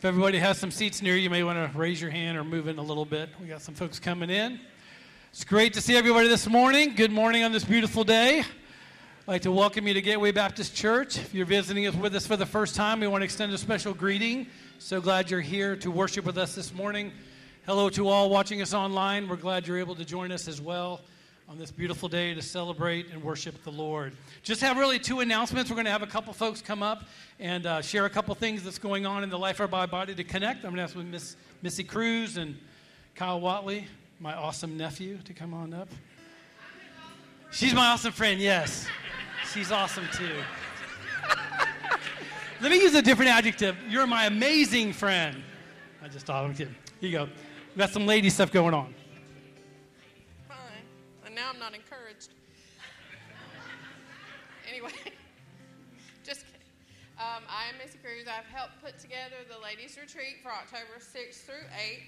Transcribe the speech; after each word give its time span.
If 0.00 0.06
everybody 0.06 0.38
has 0.38 0.56
some 0.56 0.70
seats 0.70 1.02
near 1.02 1.14
you, 1.14 1.24
you 1.24 1.28
may 1.28 1.42
want 1.42 1.58
to 1.58 1.78
raise 1.78 2.00
your 2.00 2.10
hand 2.10 2.38
or 2.38 2.42
move 2.42 2.68
in 2.68 2.78
a 2.78 2.82
little 2.82 3.04
bit. 3.04 3.28
We 3.38 3.48
got 3.48 3.60
some 3.60 3.74
folks 3.74 4.00
coming 4.00 4.30
in. 4.30 4.58
It's 5.30 5.44
great 5.44 5.74
to 5.74 5.82
see 5.82 5.94
everybody 5.94 6.26
this 6.26 6.48
morning. 6.48 6.94
Good 6.94 7.12
morning 7.12 7.44
on 7.44 7.52
this 7.52 7.64
beautiful 7.64 8.02
day. 8.02 8.38
I'd 8.38 8.46
like 9.28 9.42
to 9.42 9.52
welcome 9.52 9.86
you 9.86 9.92
to 9.92 10.00
Gateway 10.00 10.32
Baptist 10.32 10.74
Church. 10.74 11.18
If 11.18 11.34
you're 11.34 11.44
visiting 11.44 11.86
us 11.86 11.94
with 11.94 12.14
us 12.14 12.26
for 12.26 12.38
the 12.38 12.46
first 12.46 12.74
time, 12.74 13.00
we 13.00 13.08
want 13.08 13.20
to 13.20 13.26
extend 13.26 13.52
a 13.52 13.58
special 13.58 13.92
greeting. 13.92 14.46
So 14.78 15.02
glad 15.02 15.30
you're 15.30 15.42
here 15.42 15.76
to 15.76 15.90
worship 15.90 16.24
with 16.24 16.38
us 16.38 16.54
this 16.54 16.72
morning. 16.72 17.12
Hello 17.66 17.90
to 17.90 18.08
all 18.08 18.30
watching 18.30 18.62
us 18.62 18.72
online. 18.72 19.28
We're 19.28 19.36
glad 19.36 19.66
you're 19.66 19.76
able 19.76 19.96
to 19.96 20.04
join 20.06 20.32
us 20.32 20.48
as 20.48 20.62
well 20.62 21.02
on 21.50 21.58
this 21.58 21.72
beautiful 21.72 22.08
day 22.08 22.32
to 22.32 22.40
celebrate 22.40 23.10
and 23.10 23.20
worship 23.20 23.60
the 23.64 23.72
Lord. 23.72 24.12
Just 24.44 24.60
have 24.60 24.78
really 24.78 25.00
two 25.00 25.18
announcements. 25.18 25.68
We're 25.68 25.74
going 25.74 25.84
to 25.84 25.90
have 25.90 26.00
a 26.00 26.06
couple 26.06 26.32
folks 26.32 26.62
come 26.62 26.80
up 26.80 27.08
and 27.40 27.66
uh, 27.66 27.82
share 27.82 28.04
a 28.04 28.10
couple 28.10 28.32
things 28.36 28.62
that's 28.62 28.78
going 28.78 29.04
on 29.04 29.24
in 29.24 29.30
the 29.30 29.38
life 29.38 29.58
of 29.58 29.74
our 29.74 29.88
body 29.88 30.14
to 30.14 30.22
connect. 30.22 30.58
I'm 30.58 30.76
going 30.76 30.76
to 30.76 30.82
ask 30.82 30.94
Miss 30.94 31.34
Missy 31.60 31.82
Cruz 31.82 32.36
and 32.36 32.56
Kyle 33.16 33.40
Watley, 33.40 33.88
my 34.20 34.32
awesome 34.32 34.76
nephew, 34.76 35.18
to 35.24 35.32
come 35.32 35.52
on 35.52 35.74
up. 35.74 35.88
She's 37.50 37.74
my 37.74 37.88
awesome 37.88 38.12
friend, 38.12 38.40
yes. 38.40 38.86
She's 39.52 39.72
awesome 39.72 40.06
too. 40.12 40.36
Let 42.60 42.70
me 42.70 42.80
use 42.80 42.94
a 42.94 43.02
different 43.02 43.32
adjective. 43.32 43.76
You're 43.88 44.06
my 44.06 44.26
amazing 44.26 44.92
friend. 44.92 45.42
I 46.00 46.06
just 46.06 46.26
thought 46.26 46.44
I'm 46.44 46.54
kidding. 46.54 46.76
Here 47.00 47.10
you 47.10 47.18
go. 47.18 47.24
We 47.74 47.78
got 47.80 47.90
some 47.90 48.06
lady 48.06 48.30
stuff 48.30 48.52
going 48.52 48.72
on. 48.72 48.94
I'm 51.60 51.72
not 51.72 51.78
encouraged. 51.78 52.30
anyway, 54.66 54.96
just 56.24 56.46
kidding. 56.46 56.64
Um, 57.18 57.44
I 57.50 57.68
am 57.68 57.76
Missy 57.76 57.98
Cruz. 58.02 58.24
I've 58.26 58.46
helped 58.46 58.80
put 58.82 58.98
together 58.98 59.36
the 59.46 59.62
ladies' 59.62 59.98
retreat 60.00 60.36
for 60.42 60.48
October 60.48 60.96
6th 60.96 61.44
through 61.44 61.68
8th. 61.76 62.00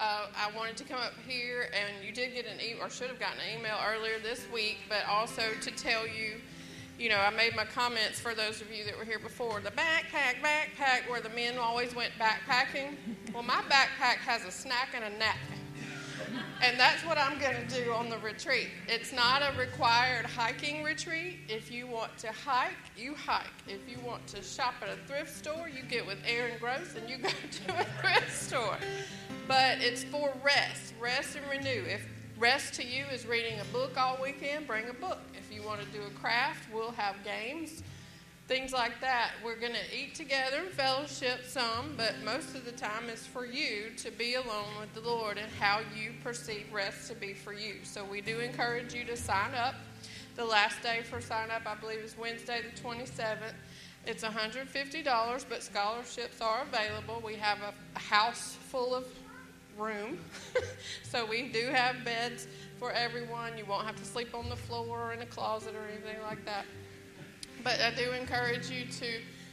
Uh, 0.00 0.26
I 0.34 0.50
wanted 0.56 0.76
to 0.78 0.84
come 0.84 0.98
up 0.98 1.12
here, 1.24 1.70
and 1.72 2.04
you 2.04 2.10
did 2.10 2.34
get 2.34 2.46
an 2.46 2.58
email, 2.60 2.84
or 2.84 2.90
should 2.90 3.06
have 3.06 3.20
gotten 3.20 3.38
an 3.38 3.60
email 3.60 3.76
earlier 3.86 4.18
this 4.20 4.44
week, 4.52 4.78
but 4.88 5.06
also 5.08 5.42
to 5.60 5.70
tell 5.70 6.04
you, 6.04 6.40
you 6.98 7.08
know, 7.08 7.18
I 7.18 7.30
made 7.30 7.54
my 7.54 7.64
comments 7.64 8.18
for 8.18 8.34
those 8.34 8.60
of 8.60 8.72
you 8.72 8.84
that 8.86 8.98
were 8.98 9.04
here 9.04 9.20
before. 9.20 9.60
The 9.60 9.70
backpack, 9.70 10.42
backpack, 10.42 11.08
where 11.08 11.20
the 11.20 11.30
men 11.30 11.58
always 11.58 11.94
went 11.94 12.10
backpacking. 12.18 12.96
Well, 13.32 13.44
my 13.44 13.62
backpack 13.68 14.16
has 14.26 14.44
a 14.44 14.50
snack 14.50 14.94
and 14.94 15.04
a 15.04 15.10
napkin. 15.16 15.55
And 16.62 16.80
that's 16.80 17.04
what 17.04 17.18
I'm 17.18 17.38
going 17.38 17.56
to 17.66 17.84
do 17.84 17.92
on 17.92 18.08
the 18.08 18.18
retreat. 18.18 18.68
It's 18.88 19.12
not 19.12 19.42
a 19.42 19.56
required 19.58 20.24
hiking 20.24 20.82
retreat. 20.82 21.40
If 21.48 21.70
you 21.70 21.86
want 21.86 22.16
to 22.18 22.32
hike, 22.32 22.72
you 22.96 23.14
hike. 23.14 23.46
If 23.68 23.88
you 23.88 23.98
want 24.04 24.26
to 24.28 24.42
shop 24.42 24.74
at 24.82 24.88
a 24.88 24.96
thrift 25.06 25.36
store, 25.36 25.68
you 25.68 25.82
get 25.82 26.06
with 26.06 26.18
Aaron 26.26 26.54
Gross 26.58 26.94
and 26.96 27.08
you 27.08 27.18
go 27.18 27.28
to 27.66 27.80
a 27.80 27.84
thrift 28.00 28.32
store. 28.32 28.78
But 29.46 29.80
it's 29.80 30.04
for 30.04 30.32
rest, 30.42 30.94
rest 31.00 31.36
and 31.36 31.44
renew. 31.50 31.84
If 31.86 32.06
rest 32.38 32.74
to 32.74 32.84
you 32.84 33.04
is 33.12 33.26
reading 33.26 33.60
a 33.60 33.64
book 33.72 33.98
all 33.98 34.18
weekend, 34.22 34.66
bring 34.66 34.88
a 34.88 34.94
book. 34.94 35.20
If 35.38 35.54
you 35.54 35.62
want 35.62 35.80
to 35.82 35.86
do 35.88 36.02
a 36.02 36.10
craft, 36.18 36.72
we'll 36.72 36.92
have 36.92 37.16
games 37.22 37.82
things 38.48 38.72
like 38.72 39.00
that. 39.00 39.32
We're 39.44 39.58
going 39.58 39.72
to 39.72 39.96
eat 39.96 40.14
together 40.14 40.58
and 40.58 40.68
fellowship 40.68 41.44
some, 41.46 41.94
but 41.96 42.14
most 42.24 42.54
of 42.54 42.64
the 42.64 42.72
time 42.72 43.08
it's 43.08 43.26
for 43.26 43.44
you 43.44 43.90
to 43.96 44.10
be 44.12 44.34
alone 44.34 44.70
with 44.80 44.94
the 44.94 45.08
Lord 45.08 45.36
and 45.38 45.50
how 45.58 45.80
you 45.96 46.12
perceive 46.22 46.66
rest 46.72 47.08
to 47.08 47.16
be 47.16 47.34
for 47.34 47.52
you. 47.52 47.76
So 47.82 48.04
we 48.04 48.20
do 48.20 48.38
encourage 48.38 48.94
you 48.94 49.04
to 49.04 49.16
sign 49.16 49.54
up. 49.54 49.74
The 50.36 50.44
last 50.44 50.82
day 50.82 51.00
for 51.02 51.20
sign 51.20 51.50
up, 51.50 51.62
I 51.66 51.74
believe, 51.74 52.00
is 52.00 52.16
Wednesday 52.16 52.60
the 52.62 52.80
27th. 52.80 53.54
It's 54.06 54.22
$150, 54.22 55.44
but 55.48 55.62
scholarships 55.62 56.40
are 56.40 56.62
available. 56.62 57.20
We 57.24 57.34
have 57.34 57.58
a, 57.60 57.98
house 57.98 58.56
full 58.68 58.94
of 58.94 59.06
room. 59.76 60.18
so 61.02 61.26
we 61.26 61.48
do 61.48 61.66
have 61.72 62.04
beds 62.04 62.46
for 62.78 62.92
everyone. 62.92 63.58
You 63.58 63.64
won't 63.64 63.86
have 63.86 63.96
to 63.96 64.04
sleep 64.04 64.34
on 64.34 64.48
the 64.48 64.56
floor 64.56 65.08
or 65.08 65.12
in 65.12 65.22
a 65.22 65.26
closet 65.26 65.74
or 65.74 65.88
anything 65.88 66.22
like 66.22 66.44
that. 66.44 66.66
But 67.66 67.80
I 67.80 67.90
do 67.90 68.12
encourage 68.12 68.70
you 68.70 68.84
to 68.84 69.06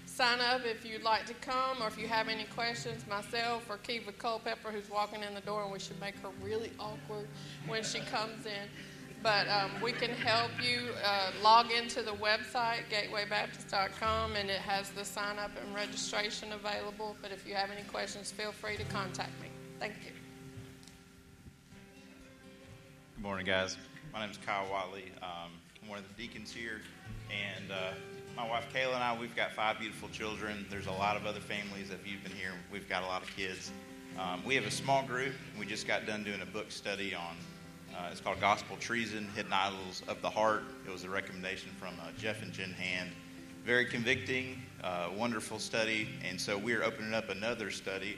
sign 0.06 0.40
up 0.40 0.62
if 0.66 0.86
you'd 0.86 1.02
like 1.02 1.26
to 1.26 1.34
come 1.34 1.82
or 1.82 1.88
if 1.88 1.98
you 1.98 2.08
have 2.08 2.28
any 2.28 2.44
questions. 2.44 3.04
Myself 3.08 3.68
or 3.68 3.78
Kiva 3.78 4.12
Culpepper, 4.12 4.70
who's 4.70 4.88
walking 4.88 5.24
in 5.24 5.34
the 5.34 5.42
door, 5.42 5.64
and 5.64 5.72
we 5.72 5.80
should 5.80 6.00
make 6.00 6.16
her 6.20 6.30
really 6.40 6.72
awkward 6.80 7.28
when 7.66 7.84
she 7.84 8.02
comes 8.02 8.46
in. 8.46 8.70
But 9.24 9.48
um, 9.48 9.72
we 9.82 9.94
can 9.94 10.12
help 10.12 10.52
you 10.62 10.90
uh, 11.04 11.32
log 11.42 11.72
into 11.72 12.04
the 12.04 12.12
website, 12.12 12.82
gatewaybaptist.com, 12.92 14.36
and 14.36 14.48
it 14.48 14.62
has 14.62 14.92
the 14.92 15.04
sign 15.04 15.40
up 15.40 15.50
and 15.66 15.74
registration 15.74 16.52
available. 16.52 17.16
But 17.20 17.32
if 17.32 17.48
you 17.48 17.56
have 17.56 17.72
any 17.72 17.88
questions, 17.88 18.30
feel 18.30 18.52
free 18.52 18.78
to 18.78 18.84
contact 18.84 19.32
me. 19.42 19.48
Thank 19.80 19.94
you. 20.06 20.12
Good 23.16 23.24
morning, 23.24 23.48
guys. 23.48 23.76
My 24.14 24.22
name 24.22 24.30
is 24.30 24.38
Kyle 24.38 24.70
Watley. 24.70 25.06
Um, 25.24 25.50
I'm 25.82 25.90
one 25.90 25.98
of 25.98 26.08
the 26.08 26.14
deacons 26.22 26.54
here. 26.54 26.82
And 27.34 27.72
uh, 27.72 27.92
my 28.36 28.48
wife 28.48 28.68
Kayla 28.74 28.94
and 28.96 29.04
I, 29.04 29.18
we've 29.18 29.36
got 29.36 29.52
five 29.52 29.80
beautiful 29.80 30.10
children. 30.10 30.66
There's 30.70 30.88
a 30.88 30.92
lot 30.92 31.16
of 31.16 31.26
other 31.26 31.40
families 31.40 31.90
that 31.90 32.00
you've 32.06 32.24
been 32.24 32.34
here. 32.34 32.52
We've 32.72 32.88
got 32.88 33.04
a 33.04 33.06
lot 33.06 33.24
of 33.24 33.36
kids. 33.36 33.72
Um, 34.20 34.44
we 34.46 34.56
have 34.56 34.66
a 34.66 34.72
small 34.72 35.04
group. 35.04 35.34
We 35.60 35.66
just 35.66 35.88
got 35.88 36.06
done 36.06 36.24
doing 36.24 36.42
a 36.42 36.46
book 36.46 36.72
study 36.72 37.16
on. 37.16 37.36
Uh, 37.96 38.10
it's 38.12 38.22
called 38.22 38.40
Gospel 38.40 38.78
Treason: 38.78 39.28
Hidden 39.36 39.54
Idols 39.54 40.04
of 40.08 40.22
the 40.22 40.30
Heart. 40.30 40.64
It 40.88 40.92
was 40.92 41.04
a 41.04 41.10
recommendation 41.10 41.72
from 41.80 41.94
uh, 42.02 42.08
Jeff 42.18 42.42
and 42.42 42.52
Jen 42.52 42.72
Hand. 42.74 43.12
Very 43.66 43.86
convicting, 43.86 44.62
uh, 44.84 45.10
wonderful 45.16 45.58
study. 45.58 46.10
And 46.28 46.40
so 46.40 46.58
we're 46.58 46.84
opening 46.84 47.14
up 47.14 47.30
another 47.30 47.72
study, 47.72 48.18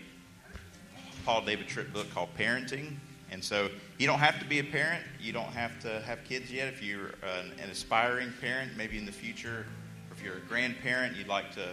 Paul 1.25 1.41
David 1.41 1.67
Tripp 1.67 1.93
book 1.93 2.10
called 2.13 2.29
Parenting. 2.38 2.95
And 3.32 3.44
so 3.44 3.70
you 3.98 4.08
don't 4.08 4.20
have 4.20 4.39
to 4.39 4.46
be 4.46 4.60
a 4.60 4.63
parent. 4.63 5.03
You 5.20 5.34
don't 5.34 5.51
have 5.53 5.79
to 5.82 6.01
have 6.01 6.24
kids 6.24 6.51
yet. 6.51 6.67
If 6.67 6.84
you're 6.84 7.08
an, 7.24 7.51
an 7.62 7.70
aspiring 7.70 8.32
parent, 8.39 8.72
maybe 8.77 8.98
in 8.98 9.05
the 9.05 9.12
future, 9.12 9.65
or 10.10 10.15
if 10.15 10.24
you're 10.24 10.38
a 10.38 10.41
grandparent, 10.41 11.15
you'd 11.15 11.27
like 11.27 11.51
to, 11.55 11.67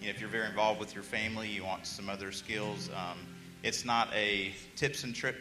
you 0.00 0.06
know, 0.06 0.10
if 0.10 0.20
you're 0.20 0.28
very 0.28 0.46
involved 0.46 0.78
with 0.78 0.94
your 0.94 1.02
family, 1.02 1.48
you 1.48 1.64
want 1.64 1.86
some 1.86 2.08
other 2.08 2.32
skills. 2.32 2.90
Um, 2.90 3.18
it's 3.62 3.84
not 3.84 4.08
a 4.14 4.54
tips 4.76 5.04
and 5.04 5.14
trip, 5.14 5.36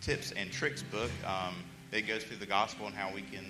tips 0.00 0.32
and 0.32 0.50
tricks 0.50 0.82
book. 0.82 1.10
Um, 1.26 1.56
it 1.92 2.02
goes 2.02 2.22
through 2.24 2.36
the 2.36 2.46
gospel 2.46 2.86
and 2.86 2.94
how 2.94 3.12
we 3.12 3.22
can 3.22 3.44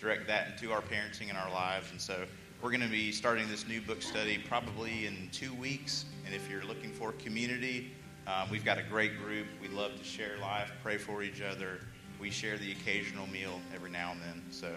direct 0.00 0.26
that 0.26 0.52
into 0.52 0.72
our 0.72 0.80
parenting 0.80 1.28
and 1.28 1.38
our 1.38 1.50
lives. 1.50 1.90
And 1.90 2.00
so 2.00 2.24
we're 2.62 2.70
going 2.70 2.80
to 2.80 2.88
be 2.88 3.12
starting 3.12 3.48
this 3.48 3.66
new 3.68 3.80
book 3.80 4.02
study 4.02 4.38
probably 4.38 5.06
in 5.06 5.28
two 5.32 5.52
weeks. 5.54 6.06
And 6.24 6.34
if 6.34 6.48
you're 6.50 6.64
looking 6.64 6.92
for 6.92 7.12
community, 7.12 7.90
um, 8.26 8.48
we've 8.50 8.64
got 8.64 8.78
a 8.78 8.82
great 8.82 9.18
group. 9.18 9.46
We 9.60 9.68
love 9.68 9.96
to 9.98 10.04
share 10.04 10.38
life, 10.40 10.70
pray 10.82 10.98
for 10.98 11.22
each 11.22 11.42
other. 11.42 11.78
We 12.20 12.30
share 12.30 12.56
the 12.56 12.72
occasional 12.72 13.26
meal 13.26 13.60
every 13.74 13.90
now 13.90 14.12
and 14.12 14.20
then. 14.20 14.42
So 14.50 14.68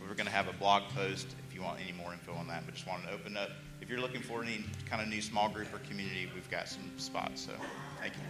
we're 0.00 0.14
going 0.14 0.26
to 0.26 0.32
have 0.32 0.48
a 0.48 0.52
blog 0.52 0.84
post 0.94 1.26
if 1.48 1.54
you 1.54 1.62
want 1.62 1.80
any 1.80 1.92
more 1.92 2.12
info 2.12 2.32
on 2.34 2.46
that. 2.48 2.64
But 2.64 2.74
just 2.74 2.86
wanted 2.86 3.08
to 3.08 3.12
open 3.12 3.36
up. 3.36 3.50
If 3.80 3.90
you're 3.90 4.00
looking 4.00 4.22
for 4.22 4.42
any 4.42 4.64
kind 4.88 5.02
of 5.02 5.08
new 5.08 5.20
small 5.20 5.48
group 5.48 5.74
or 5.74 5.78
community, 5.88 6.28
we've 6.34 6.50
got 6.50 6.68
some 6.68 6.84
spots. 6.96 7.42
So 7.44 7.52
thank 8.00 8.14
you. 8.14 8.20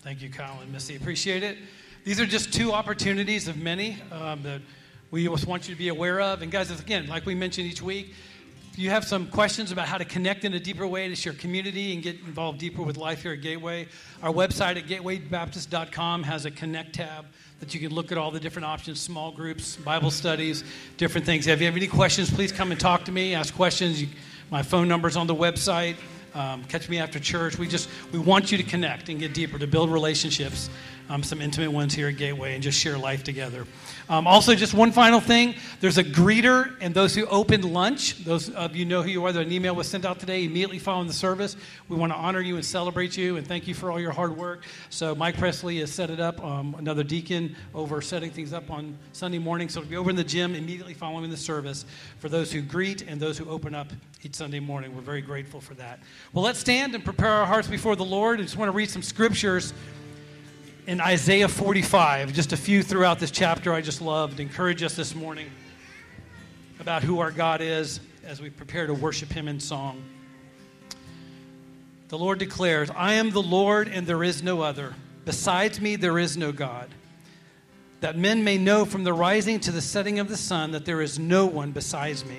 Thank 0.00 0.22
you, 0.22 0.30
Kyle 0.30 0.58
and 0.60 0.72
Missy. 0.72 0.96
Appreciate 0.96 1.42
it. 1.42 1.58
These 2.04 2.20
are 2.20 2.26
just 2.26 2.52
two 2.52 2.72
opportunities 2.72 3.48
of 3.48 3.56
many 3.56 3.98
um, 4.12 4.42
that 4.42 4.60
we 5.10 5.26
just 5.26 5.46
want 5.46 5.68
you 5.68 5.74
to 5.74 5.78
be 5.78 5.88
aware 5.88 6.20
of. 6.20 6.42
And 6.42 6.50
guys, 6.50 6.70
again, 6.70 7.06
like 7.06 7.26
we 7.26 7.34
mentioned 7.34 7.66
each 7.68 7.82
week, 7.82 8.14
if 8.76 8.82
you 8.82 8.90
have 8.90 9.06
some 9.06 9.26
questions 9.28 9.72
about 9.72 9.88
how 9.88 9.96
to 9.96 10.04
connect 10.04 10.44
in 10.44 10.52
a 10.52 10.60
deeper 10.60 10.86
way 10.86 11.08
to 11.08 11.24
your 11.24 11.32
community 11.32 11.94
and 11.94 12.02
get 12.02 12.16
involved 12.16 12.58
deeper 12.58 12.82
with 12.82 12.98
life 12.98 13.22
here 13.22 13.32
at 13.32 13.40
Gateway, 13.40 13.88
our 14.22 14.30
website 14.30 14.76
at 14.76 14.84
gatewaybaptist.com 14.84 16.22
has 16.24 16.44
a 16.44 16.50
connect 16.50 16.96
tab 16.96 17.24
that 17.58 17.72
you 17.72 17.80
can 17.80 17.94
look 17.94 18.12
at 18.12 18.18
all 18.18 18.30
the 18.30 18.38
different 18.38 18.66
options 18.66 19.00
small 19.00 19.32
groups, 19.32 19.76
Bible 19.76 20.10
studies, 20.10 20.62
different 20.98 21.24
things. 21.24 21.46
If 21.46 21.58
you 21.58 21.64
have 21.64 21.74
any 21.74 21.86
questions, 21.86 22.30
please 22.30 22.52
come 22.52 22.70
and 22.70 22.78
talk 22.78 23.06
to 23.06 23.12
me, 23.12 23.34
ask 23.34 23.54
questions. 23.54 24.02
You, 24.02 24.08
my 24.50 24.62
phone 24.62 24.88
number's 24.88 25.16
on 25.16 25.26
the 25.26 25.34
website. 25.34 25.96
Um, 26.34 26.62
catch 26.64 26.90
me 26.90 26.98
after 26.98 27.18
church. 27.18 27.58
We 27.58 27.66
just 27.66 27.88
we 28.12 28.18
want 28.18 28.52
you 28.52 28.58
to 28.58 28.64
connect 28.64 29.08
and 29.08 29.18
get 29.18 29.32
deeper 29.32 29.58
to 29.58 29.66
build 29.66 29.90
relationships, 29.90 30.68
um, 31.08 31.22
some 31.22 31.40
intimate 31.40 31.70
ones 31.70 31.94
here 31.94 32.08
at 32.08 32.16
Gateway, 32.16 32.54
and 32.54 32.62
just 32.62 32.78
share 32.78 32.98
life 32.98 33.24
together. 33.24 33.66
Um, 34.08 34.26
also, 34.26 34.54
just 34.54 34.74
one 34.74 34.92
final 34.92 35.20
thing 35.20 35.54
there's 35.80 35.98
a 35.98 36.04
greeter 36.04 36.76
and 36.80 36.94
those 36.94 37.14
who 37.14 37.26
opened 37.26 37.64
lunch. 37.64 38.24
Those 38.24 38.50
of 38.50 38.76
you 38.76 38.84
know 38.84 39.02
who 39.02 39.10
you 39.10 39.24
are. 39.24 39.32
That 39.32 39.46
an 39.46 39.52
email 39.52 39.74
was 39.74 39.88
sent 39.88 40.04
out 40.04 40.20
today 40.20 40.44
immediately 40.44 40.78
following 40.78 41.08
the 41.08 41.12
service. 41.12 41.56
We 41.88 41.96
want 41.96 42.12
to 42.12 42.16
honor 42.18 42.40
you 42.40 42.56
and 42.56 42.64
celebrate 42.64 43.16
you 43.16 43.36
and 43.36 43.46
thank 43.46 43.66
you 43.66 43.74
for 43.74 43.90
all 43.90 44.00
your 44.00 44.12
hard 44.12 44.36
work. 44.36 44.64
So, 44.90 45.14
Mike 45.14 45.36
Presley 45.38 45.80
has 45.80 45.92
set 45.92 46.10
it 46.10 46.20
up, 46.20 46.42
um, 46.44 46.76
another 46.78 47.02
deacon 47.02 47.56
over 47.74 48.00
setting 48.00 48.30
things 48.30 48.52
up 48.52 48.70
on 48.70 48.96
Sunday 49.12 49.38
morning. 49.38 49.68
So, 49.68 49.80
it'll 49.80 49.90
be 49.90 49.96
over 49.96 50.10
in 50.10 50.16
the 50.16 50.24
gym 50.24 50.54
immediately 50.54 50.94
following 50.94 51.30
the 51.30 51.36
service 51.36 51.84
for 52.18 52.28
those 52.28 52.52
who 52.52 52.62
greet 52.62 53.02
and 53.02 53.20
those 53.20 53.38
who 53.38 53.48
open 53.48 53.74
up 53.74 53.88
each 54.22 54.34
Sunday 54.34 54.60
morning. 54.60 54.94
We're 54.94 55.02
very 55.02 55.20
grateful 55.20 55.60
for 55.60 55.74
that. 55.74 56.00
Well, 56.32 56.44
let's 56.44 56.58
stand 56.58 56.94
and 56.94 57.04
prepare 57.04 57.30
our 57.30 57.46
hearts 57.46 57.68
before 57.68 57.96
the 57.96 58.04
Lord. 58.04 58.38
I 58.40 58.42
just 58.42 58.56
want 58.56 58.68
to 58.68 58.76
read 58.76 58.90
some 58.90 59.02
scriptures 59.02 59.72
in 60.86 61.00
Isaiah 61.00 61.48
45, 61.48 62.32
just 62.32 62.52
a 62.52 62.56
few 62.56 62.80
throughout 62.80 63.18
this 63.18 63.32
chapter 63.32 63.72
I 63.72 63.80
just 63.80 64.00
loved. 64.00 64.38
Encourage 64.38 64.84
us 64.84 64.94
this 64.94 65.16
morning 65.16 65.50
about 66.78 67.02
who 67.02 67.18
our 67.18 67.32
God 67.32 67.60
is 67.60 67.98
as 68.24 68.40
we 68.40 68.50
prepare 68.50 68.86
to 68.86 68.94
worship 68.94 69.32
Him 69.32 69.48
in 69.48 69.58
song. 69.58 70.04
The 72.08 72.16
Lord 72.16 72.38
declares, 72.38 72.88
I 72.94 73.14
am 73.14 73.30
the 73.30 73.42
Lord 73.42 73.88
and 73.88 74.06
there 74.06 74.22
is 74.22 74.44
no 74.44 74.62
other. 74.62 74.94
Besides 75.24 75.80
me, 75.80 75.96
there 75.96 76.20
is 76.20 76.36
no 76.36 76.52
God. 76.52 76.88
That 78.00 78.16
men 78.16 78.44
may 78.44 78.56
know 78.56 78.84
from 78.84 79.02
the 79.02 79.12
rising 79.12 79.58
to 79.60 79.72
the 79.72 79.82
setting 79.82 80.20
of 80.20 80.28
the 80.28 80.36
sun 80.36 80.70
that 80.70 80.84
there 80.84 81.00
is 81.00 81.18
no 81.18 81.46
one 81.46 81.72
besides 81.72 82.24
me. 82.24 82.38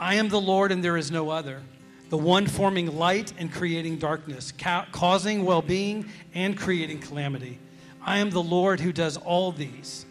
I 0.00 0.16
am 0.16 0.28
the 0.28 0.40
Lord 0.40 0.72
and 0.72 0.82
there 0.82 0.96
is 0.96 1.12
no 1.12 1.30
other. 1.30 1.62
The 2.10 2.18
one 2.18 2.48
forming 2.48 2.98
light 2.98 3.32
and 3.38 3.52
creating 3.52 3.98
darkness, 3.98 4.52
ca- 4.58 4.86
causing 4.90 5.44
well 5.44 5.62
being 5.62 6.10
and 6.34 6.58
creating 6.58 6.98
calamity. 6.98 7.60
I 8.04 8.18
am 8.18 8.30
the 8.30 8.42
Lord 8.42 8.80
who 8.80 8.92
does 8.92 9.16
all 9.16 9.52
these. 9.52 10.06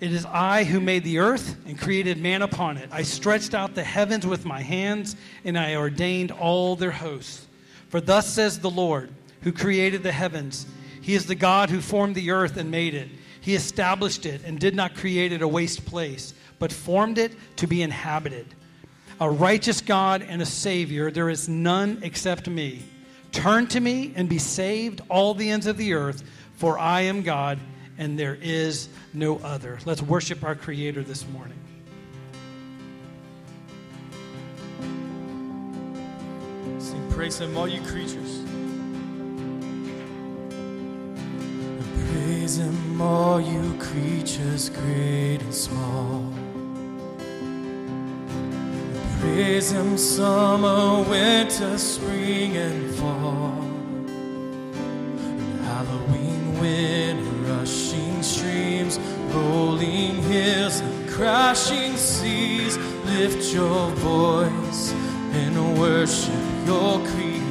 It 0.00 0.12
is 0.12 0.26
I 0.26 0.64
who 0.64 0.80
made 0.80 1.04
the 1.04 1.20
earth 1.20 1.56
and 1.64 1.78
created 1.78 2.18
man 2.18 2.42
upon 2.42 2.76
it. 2.76 2.88
I 2.90 3.02
stretched 3.02 3.54
out 3.54 3.76
the 3.76 3.84
heavens 3.84 4.26
with 4.26 4.44
my 4.44 4.60
hands, 4.60 5.14
and 5.44 5.56
I 5.56 5.76
ordained 5.76 6.32
all 6.32 6.74
their 6.74 6.90
hosts. 6.90 7.46
For 7.88 8.00
thus 8.00 8.26
says 8.26 8.58
the 8.58 8.70
Lord, 8.70 9.10
who 9.42 9.52
created 9.52 10.02
the 10.02 10.12
heavens 10.12 10.66
He 11.00 11.14
is 11.14 11.26
the 11.26 11.34
God 11.34 11.70
who 11.70 11.80
formed 11.80 12.14
the 12.14 12.30
earth 12.30 12.56
and 12.56 12.70
made 12.70 12.94
it. 12.94 13.10
He 13.40 13.54
established 13.54 14.24
it 14.24 14.42
and 14.44 14.58
did 14.58 14.74
not 14.74 14.94
create 14.94 15.32
it 15.32 15.42
a 15.42 15.48
waste 15.48 15.84
place, 15.84 16.32
but 16.58 16.72
formed 16.72 17.18
it 17.18 17.32
to 17.56 17.66
be 17.66 17.82
inhabited. 17.82 18.46
A 19.20 19.28
righteous 19.28 19.80
God 19.80 20.22
and 20.22 20.40
a 20.40 20.46
Savior, 20.46 21.10
there 21.10 21.28
is 21.28 21.48
none 21.48 22.00
except 22.02 22.48
me. 22.48 22.82
Turn 23.30 23.66
to 23.68 23.80
me 23.80 24.12
and 24.14 24.28
be 24.28 24.38
saved, 24.38 25.00
all 25.08 25.34
the 25.34 25.50
ends 25.50 25.66
of 25.66 25.76
the 25.76 25.94
earth, 25.94 26.22
for 26.62 26.78
I 26.78 27.00
am 27.00 27.22
God 27.22 27.58
and 27.98 28.16
there 28.16 28.38
is 28.40 28.88
no 29.12 29.38
other. 29.38 29.80
Let's 29.84 30.00
worship 30.00 30.44
our 30.44 30.54
Creator 30.54 31.02
this 31.02 31.26
morning. 31.26 31.58
Sing 36.78 37.10
praise 37.10 37.40
Him, 37.40 37.56
all 37.56 37.66
you 37.66 37.82
creatures. 37.82 38.44
Praise 42.12 42.58
Him, 42.58 43.02
all 43.02 43.40
you 43.40 43.76
creatures, 43.80 44.68
great 44.68 45.38
and 45.42 45.52
small. 45.52 46.32
Praise 49.18 49.72
Him, 49.72 49.98
summer, 49.98 51.02
winter, 51.10 51.76
spring, 51.76 52.56
and 52.56 52.94
fall. 52.94 53.58
And 55.26 55.60
Halloween, 55.64 56.21
winter, 56.62 57.30
rushing 57.50 58.22
streams, 58.22 58.98
rolling 59.34 60.22
hills, 60.30 60.80
and 60.80 61.10
crashing 61.10 61.96
seas. 61.96 62.78
Lift 63.06 63.52
your 63.52 63.90
voice 63.96 64.92
and 65.40 65.78
worship 65.78 66.44
your 66.66 66.98
Creator. 67.10 67.42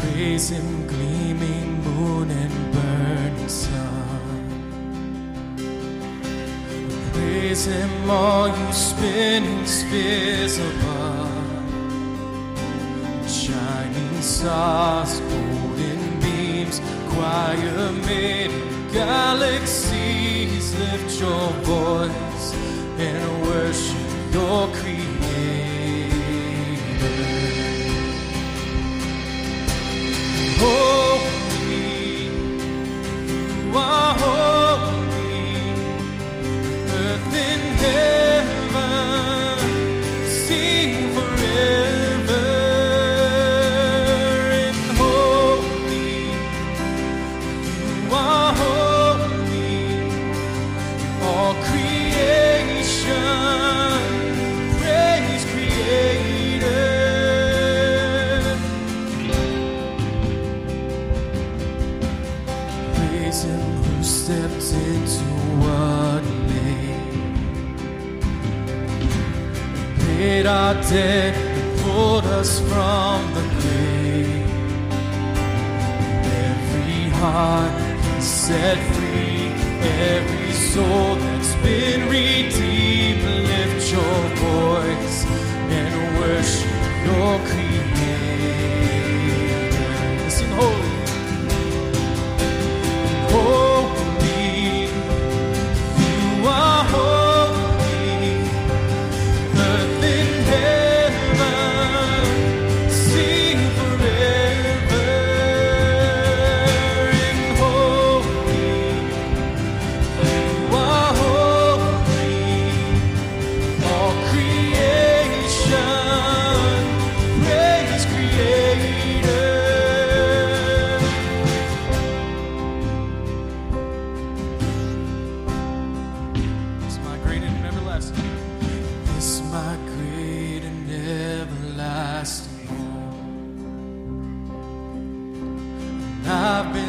Praise 0.00 0.48
Him, 0.48 0.86
gleaming 0.86 1.70
moon 1.84 2.30
and 2.30 2.54
burning 2.74 3.48
sun. 3.48 4.46
Praise 7.12 7.66
Him, 7.66 8.10
all 8.10 8.48
you 8.48 8.72
spinning 8.72 9.66
spheres 9.66 10.58
above. 10.58 11.05
Stars, 14.36 15.20
golden 15.20 16.20
beams, 16.20 16.80
choir 17.08 17.92
maiden, 18.06 18.60
galaxies. 18.92 20.66
Lift 20.78 21.20
your 21.20 21.48
voice 21.64 22.46
and 22.98 23.42
worship 23.46 24.08
your 24.34 24.65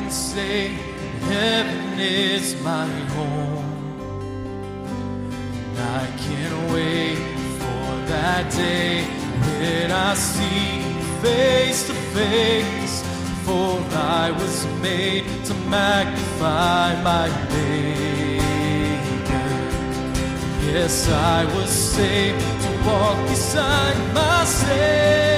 Been 0.08 0.14
saved. 0.14 0.80
Heaven 1.24 2.00
is 2.00 2.56
my 2.62 2.88
home. 3.16 3.66
And 5.68 5.80
I 5.80 6.08
can't 6.24 6.72
wait 6.72 7.18
for 7.60 7.90
that 8.14 8.50
day 8.54 9.04
when 9.60 9.92
I 9.92 10.14
see 10.14 10.82
face 11.22 11.88
to 11.88 11.94
face. 12.16 13.04
For 13.44 13.84
I 14.24 14.32
was 14.32 14.66
made 14.82 15.26
to 15.44 15.54
magnify 15.76 17.04
my 17.04 17.28
Maker. 17.52 18.80
Yes, 20.72 21.10
I 21.10 21.44
was 21.54 21.70
saved 21.70 22.40
to 22.64 22.70
walk 22.88 23.18
beside 23.28 23.98
my 24.14 24.46
Savior. 24.46 25.37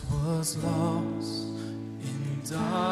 was 0.00 0.56
lost 0.56 1.44
in 2.00 2.40
darkness. 2.48 2.91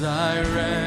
as 0.00 0.04
I 0.04 0.42
ran. 0.54 0.77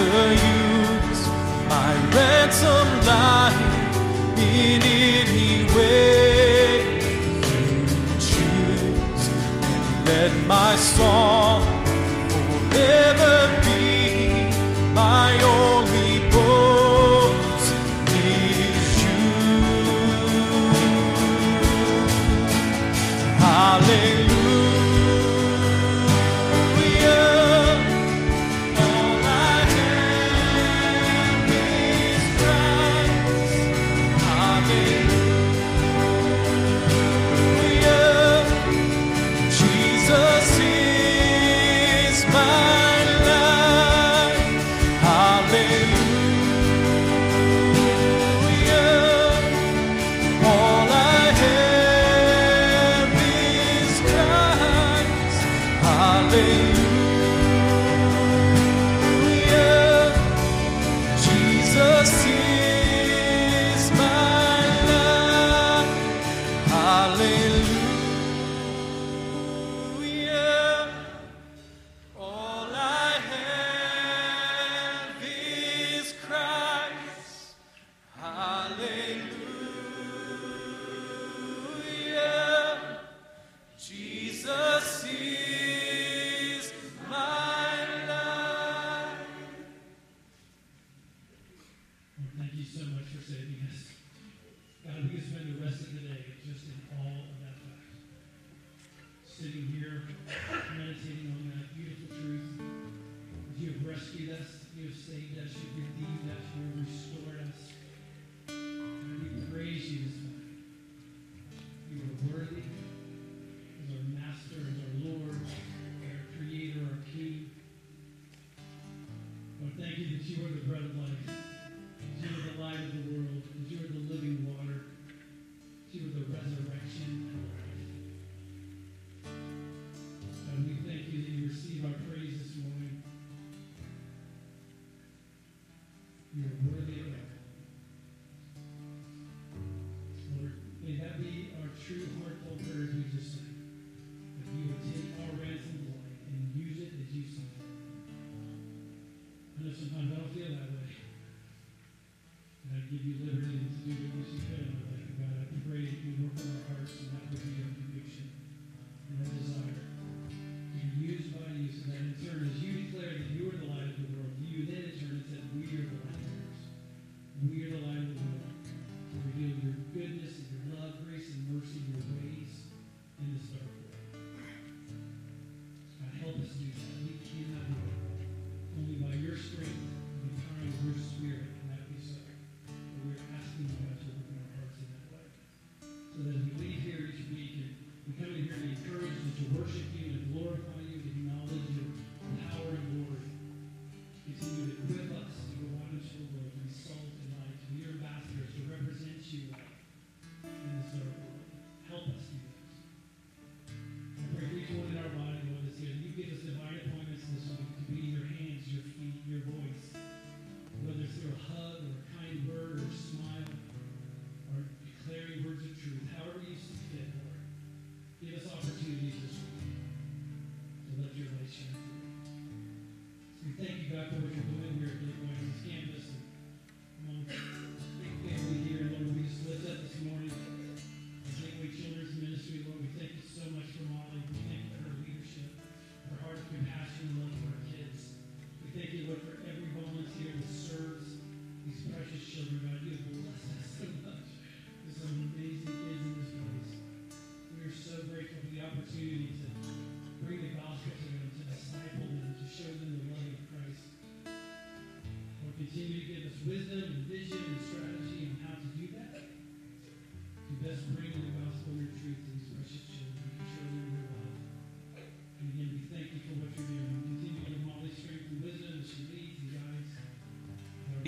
the 0.00 0.28
use 0.32 1.26
my 1.68 1.92
ransom 2.14 2.88
life 3.06 4.36
beneath. 4.36 4.99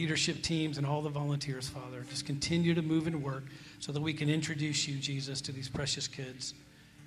Leadership 0.02 0.42
teams 0.42 0.78
and 0.78 0.86
all 0.86 1.00
the 1.00 1.08
volunteers, 1.08 1.68
Father. 1.68 2.04
Just 2.10 2.26
continue 2.26 2.74
to 2.74 2.82
move 2.82 3.06
and 3.06 3.22
work 3.22 3.44
so 3.78 3.92
that 3.92 4.02
we 4.02 4.12
can 4.12 4.28
introduce 4.28 4.88
you, 4.88 4.96
Jesus, 4.96 5.40
to 5.40 5.52
these 5.52 5.68
precious 5.68 6.08
kids 6.08 6.54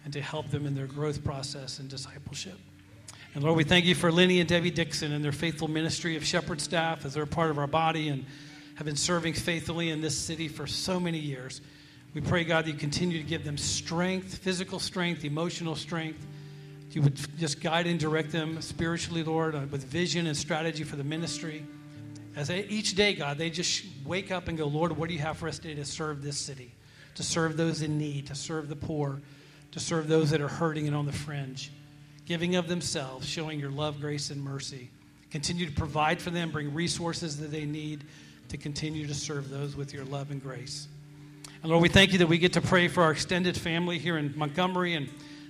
and 0.05 0.13
to 0.13 0.21
help 0.21 0.49
them 0.49 0.65
in 0.65 0.73
their 0.73 0.87
growth 0.87 1.21
process 1.21 1.79
and 1.79 1.89
discipleship. 1.89 2.57
And 3.33 3.43
Lord, 3.43 3.57
we 3.57 3.65
thank 3.65 3.83
you 3.83 3.95
for 3.95 4.13
Lenny 4.13 4.39
and 4.39 4.47
Debbie 4.47 4.71
Dixon 4.71 5.11
and 5.11 5.25
their 5.25 5.33
faithful 5.33 5.67
ministry 5.67 6.15
of 6.15 6.23
shepherd 6.23 6.61
staff 6.61 7.03
as 7.03 7.15
they're 7.15 7.23
a 7.23 7.27
part 7.27 7.49
of 7.49 7.57
our 7.57 7.67
body 7.67 8.07
and 8.07 8.25
have 8.75 8.85
been 8.85 8.95
serving 8.95 9.33
faithfully 9.33 9.89
in 9.89 9.99
this 9.99 10.17
city 10.17 10.47
for 10.47 10.65
so 10.65 10.97
many 10.97 11.19
years. 11.19 11.59
We 12.13 12.21
pray, 12.21 12.45
God, 12.45 12.63
that 12.63 12.71
you 12.71 12.77
continue 12.77 13.17
to 13.17 13.27
give 13.27 13.43
them 13.43 13.57
strength, 13.57 14.37
physical 14.37 14.79
strength, 14.79 15.25
emotional 15.25 15.75
strength. 15.75 16.25
You 16.91 17.01
would 17.01 17.19
just 17.37 17.59
guide 17.59 17.87
and 17.87 17.99
direct 17.99 18.31
them 18.31 18.61
spiritually, 18.61 19.21
Lord, 19.21 19.53
uh, 19.53 19.63
with 19.69 19.83
vision 19.83 20.27
and 20.27 20.37
strategy 20.37 20.85
for 20.85 20.95
the 20.95 21.03
ministry. 21.03 21.65
As 22.35 22.49
they, 22.49 22.65
each 22.65 22.95
day, 22.95 23.13
God, 23.13 23.37
they 23.37 23.49
just 23.49 23.85
wake 24.05 24.31
up 24.31 24.47
and 24.47 24.57
go, 24.57 24.67
Lord, 24.67 24.95
what 24.97 25.07
do 25.07 25.15
you 25.15 25.21
have 25.21 25.37
for 25.37 25.47
us 25.47 25.57
today 25.57 25.75
to 25.75 25.85
serve 25.85 26.21
this 26.21 26.37
city, 26.37 26.71
to 27.15 27.23
serve 27.23 27.55
those 27.55 27.81
in 27.81 27.97
need, 27.97 28.27
to 28.27 28.35
serve 28.35 28.67
the 28.67 28.75
poor, 28.75 29.21
to 29.71 29.79
serve 29.79 30.07
those 30.07 30.31
that 30.31 30.41
are 30.41 30.47
hurting 30.47 30.87
and 30.87 30.95
on 30.95 31.05
the 31.05 31.13
fringe, 31.13 31.71
giving 32.25 32.55
of 32.55 32.67
themselves, 32.67 33.27
showing 33.27 33.59
your 33.59 33.71
love, 33.71 34.01
grace, 34.01 34.29
and 34.31 34.43
mercy. 34.43 34.89
Continue 35.31 35.65
to 35.65 35.71
provide 35.71 36.21
for 36.21 36.29
them, 36.29 36.51
bring 36.51 36.73
resources 36.73 37.37
that 37.37 37.51
they 37.51 37.65
need 37.65 38.03
to 38.49 38.57
continue 38.57 39.07
to 39.07 39.13
serve 39.13 39.49
those 39.49 39.75
with 39.75 39.93
your 39.93 40.05
love 40.05 40.31
and 40.31 40.41
grace. 40.41 40.87
And 41.61 41.71
Lord, 41.71 41.81
we 41.81 41.89
thank 41.89 42.11
you 42.11 42.19
that 42.19 42.27
we 42.27 42.37
get 42.37 42.53
to 42.53 42.61
pray 42.61 42.87
for 42.87 43.03
our 43.03 43.11
extended 43.11 43.57
family 43.57 43.97
here 43.97 44.17
in 44.17 44.33
Montgomery. 44.37 44.93
And 44.93 45.09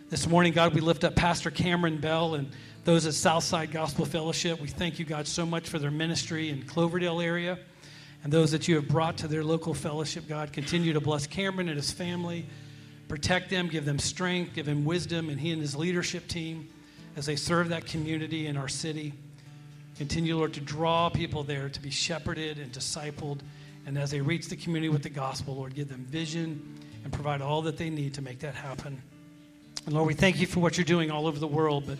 this 0.09 0.27
morning, 0.27 0.53
God, 0.53 0.73
we 0.73 0.81
lift 0.81 1.03
up 1.03 1.15
Pastor 1.15 1.51
Cameron 1.51 1.97
Bell 1.97 2.35
and 2.35 2.49
those 2.85 3.07
at 3.07 3.15
Southside 3.15 3.71
Gospel 3.71 4.05
Fellowship. 4.05 4.61
We 4.61 4.67
thank 4.67 4.99
you, 4.99 5.05
God, 5.05 5.25
so 5.25 5.43
much 5.43 5.67
for 5.67 5.79
their 5.79 5.89
ministry 5.89 6.49
in 6.49 6.61
Cloverdale 6.61 7.19
area 7.19 7.57
and 8.23 8.31
those 8.31 8.51
that 8.51 8.67
you 8.67 8.75
have 8.75 8.87
brought 8.87 9.17
to 9.17 9.27
their 9.27 9.43
local 9.43 9.73
fellowship. 9.73 10.27
God, 10.27 10.53
continue 10.53 10.93
to 10.93 11.01
bless 11.01 11.25
Cameron 11.25 11.67
and 11.67 11.77
his 11.77 11.91
family, 11.91 12.45
protect 13.07 13.49
them, 13.49 13.69
give 13.69 13.85
them 13.85 13.97
strength, 13.97 14.53
give 14.53 14.67
him 14.67 14.85
wisdom, 14.85 15.29
and 15.29 15.39
he 15.39 15.51
and 15.51 15.61
his 15.61 15.75
leadership 15.75 16.27
team 16.27 16.69
as 17.15 17.25
they 17.25 17.35
serve 17.35 17.69
that 17.69 17.87
community 17.87 18.45
in 18.45 18.55
our 18.55 18.67
city. 18.67 19.13
Continue, 19.97 20.37
Lord, 20.37 20.53
to 20.53 20.61
draw 20.61 21.09
people 21.09 21.43
there 21.43 21.69
to 21.69 21.81
be 21.81 21.89
shepherded 21.89 22.59
and 22.59 22.71
discipled. 22.71 23.39
And 23.87 23.97
as 23.97 24.11
they 24.11 24.21
reach 24.21 24.47
the 24.47 24.57
community 24.57 24.89
with 24.89 25.01
the 25.01 25.09
gospel, 25.09 25.55
Lord, 25.55 25.73
give 25.73 25.89
them 25.89 26.05
vision 26.07 26.79
and 27.03 27.11
provide 27.11 27.41
all 27.41 27.63
that 27.63 27.77
they 27.77 27.89
need 27.89 28.13
to 28.13 28.21
make 28.21 28.39
that 28.39 28.53
happen. 28.53 29.01
And 29.87 29.95
Lord, 29.95 30.05
we 30.05 30.13
thank 30.13 30.39
you 30.39 30.45
for 30.45 30.59
what 30.59 30.77
you're 30.77 30.85
doing 30.85 31.09
all 31.09 31.25
over 31.25 31.39
the 31.39 31.47
world. 31.47 31.85
But 31.87 31.97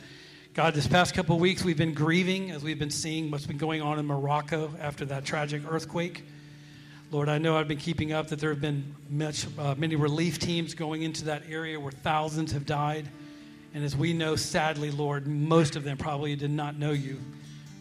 God, 0.56 0.74
this 0.74 0.88
past 0.88 1.14
couple 1.14 1.38
weeks, 1.38 1.66
we've 1.66 1.76
been 1.76 1.94
grieving 1.94 2.52
as 2.52 2.64
we've 2.64 2.80
been 2.80 2.90
seeing 2.90 3.30
what's 3.30 3.46
been 3.46 3.58
going 3.58 3.82
on 3.82 4.00
in 4.00 4.06
Morocco 4.06 4.72
after 4.80 5.04
that 5.04 5.26
tragic 5.26 5.64
earthquake. 5.70 6.24
Lord, 7.12 7.28
I 7.28 7.40
know 7.40 7.58
I've 7.58 7.68
been 7.68 7.78
keeping 7.78 8.14
up 8.14 8.30
that 8.30 8.40
there 8.40 8.52
have 8.52 8.62
been 8.62 8.96
much, 9.10 9.48
uh, 9.60 9.76
many 9.78 9.98
relief 9.98 10.40
teams 10.40 10.74
going 10.74 11.02
into 11.02 11.26
that 11.26 11.44
area 11.50 11.78
where 11.78 11.92
thousands 11.92 12.54
have 12.54 12.66
died. 12.66 13.10
And 13.74 13.84
as 13.84 13.98
we 13.98 14.14
know, 14.14 14.38
sadly, 14.38 14.92
Lord, 14.92 15.28
most 15.28 15.76
of 15.76 15.84
them 15.84 15.98
probably 15.98 16.38
did 16.38 16.52
not 16.52 16.80
know 16.80 16.94
you 16.94 17.20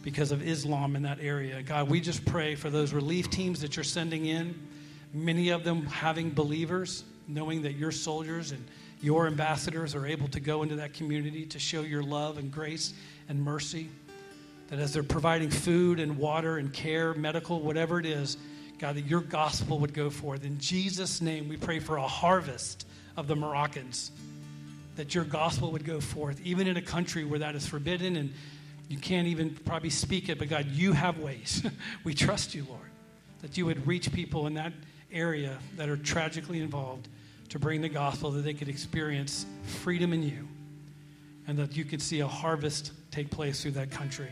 because 0.02 0.32
of 0.32 0.44
Islam 0.44 0.96
in 0.96 1.02
that 1.02 1.20
area. 1.20 1.62
God, 1.62 1.88
we 1.88 2.00
just 2.00 2.24
pray 2.24 2.56
for 2.56 2.70
those 2.70 2.92
relief 2.92 3.30
teams 3.30 3.60
that 3.60 3.76
you're 3.76 3.84
sending 3.84 4.26
in, 4.26 4.52
many 5.12 5.50
of 5.50 5.62
them 5.62 5.86
having 5.86 6.28
believers, 6.28 7.04
knowing 7.28 7.62
that 7.62 7.74
you're 7.74 7.92
soldiers 7.92 8.50
and 8.50 8.66
your 9.04 9.26
ambassadors 9.26 9.94
are 9.94 10.06
able 10.06 10.28
to 10.28 10.40
go 10.40 10.62
into 10.62 10.76
that 10.76 10.94
community 10.94 11.44
to 11.44 11.58
show 11.58 11.82
your 11.82 12.02
love 12.02 12.38
and 12.38 12.50
grace 12.50 12.94
and 13.28 13.42
mercy. 13.42 13.88
That 14.68 14.78
as 14.78 14.94
they're 14.94 15.02
providing 15.02 15.50
food 15.50 16.00
and 16.00 16.16
water 16.16 16.56
and 16.56 16.72
care, 16.72 17.12
medical, 17.12 17.60
whatever 17.60 18.00
it 18.00 18.06
is, 18.06 18.38
God, 18.78 18.96
that 18.96 19.06
your 19.06 19.20
gospel 19.20 19.78
would 19.80 19.92
go 19.92 20.08
forth. 20.08 20.44
In 20.44 20.58
Jesus' 20.58 21.20
name, 21.20 21.48
we 21.48 21.58
pray 21.58 21.80
for 21.80 21.98
a 21.98 22.06
harvest 22.06 22.86
of 23.16 23.26
the 23.28 23.36
Moroccans, 23.36 24.10
that 24.96 25.14
your 25.14 25.24
gospel 25.24 25.70
would 25.72 25.84
go 25.84 26.00
forth, 26.00 26.40
even 26.42 26.66
in 26.66 26.78
a 26.78 26.82
country 26.82 27.24
where 27.24 27.40
that 27.40 27.54
is 27.54 27.66
forbidden 27.66 28.16
and 28.16 28.32
you 28.88 28.98
can't 28.98 29.28
even 29.28 29.50
probably 29.50 29.90
speak 29.90 30.28
it, 30.30 30.38
but 30.38 30.48
God, 30.48 30.66
you 30.66 30.92
have 30.92 31.18
ways. 31.18 31.66
we 32.04 32.14
trust 32.14 32.54
you, 32.54 32.66
Lord, 32.68 32.80
that 33.42 33.56
you 33.58 33.66
would 33.66 33.86
reach 33.86 34.12
people 34.12 34.46
in 34.46 34.54
that 34.54 34.72
area 35.12 35.58
that 35.76 35.90
are 35.90 35.96
tragically 35.96 36.60
involved 36.60 37.08
to 37.54 37.60
bring 37.60 37.80
the 37.80 37.88
gospel 37.88 38.32
that 38.32 38.42
they 38.42 38.52
could 38.52 38.68
experience 38.68 39.46
freedom 39.62 40.12
in 40.12 40.24
you 40.24 40.48
and 41.46 41.56
that 41.56 41.76
you 41.76 41.84
could 41.84 42.02
see 42.02 42.18
a 42.18 42.26
harvest 42.26 42.90
take 43.12 43.30
place 43.30 43.62
through 43.62 43.70
that 43.70 43.92
country. 43.92 44.28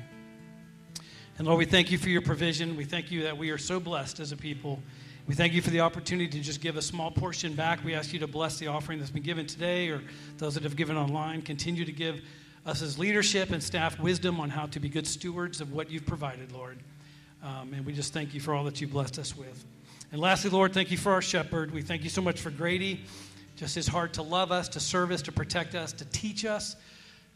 And 1.39 1.47
Lord, 1.47 1.61
we 1.61 1.64
thank 1.64 1.93
you 1.93 1.99
for 1.99 2.09
your 2.09 2.20
provision. 2.20 2.77
We 2.77 2.85
thank 2.85 3.12
you 3.12 3.23
that 3.23 3.39
we 3.39 3.51
are 3.51 3.59
so 3.59 3.79
blessed 3.79 4.18
as 4.18 4.33
a 4.33 4.37
people. 4.37 4.83
We 5.29 5.37
thank 5.37 5.53
you 5.53 5.62
for 5.62 5.70
the 5.70 5.79
opportunity 5.83 6.29
to 6.31 6.41
just 6.41 6.61
give 6.61 6.77
a 6.77 6.83
small 6.83 7.12
portion 7.12 7.55
back. 7.55 7.85
We 7.85 7.95
ask 7.95 8.12
you 8.12 8.18
to 8.18 8.27
bless 8.27 8.59
the 8.59 8.66
offering 8.66 8.99
that's 8.99 9.12
been 9.12 9.23
given 9.23 9.47
today 9.47 9.91
or 9.91 10.03
those 10.39 10.55
that 10.55 10.64
have 10.64 10.75
given 10.75 10.97
online. 10.97 11.43
Continue 11.43 11.85
to 11.85 11.93
give 11.93 12.23
us 12.66 12.83
as 12.83 12.99
leadership 12.99 13.53
and 13.53 13.62
staff 13.62 14.01
wisdom 14.01 14.41
on 14.41 14.51
how 14.51 14.66
to 14.66 14.81
be 14.81 14.89
good 14.89 15.07
stewards 15.07 15.61
of 15.61 15.73
what 15.73 15.93
you've 15.93 16.07
provided, 16.07 16.51
Lord. 16.51 16.81
Um, 17.41 17.73
and 17.73 17.87
we 17.87 17.93
just 17.93 18.12
thank 18.12 18.35
you 18.35 18.41
for 18.41 18.53
all 18.53 18.64
that 18.64 18.81
you've 18.81 18.91
blessed 18.91 19.20
us 19.20 19.37
with. 19.37 19.64
And 20.12 20.20
lastly, 20.20 20.50
Lord, 20.50 20.74
thank 20.74 20.90
you 20.90 20.98
for 20.98 21.12
our 21.12 21.22
shepherd. 21.22 21.72
We 21.72 21.80
thank 21.80 22.04
you 22.04 22.10
so 22.10 22.20
much 22.20 22.38
for 22.38 22.50
Grady, 22.50 23.00
just 23.56 23.74
his 23.74 23.88
heart 23.88 24.12
to 24.14 24.22
love 24.22 24.52
us, 24.52 24.68
to 24.68 24.80
serve 24.80 25.10
us, 25.10 25.22
to 25.22 25.32
protect 25.32 25.74
us, 25.74 25.94
to 25.94 26.04
teach 26.04 26.44
us, 26.44 26.76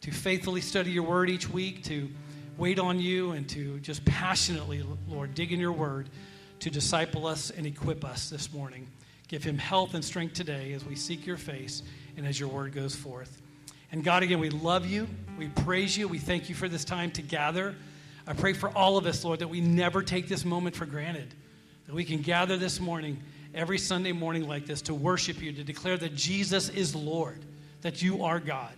to 0.03 0.11
faithfully 0.11 0.61
study 0.61 0.91
your 0.91 1.05
word 1.05 1.31
each 1.31 1.49
week, 1.49 1.85
to 1.85 2.11
wait 2.59 2.79
on 2.79 3.01
you, 3.01 3.33
and 3.33 3.49
to 3.49 3.81
just 3.81 4.05
passionately, 4.05 4.85
Lord, 5.09 5.35
dig 5.35 5.53
in 5.53 5.59
your 5.59 5.73
word 5.73 6.11
to 6.61 6.71
disciple 6.71 7.27
us 7.27 7.51
and 7.51 7.67
equip 7.67 8.05
us 8.05 8.29
this 8.29 8.53
morning. 8.53 8.87
Give 9.29 9.43
him 9.43 9.57
health 9.57 9.95
and 9.95 10.05
strength 10.05 10.35
today 10.35 10.75
as 10.75 10.85
we 10.85 10.97
seek 10.97 11.27
your 11.27 11.39
face 11.39 11.83
and 12.19 12.27
as 12.27 12.39
your 12.39 12.51
word 12.51 12.75
goes 12.75 12.95
forth. 12.95 13.41
And 13.91 14.05
God, 14.05 14.23
again, 14.23 14.39
we 14.39 14.51
love 14.51 14.85
you. 14.85 15.09
We 15.39 15.49
praise 15.49 15.97
you. 15.97 16.09
We 16.09 16.19
thank 16.19 16.51
you 16.51 16.55
for 16.55 16.69
this 16.69 16.85
time 16.85 17.11
to 17.13 17.23
gather. 17.23 17.75
I 18.27 18.35
pray 18.35 18.53
for 18.53 18.69
all 18.77 18.99
of 18.99 19.07
us, 19.07 19.25
Lord, 19.25 19.39
that 19.39 19.49
we 19.49 19.63
never 19.63 20.03
take 20.03 20.29
this 20.29 20.45
moment 20.45 20.77
for 20.77 20.85
granted, 20.85 21.33
that 21.87 21.95
we 21.95 22.05
can 22.05 22.21
gather 22.21 22.57
this 22.57 22.81
morning, 22.81 23.23
every 23.55 23.79
Sunday 23.79 24.13
morning 24.13 24.49
like 24.49 24.67
this, 24.67 24.83
to 24.83 24.95
worship 24.95 25.41
you, 25.41 25.53
to 25.53 25.65
declare 25.65 25.97
that 25.97 26.15
Jesus 26.15 26.69
is 26.69 26.95
Lord, 26.95 27.45
that 27.83 28.03
you 28.03 28.25
are 28.25 28.41
God, 28.41 28.75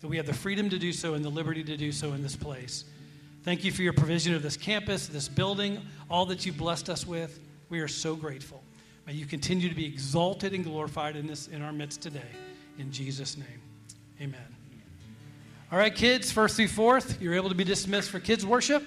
that 0.00 0.08
we 0.08 0.16
have 0.16 0.26
the 0.26 0.34
freedom 0.34 0.70
to 0.70 0.78
do 0.78 0.92
so 0.92 1.14
and 1.14 1.24
the 1.24 1.30
liberty 1.30 1.64
to 1.64 1.76
do 1.76 1.92
so 1.92 2.12
in 2.12 2.22
this 2.22 2.36
place. 2.36 2.84
Thank 3.42 3.64
you 3.64 3.72
for 3.72 3.82
your 3.82 3.92
provision 3.92 4.34
of 4.34 4.42
this 4.42 4.56
campus, 4.56 5.06
this 5.06 5.28
building, 5.28 5.80
all 6.08 6.26
that 6.26 6.46
you've 6.46 6.56
blessed 6.56 6.88
us 6.88 7.06
with. 7.06 7.40
We 7.68 7.80
are 7.80 7.88
so 7.88 8.14
grateful. 8.16 8.62
May 9.06 9.12
you 9.12 9.26
continue 9.26 9.68
to 9.68 9.74
be 9.74 9.84
exalted 9.84 10.54
and 10.54 10.64
glorified 10.64 11.16
in 11.16 11.26
this 11.26 11.48
in 11.48 11.60
our 11.60 11.72
midst 11.72 12.00
today. 12.00 12.22
In 12.78 12.90
Jesus' 12.90 13.36
name. 13.36 13.60
Amen. 14.20 14.40
All 15.70 15.78
right, 15.78 15.94
kids, 15.94 16.30
first 16.30 16.56
through 16.56 16.68
fourth, 16.68 17.20
you're 17.20 17.34
able 17.34 17.48
to 17.48 17.54
be 17.54 17.64
dismissed 17.64 18.10
for 18.10 18.20
kids' 18.20 18.46
worship 18.46 18.82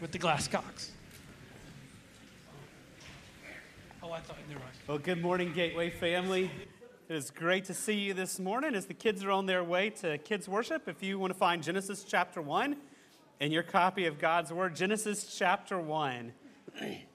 with 0.00 0.10
the 0.10 0.18
Glasscocks. 0.18 0.90
Oh, 4.02 4.07
Mind. 4.18 4.60
Well, 4.88 4.98
good 4.98 5.22
morning, 5.22 5.52
Gateway 5.52 5.90
family. 5.90 6.50
It 7.08 7.14
is 7.14 7.30
great 7.30 7.66
to 7.66 7.74
see 7.74 7.94
you 7.94 8.14
this 8.14 8.40
morning 8.40 8.74
as 8.74 8.86
the 8.86 8.94
kids 8.94 9.22
are 9.22 9.30
on 9.30 9.46
their 9.46 9.62
way 9.62 9.90
to 9.90 10.18
kids' 10.18 10.48
worship. 10.48 10.88
If 10.88 11.04
you 11.04 11.20
want 11.20 11.32
to 11.32 11.38
find 11.38 11.62
Genesis 11.62 12.02
chapter 12.02 12.42
1 12.42 12.76
in 13.38 13.52
your 13.52 13.62
copy 13.62 14.06
of 14.06 14.18
God's 14.18 14.52
Word, 14.52 14.74
Genesis 14.74 15.36
chapter 15.38 15.78
1. 15.78 16.32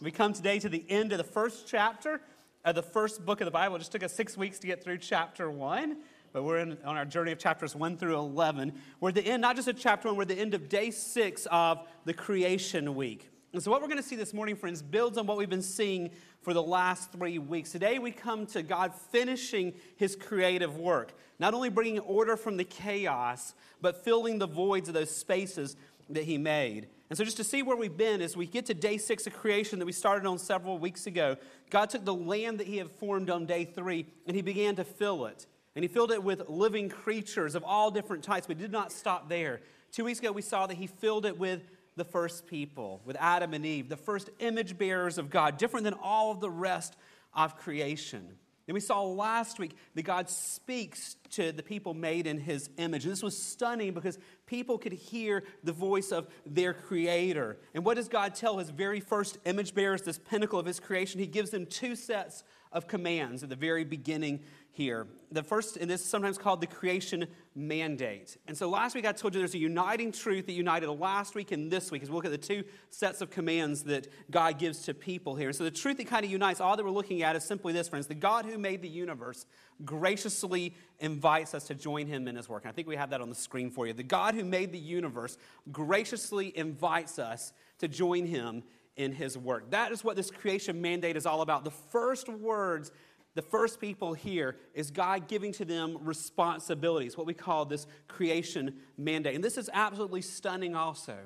We 0.02 0.12
come 0.12 0.32
today 0.32 0.60
to 0.60 0.70
the 0.70 0.86
end 0.88 1.12
of 1.12 1.18
the 1.18 1.26
first 1.26 1.68
chapter 1.68 2.22
of 2.64 2.76
the 2.76 2.84
first 2.84 3.26
book 3.26 3.42
of 3.42 3.46
the 3.46 3.52
Bible. 3.52 3.76
It 3.76 3.80
just 3.80 3.92
took 3.92 4.04
us 4.04 4.14
six 4.14 4.38
weeks 4.38 4.58
to 4.60 4.68
get 4.68 4.82
through 4.82 5.00
chapter 5.00 5.52
1 5.52 5.98
but 6.32 6.44
we're 6.44 6.58
in, 6.58 6.78
on 6.84 6.98
our 6.98 7.06
journey 7.06 7.32
of 7.32 7.38
chapters 7.38 7.76
1 7.76 7.98
through 7.98 8.18
11. 8.18 8.74
We're 9.00 9.10
at 9.10 9.16
the 9.16 9.24
end, 9.24 9.42
not 9.42 9.56
just 9.56 9.68
of 9.68 9.78
chapter 9.78 10.08
1, 10.08 10.18
we're 10.18 10.24
at 10.24 10.30
the 10.30 10.40
end 10.40 10.56
of 10.56 10.68
day 10.68 10.90
6 10.90 11.48
of 11.52 11.86
the 12.06 12.14
creation 12.14 12.96
week. 12.96 13.30
And 13.54 13.62
so, 13.62 13.70
what 13.70 13.82
we're 13.84 13.88
going 13.88 14.02
to 14.02 14.04
see 14.04 14.16
this 14.16 14.34
morning, 14.34 14.56
friends, 14.56 14.82
builds 14.82 15.16
on 15.16 15.28
what 15.28 15.38
we've 15.38 15.48
been 15.48 15.62
seeing 15.62 16.10
for 16.42 16.56
the 16.56 16.64
last 16.64 17.12
three 17.12 17.38
weeks. 17.38 17.72
Today, 17.72 18.00
we 18.00 18.10
come 18.10 18.48
to 18.48 18.64
God 18.64 18.96
finishing 19.12 19.76
his 19.96 20.16
creative 20.16 20.76
work, 20.76 21.14
not 21.38 21.54
only 21.54 21.70
bringing 21.70 22.00
order 22.00 22.36
from 22.36 22.58
the 22.58 22.64
chaos, 22.64 23.54
but 23.80 24.04
filling 24.04 24.40
the 24.40 24.48
voids 24.48 24.88
of 24.88 24.96
those 24.96 25.16
spaces 25.16 25.76
that 26.10 26.24
he 26.24 26.40
made. 26.40 26.88
And 27.12 27.18
so, 27.18 27.24
just 27.24 27.38
to 27.38 27.44
see 27.44 27.62
where 27.62 27.78
we've 27.78 27.96
been, 27.96 28.22
as 28.24 28.36
we 28.36 28.48
get 28.48 28.66
to 28.66 28.74
day 28.74 28.98
six 28.98 29.28
of 29.28 29.34
creation 29.34 29.78
that 29.78 29.86
we 29.86 29.92
started 29.92 30.28
on 30.28 30.40
several 30.40 30.80
weeks 30.80 31.06
ago, 31.06 31.38
God 31.70 31.92
took 31.92 32.06
the 32.06 32.14
land 32.14 32.60
that 32.60 32.66
he 32.66 32.78
had 32.78 32.90
formed 32.90 33.30
on 33.30 33.46
day 33.46 33.66
three 33.66 34.08
and 34.26 34.36
he 34.36 34.42
began 34.42 34.76
to 34.78 34.84
fill 34.84 35.28
it. 35.28 35.46
And 35.76 35.84
he 35.84 35.88
filled 35.88 36.12
it 36.12 36.24
with 36.24 36.50
living 36.50 36.90
creatures 36.90 37.54
of 37.54 37.64
all 37.64 37.92
different 37.92 38.24
types, 38.24 38.48
but 38.48 38.58
did 38.58 38.72
not 38.72 38.92
stop 38.92 39.30
there. 39.30 39.62
Two 39.92 40.06
weeks 40.06 40.18
ago, 40.18 40.32
we 40.32 40.42
saw 40.42 40.66
that 40.66 40.74
he 40.74 40.88
filled 40.88 41.28
it 41.28 41.38
with 41.38 41.62
the 41.96 42.06
first 42.06 42.48
people, 42.48 43.02
with 43.06 43.16
Adam 43.20 43.54
and 43.54 43.66
Eve, 43.66 43.90
the 43.90 43.98
first 43.98 44.30
image 44.40 44.78
bearers 44.78 45.18
of 45.18 45.30
God, 45.30 45.58
different 45.58 45.84
than 45.84 45.96
all 45.96 46.32
of 46.32 46.40
the 46.40 46.50
rest 46.50 46.96
of 47.34 47.58
creation. 47.58 48.38
And 48.68 48.74
we 48.74 48.80
saw 48.80 49.04
last 49.04 49.60
week 49.60 49.76
that 49.96 50.04
God 50.04 50.30
speaks 50.30 51.18
to 51.32 51.52
the 51.52 51.64
people 51.64 51.94
made 51.94 52.26
in 52.28 52.40
his 52.40 52.70
image. 52.78 53.04
And 53.04 53.12
this 53.12 53.22
was 53.22 53.38
stunning 53.38 53.94
because 53.94 54.18
people 54.46 54.78
could 54.78 54.94
hear 54.94 55.44
the 55.66 55.74
voice 55.74 56.14
of 56.14 56.28
their 56.46 56.74
creator. 56.74 57.58
And 57.74 57.84
what 57.84 57.96
does 57.96 58.08
God 58.08 58.36
tell 58.36 58.60
his 58.60 58.70
very 58.70 59.02
first 59.02 59.38
image 59.44 59.76
bearers, 59.76 60.04
this 60.04 60.18
pinnacle 60.18 60.60
of 60.60 60.66
his 60.66 60.80
creation? 60.80 61.20
He 61.20 61.28
gives 61.28 61.50
them 61.50 61.66
two 61.66 61.96
sets 61.96 62.46
of 62.72 62.88
commands 62.88 63.44
at 63.44 63.50
the 63.50 63.56
very 63.58 63.84
beginning 63.84 64.40
here. 64.76 65.08
The 65.32 65.44
first, 65.44 65.78
and 65.78 65.90
this 65.90 66.02
is 66.02 66.08
sometimes 66.08 66.40
called 66.40 66.60
the 66.60 66.68
creation 66.68 67.28
mandate. 67.54 68.38
And 68.48 68.58
so 68.58 68.68
last 68.68 68.96
week 68.96 69.06
I 69.06 69.12
told 69.12 69.36
you 69.36 69.40
there's 69.40 69.54
a 69.54 69.60
uniting 69.60 70.12
truth 70.12 70.48
that 70.48 70.54
united 70.54 70.90
last 70.90 71.36
week 71.36 71.52
and 71.52 71.72
this 71.72 71.92
week 71.92 72.02
as 72.02 72.10
we 72.10 72.16
look 72.16 72.26
at 72.26 72.32
the 72.32 72.40
two 72.40 72.64
sets 72.90 73.22
of 73.22 73.30
commands 73.30 73.84
that 73.84 74.08
God 74.32 74.58
gives 74.58 74.80
to 74.86 74.96
people 74.96 75.36
here. 75.36 75.54
So 75.54 75.64
the 75.64 75.72
truth 75.72 75.98
that 75.98 76.08
kind 76.08 76.26
of 76.26 76.32
unites 76.32 76.60
all 76.60 76.76
that 76.76 76.84
we're 76.84 76.90
looking 76.90 77.22
at 77.22 77.36
is 77.36 77.44
simply 77.44 77.72
this, 77.72 77.88
friends. 77.88 78.08
The 78.08 78.16
God 78.16 78.46
who 78.46 78.58
made 78.58 78.82
the 78.82 78.90
universe 78.90 79.46
graciously 79.86 80.74
invites 81.00 81.54
us 81.54 81.66
to 81.66 81.76
join 81.76 82.08
him 82.08 82.28
in 82.28 82.36
his 82.36 82.50
work. 82.50 82.64
And 82.64 82.70
I 82.70 82.74
think 82.74 82.88
we 82.88 82.96
have 82.96 83.12
that 83.12 83.22
on 83.22 83.30
the 83.30 83.36
screen 83.36 83.70
for 83.70 83.86
you. 83.86 83.94
The 83.94 84.02
God 84.02 84.34
who 84.34 84.44
made 84.44 84.72
the 84.72 84.80
universe 84.80 85.38
graciously 85.72 86.52
invites 86.58 87.20
us 87.20 87.54
to 87.78 87.88
join 87.88 88.26
him 88.26 88.64
in 88.96 89.12
his 89.12 89.38
work. 89.38 89.72
That 89.72 89.92
is 89.92 90.04
what 90.04 90.16
this 90.16 90.30
creation 90.30 90.82
mandate 90.82 91.16
is 91.16 91.26
all 91.26 91.42
about. 91.42 91.64
The 91.64 91.72
first 91.72 92.30
words 92.30 92.92
the 93.36 93.42
first 93.42 93.80
people 93.80 94.14
here 94.14 94.58
is 94.74 94.92
God 94.92 95.28
giving 95.28 95.52
to 95.54 95.66
them 95.66 95.98
responsibilities, 96.02 97.18
what 97.18 97.26
we 97.26 97.34
call 97.34 97.66
this 97.66 97.88
creation 98.08 98.76
mandate. 98.98 99.36
And 99.36 99.44
this 99.44 99.58
is 99.58 99.70
absolutely 99.74 100.22
stunning 100.22 100.76
also, 100.76 101.18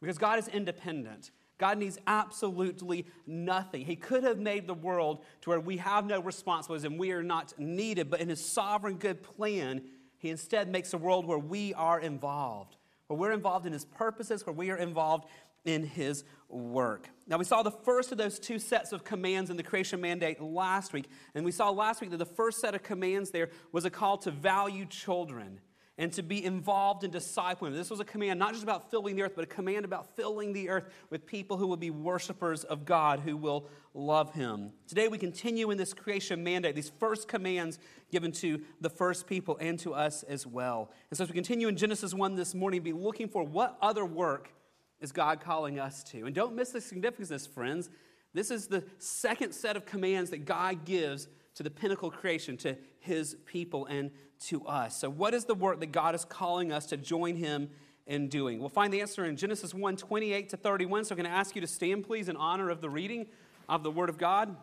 because 0.00 0.18
God 0.18 0.38
is 0.38 0.48
independent. 0.48 1.30
God 1.56 1.78
needs 1.78 1.98
absolutely 2.06 3.06
nothing. 3.26 3.84
He 3.84 3.96
could 3.96 4.24
have 4.24 4.38
made 4.38 4.66
the 4.66 4.74
world 4.74 5.24
to 5.42 5.50
where 5.50 5.60
we 5.60 5.76
have 5.78 6.04
no 6.04 6.20
responsibilities 6.20 6.84
and 6.84 6.98
we 6.98 7.12
are 7.12 7.22
not 7.22 7.54
needed, 7.58 8.10
but 8.10 8.20
in 8.20 8.28
His 8.28 8.44
sovereign 8.44 8.96
good 8.96 9.22
plan, 9.22 9.82
He 10.18 10.30
instead 10.30 10.68
makes 10.68 10.92
a 10.92 10.98
world 10.98 11.24
where 11.24 11.38
we 11.38 11.72
are 11.74 12.00
involved, 12.00 12.76
where 13.06 13.18
we're 13.18 13.32
involved 13.32 13.66
in 13.66 13.72
His 13.72 13.84
purposes, 13.84 14.44
where 14.44 14.54
we 14.54 14.70
are 14.70 14.76
involved 14.76 15.28
in 15.64 15.84
his 15.84 16.24
work. 16.48 17.08
Now, 17.26 17.38
we 17.38 17.44
saw 17.44 17.62
the 17.62 17.70
first 17.70 18.12
of 18.12 18.18
those 18.18 18.38
two 18.38 18.58
sets 18.58 18.92
of 18.92 19.04
commands 19.04 19.50
in 19.50 19.56
the 19.56 19.62
creation 19.62 20.00
mandate 20.00 20.40
last 20.40 20.92
week. 20.92 21.08
And 21.34 21.44
we 21.44 21.52
saw 21.52 21.70
last 21.70 22.00
week 22.00 22.10
that 22.10 22.18
the 22.18 22.26
first 22.26 22.60
set 22.60 22.74
of 22.74 22.82
commands 22.82 23.30
there 23.30 23.50
was 23.72 23.84
a 23.84 23.90
call 23.90 24.18
to 24.18 24.30
value 24.30 24.84
children 24.86 25.60
and 25.96 26.12
to 26.12 26.22
be 26.22 26.44
involved 26.44 27.04
in 27.04 27.10
discipling. 27.10 27.72
This 27.72 27.90
was 27.90 28.00
a 28.00 28.04
command 28.04 28.38
not 28.38 28.52
just 28.52 28.64
about 28.64 28.90
filling 28.90 29.14
the 29.14 29.22
earth, 29.22 29.32
but 29.36 29.44
a 29.44 29.46
command 29.46 29.84
about 29.84 30.16
filling 30.16 30.52
the 30.52 30.68
earth 30.68 30.92
with 31.08 31.24
people 31.24 31.56
who 31.56 31.66
will 31.66 31.76
be 31.76 31.90
worshipers 31.90 32.64
of 32.64 32.84
God, 32.84 33.20
who 33.20 33.36
will 33.36 33.68
love 33.94 34.32
Him. 34.34 34.72
Today, 34.88 35.06
we 35.06 35.18
continue 35.18 35.70
in 35.70 35.78
this 35.78 35.94
creation 35.94 36.42
mandate, 36.42 36.74
these 36.74 36.90
first 36.98 37.28
commands 37.28 37.78
given 38.10 38.32
to 38.32 38.60
the 38.80 38.90
first 38.90 39.26
people 39.28 39.56
and 39.60 39.78
to 39.80 39.94
us 39.94 40.24
as 40.24 40.46
well. 40.46 40.90
And 41.10 41.16
so, 41.16 41.24
as 41.24 41.30
we 41.30 41.34
continue 41.34 41.68
in 41.68 41.76
Genesis 41.76 42.12
1 42.12 42.34
this 42.34 42.54
morning, 42.54 42.82
be 42.82 42.92
looking 42.92 43.28
for 43.28 43.44
what 43.44 43.78
other 43.80 44.04
work 44.04 44.52
is 45.04 45.12
God 45.12 45.40
calling 45.40 45.78
us 45.78 46.02
to? 46.04 46.26
And 46.26 46.34
don't 46.34 46.56
miss 46.56 46.70
the 46.70 46.80
significance 46.80 47.30
of 47.30 47.34
this, 47.34 47.46
friends. 47.46 47.90
This 48.32 48.50
is 48.50 48.66
the 48.66 48.82
second 48.98 49.52
set 49.52 49.76
of 49.76 49.86
commands 49.86 50.30
that 50.30 50.44
God 50.44 50.84
gives 50.84 51.28
to 51.54 51.62
the 51.62 51.70
pinnacle 51.70 52.10
creation, 52.10 52.56
to 52.56 52.76
his 52.98 53.36
people, 53.46 53.86
and 53.86 54.10
to 54.46 54.66
us. 54.66 54.98
So, 54.98 55.08
what 55.08 55.34
is 55.34 55.44
the 55.44 55.54
work 55.54 55.78
that 55.80 55.92
God 55.92 56.16
is 56.16 56.24
calling 56.24 56.72
us 56.72 56.86
to 56.86 56.96
join 56.96 57.36
him 57.36 57.70
in 58.06 58.28
doing? 58.28 58.58
We'll 58.58 58.70
find 58.70 58.92
the 58.92 59.00
answer 59.00 59.24
in 59.24 59.36
Genesis 59.36 59.72
1 59.72 59.96
28 59.96 60.48
to 60.48 60.56
31. 60.56 61.04
So, 61.04 61.12
I'm 61.12 61.18
going 61.18 61.30
to 61.30 61.36
ask 61.36 61.54
you 61.54 61.60
to 61.60 61.66
stand, 61.68 62.04
please, 62.04 62.28
in 62.28 62.36
honor 62.36 62.70
of 62.70 62.80
the 62.80 62.90
reading 62.90 63.26
of 63.68 63.84
the 63.84 63.90
Word 63.90 64.08
of 64.08 64.18
God. 64.18 64.56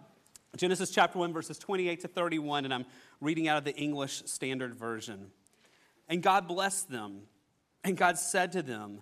Genesis 0.57 0.89
chapter 0.89 1.17
1, 1.17 1.31
verses 1.31 1.57
28 1.57 2.01
to 2.01 2.07
31, 2.09 2.65
and 2.65 2.73
I'm 2.73 2.85
reading 3.21 3.47
out 3.47 3.57
of 3.57 3.63
the 3.63 3.73
English 3.75 4.23
Standard 4.25 4.75
Version. 4.75 5.27
And 6.09 6.21
God 6.21 6.45
blessed 6.45 6.89
them, 6.89 7.21
and 7.85 7.95
God 7.95 8.17
said 8.17 8.51
to 8.51 8.61
them, 8.61 9.01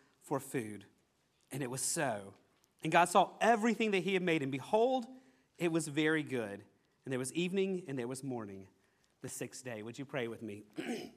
for 0.31 0.39
food. 0.39 0.85
And 1.51 1.61
it 1.61 1.69
was 1.69 1.81
so. 1.81 2.33
And 2.83 2.89
God 2.89 3.09
saw 3.09 3.31
everything 3.41 3.91
that 3.91 4.03
He 4.03 4.13
had 4.13 4.23
made, 4.23 4.41
and 4.41 4.49
behold, 4.49 5.05
it 5.57 5.73
was 5.73 5.89
very 5.89 6.23
good. 6.23 6.63
And 7.03 7.11
there 7.11 7.19
was 7.19 7.33
evening 7.33 7.83
and 7.89 7.99
there 7.99 8.07
was 8.07 8.23
morning, 8.23 8.67
the 9.21 9.27
sixth 9.27 9.65
day. 9.65 9.83
Would 9.83 9.99
you 9.99 10.05
pray 10.05 10.29
with 10.29 10.41
me? 10.41 10.63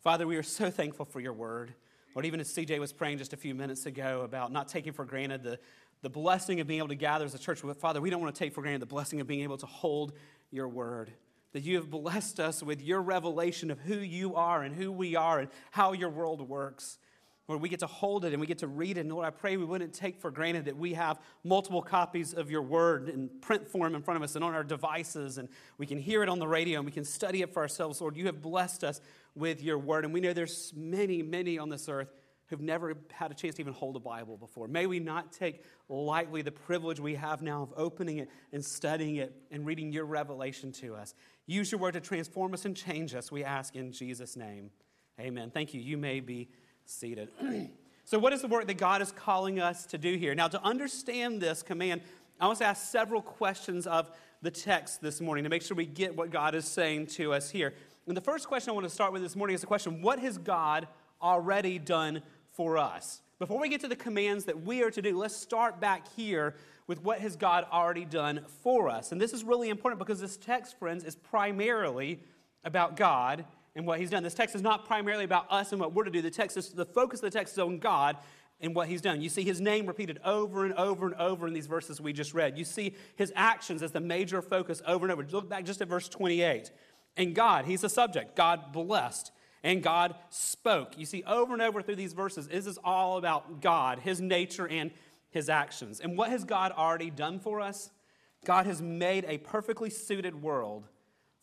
Father, 0.00 0.26
we 0.26 0.34
are 0.36 0.42
so 0.42 0.68
thankful 0.68 1.04
for 1.04 1.20
your 1.20 1.32
word. 1.32 1.74
Lord, 2.16 2.26
even 2.26 2.40
as 2.40 2.48
CJ 2.48 2.80
was 2.80 2.92
praying 2.92 3.18
just 3.18 3.32
a 3.32 3.36
few 3.36 3.54
minutes 3.54 3.86
ago 3.86 4.22
about 4.22 4.50
not 4.50 4.66
taking 4.66 4.92
for 4.92 5.04
granted 5.04 5.44
the 5.44 5.60
the 6.02 6.10
blessing 6.10 6.60
of 6.60 6.66
being 6.66 6.78
able 6.78 6.88
to 6.88 6.96
gather 6.96 7.24
as 7.24 7.34
a 7.34 7.38
church. 7.38 7.60
Father, 7.78 8.00
we 8.00 8.10
don't 8.10 8.20
want 8.20 8.34
to 8.34 8.38
take 8.38 8.52
for 8.52 8.62
granted 8.62 8.82
the 8.82 8.86
blessing 8.86 9.20
of 9.20 9.28
being 9.28 9.42
able 9.42 9.58
to 9.58 9.66
hold 9.66 10.12
your 10.50 10.68
word. 10.68 11.12
That 11.52 11.62
you 11.62 11.76
have 11.76 11.88
blessed 11.88 12.40
us 12.40 12.64
with 12.64 12.82
your 12.82 13.00
revelation 13.00 13.70
of 13.70 13.78
who 13.78 13.96
you 13.96 14.34
are 14.34 14.62
and 14.62 14.74
who 14.74 14.90
we 14.90 15.14
are 15.14 15.38
and 15.38 15.48
how 15.70 15.92
your 15.92 16.10
world 16.10 16.46
works. 16.48 16.98
Lord, 17.48 17.62
we 17.62 17.68
get 17.68 17.80
to 17.80 17.86
hold 17.86 18.24
it 18.24 18.32
and 18.32 18.40
we 18.40 18.46
get 18.46 18.58
to 18.58 18.66
read 18.66 18.98
it. 18.98 19.02
And 19.02 19.12
Lord, 19.12 19.24
I 19.24 19.30
pray 19.30 19.56
we 19.56 19.64
wouldn't 19.64 19.92
take 19.92 20.20
for 20.20 20.30
granted 20.30 20.64
that 20.64 20.76
we 20.76 20.94
have 20.94 21.20
multiple 21.44 21.80
copies 21.80 22.34
of 22.34 22.50
your 22.50 22.62
word 22.62 23.08
in 23.08 23.28
print 23.40 23.68
form 23.68 23.94
in 23.94 24.02
front 24.02 24.16
of 24.16 24.22
us 24.22 24.34
and 24.34 24.44
on 24.44 24.54
our 24.54 24.64
devices, 24.64 25.38
and 25.38 25.48
we 25.78 25.86
can 25.86 25.98
hear 25.98 26.22
it 26.22 26.28
on 26.28 26.40
the 26.40 26.48
radio 26.48 26.78
and 26.78 26.86
we 26.86 26.92
can 26.92 27.04
study 27.04 27.42
it 27.42 27.52
for 27.52 27.62
ourselves. 27.62 28.00
Lord, 28.00 28.16
you 28.16 28.26
have 28.26 28.42
blessed 28.42 28.82
us 28.82 29.00
with 29.36 29.62
your 29.62 29.78
word. 29.78 30.04
And 30.04 30.12
we 30.12 30.20
know 30.20 30.32
there's 30.32 30.72
many, 30.74 31.22
many 31.22 31.58
on 31.58 31.68
this 31.68 31.88
earth 31.88 32.08
who've 32.46 32.60
never 32.60 32.94
had 33.12 33.30
a 33.30 33.34
chance 33.34 33.56
to 33.56 33.62
even 33.62 33.72
hold 33.72 33.96
a 33.96 34.00
Bible 34.00 34.36
before. 34.36 34.68
May 34.68 34.86
we 34.86 35.00
not 35.00 35.32
take 35.32 35.64
lightly 35.88 36.42
the 36.42 36.52
privilege 36.52 37.00
we 37.00 37.16
have 37.16 37.42
now 37.42 37.62
of 37.62 37.74
opening 37.76 38.18
it 38.18 38.30
and 38.52 38.64
studying 38.64 39.16
it 39.16 39.34
and 39.50 39.66
reading 39.66 39.92
your 39.92 40.04
revelation 40.04 40.72
to 40.72 40.94
us. 40.94 41.14
Use 41.46 41.70
your 41.70 41.80
word 41.80 41.92
to 41.92 42.00
transform 42.00 42.54
us 42.54 42.64
and 42.64 42.76
change 42.76 43.14
us, 43.14 43.30
we 43.30 43.44
ask 43.44 43.74
in 43.76 43.92
Jesus' 43.92 44.36
name. 44.36 44.70
Amen. 45.18 45.50
Thank 45.50 45.74
you. 45.74 45.80
You 45.80 45.96
may 45.96 46.20
be 46.20 46.48
seated. 46.86 47.28
so, 48.04 48.18
what 48.18 48.32
is 48.32 48.42
the 48.42 48.48
work 48.48 48.66
that 48.66 48.78
God 48.78 49.02
is 49.02 49.12
calling 49.12 49.60
us 49.60 49.84
to 49.86 49.98
do 49.98 50.16
here? 50.16 50.34
Now, 50.34 50.48
to 50.48 50.62
understand 50.62 51.40
this 51.40 51.62
command, 51.62 52.00
I 52.40 52.46
want 52.46 52.58
to 52.58 52.64
ask 52.64 52.90
several 52.90 53.20
questions 53.20 53.86
of 53.86 54.10
the 54.42 54.50
text 54.50 55.02
this 55.02 55.20
morning 55.20 55.44
to 55.44 55.50
make 55.50 55.62
sure 55.62 55.76
we 55.76 55.86
get 55.86 56.16
what 56.16 56.30
God 56.30 56.54
is 56.54 56.64
saying 56.64 57.08
to 57.08 57.32
us 57.32 57.50
here. 57.50 57.74
And 58.06 58.16
the 58.16 58.20
first 58.20 58.46
question 58.46 58.70
I 58.70 58.72
want 58.74 58.84
to 58.84 58.94
start 58.94 59.12
with 59.12 59.22
this 59.22 59.34
morning 59.34 59.54
is 59.54 59.60
the 59.60 59.66
question 59.66 60.00
What 60.00 60.20
has 60.20 60.38
God 60.38 60.86
already 61.20 61.78
done 61.78 62.22
for 62.52 62.78
us? 62.78 63.22
Before 63.38 63.60
we 63.60 63.68
get 63.68 63.80
to 63.82 63.88
the 63.88 63.96
commands 63.96 64.46
that 64.46 64.62
we 64.62 64.82
are 64.82 64.90
to 64.90 65.02
do, 65.02 65.18
let's 65.18 65.36
start 65.36 65.80
back 65.80 66.06
here 66.14 66.54
with 66.86 67.02
what 67.02 67.20
has 67.20 67.36
God 67.36 67.66
already 67.70 68.04
done 68.04 68.42
for 68.62 68.88
us. 68.88 69.12
And 69.12 69.20
this 69.20 69.32
is 69.32 69.44
really 69.44 69.68
important 69.68 69.98
because 69.98 70.20
this 70.20 70.36
text, 70.36 70.78
friends, 70.78 71.04
is 71.04 71.16
primarily 71.16 72.20
about 72.64 72.96
God 72.96 73.44
and 73.76 73.86
what 73.86 74.00
he's 74.00 74.10
done. 74.10 74.22
This 74.22 74.34
text 74.34 74.56
is 74.56 74.62
not 74.62 74.86
primarily 74.86 75.24
about 75.24 75.46
us 75.50 75.70
and 75.70 75.80
what 75.80 75.92
we're 75.92 76.04
to 76.04 76.10
do. 76.10 76.22
The 76.22 76.30
text 76.30 76.56
is 76.56 76.70
the 76.70 76.86
focus 76.86 77.20
of 77.20 77.30
the 77.30 77.38
text 77.38 77.52
is 77.52 77.58
on 77.58 77.78
God 77.78 78.16
and 78.60 78.74
what 78.74 78.88
he's 78.88 79.02
done. 79.02 79.20
You 79.20 79.28
see 79.28 79.44
his 79.44 79.60
name 79.60 79.86
repeated 79.86 80.18
over 80.24 80.64
and 80.64 80.74
over 80.74 81.06
and 81.06 81.14
over 81.16 81.46
in 81.46 81.52
these 81.52 81.66
verses 81.66 82.00
we 82.00 82.14
just 82.14 82.32
read. 82.32 82.56
You 82.56 82.64
see 82.64 82.94
his 83.16 83.32
actions 83.36 83.82
as 83.82 83.92
the 83.92 84.00
major 84.00 84.40
focus 84.40 84.80
over 84.86 85.04
and 85.04 85.12
over. 85.12 85.24
Look 85.30 85.48
back 85.48 85.64
just 85.64 85.82
at 85.82 85.88
verse 85.88 86.08
28. 86.08 86.70
And 87.18 87.34
God, 87.34 87.66
he's 87.66 87.82
the 87.82 87.88
subject. 87.90 88.34
God 88.34 88.72
blessed 88.72 89.30
and 89.62 89.82
God 89.82 90.14
spoke. 90.30 90.96
You 90.96 91.04
see, 91.04 91.22
over 91.26 91.52
and 91.52 91.60
over 91.60 91.82
through 91.82 91.96
these 91.96 92.14
verses, 92.14 92.48
this 92.48 92.66
is 92.66 92.78
all 92.82 93.18
about 93.18 93.60
God, 93.60 93.98
his 93.98 94.20
nature, 94.20 94.66
and 94.66 94.90
his 95.30 95.50
actions. 95.50 96.00
And 96.00 96.16
what 96.16 96.30
has 96.30 96.44
God 96.44 96.72
already 96.72 97.10
done 97.10 97.40
for 97.40 97.60
us? 97.60 97.90
God 98.44 98.64
has 98.66 98.80
made 98.80 99.26
a 99.28 99.38
perfectly 99.38 99.90
suited 99.90 100.40
world 100.40 100.88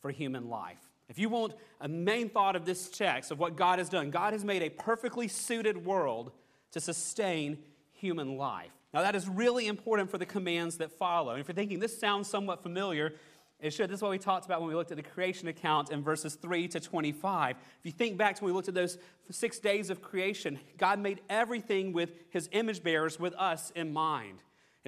for 0.02 0.10
human 0.10 0.50
life. 0.50 0.83
If 1.10 1.20
you 1.20 1.30
want 1.30 1.54
a 1.82 1.88
main 1.88 2.30
thought 2.30 2.56
of 2.56 2.66
this 2.66 2.90
text, 2.90 3.32
of 3.32 3.40
what 3.40 3.56
God 3.56 3.80
has 3.80 3.90
done, 3.90 4.10
God 4.10 4.34
has 4.34 4.44
made 4.44 4.64
a 4.64 4.70
perfectly 4.70 5.28
suited 5.28 5.86
world 5.86 6.32
to 6.72 6.80
sustain 6.80 7.58
human 7.92 8.38
life. 8.38 8.72
Now, 8.94 9.02
that 9.02 9.16
is 9.16 9.28
really 9.28 9.68
important 9.68 10.10
for 10.10 10.18
the 10.18 10.26
commands 10.26 10.78
that 10.78 10.92
follow. 10.92 11.32
And 11.32 11.42
if 11.42 11.48
you're 11.48 11.56
thinking 11.56 11.80
this 11.80 12.00
sounds 12.00 12.30
somewhat 12.30 12.62
familiar, 12.62 13.14
it 13.60 13.72
should. 13.72 13.90
This 13.90 14.00
is 14.00 14.02
what 14.02 14.12
we 14.12 14.18
talked 14.18 14.46
about 14.46 14.60
when 14.60 14.70
we 14.70 14.76
looked 14.76 14.92
at 14.92 14.98
the 14.98 15.04
creation 15.04 15.48
account 15.48 15.90
in 15.90 16.04
verses 16.04 16.36
3 16.36 16.68
to 16.70 16.80
25. 16.80 17.56
If 17.56 17.86
you 17.86 17.92
think 17.92 18.18
back 18.18 18.36
to 18.36 18.44
when 18.44 18.54
we 18.54 18.56
looked 18.56 18.68
at 18.68 18.74
those 18.74 18.98
six 19.32 19.58
days 19.58 19.90
of 19.90 20.02
creation, 20.02 20.60
God 20.78 21.00
made 21.00 21.22
everything 21.30 21.94
with 21.94 22.12
his 22.30 22.50
image 22.52 22.84
bearers, 22.84 23.20
with 23.20 23.34
us 23.36 23.72
in 23.76 23.94
mind. 23.94 24.40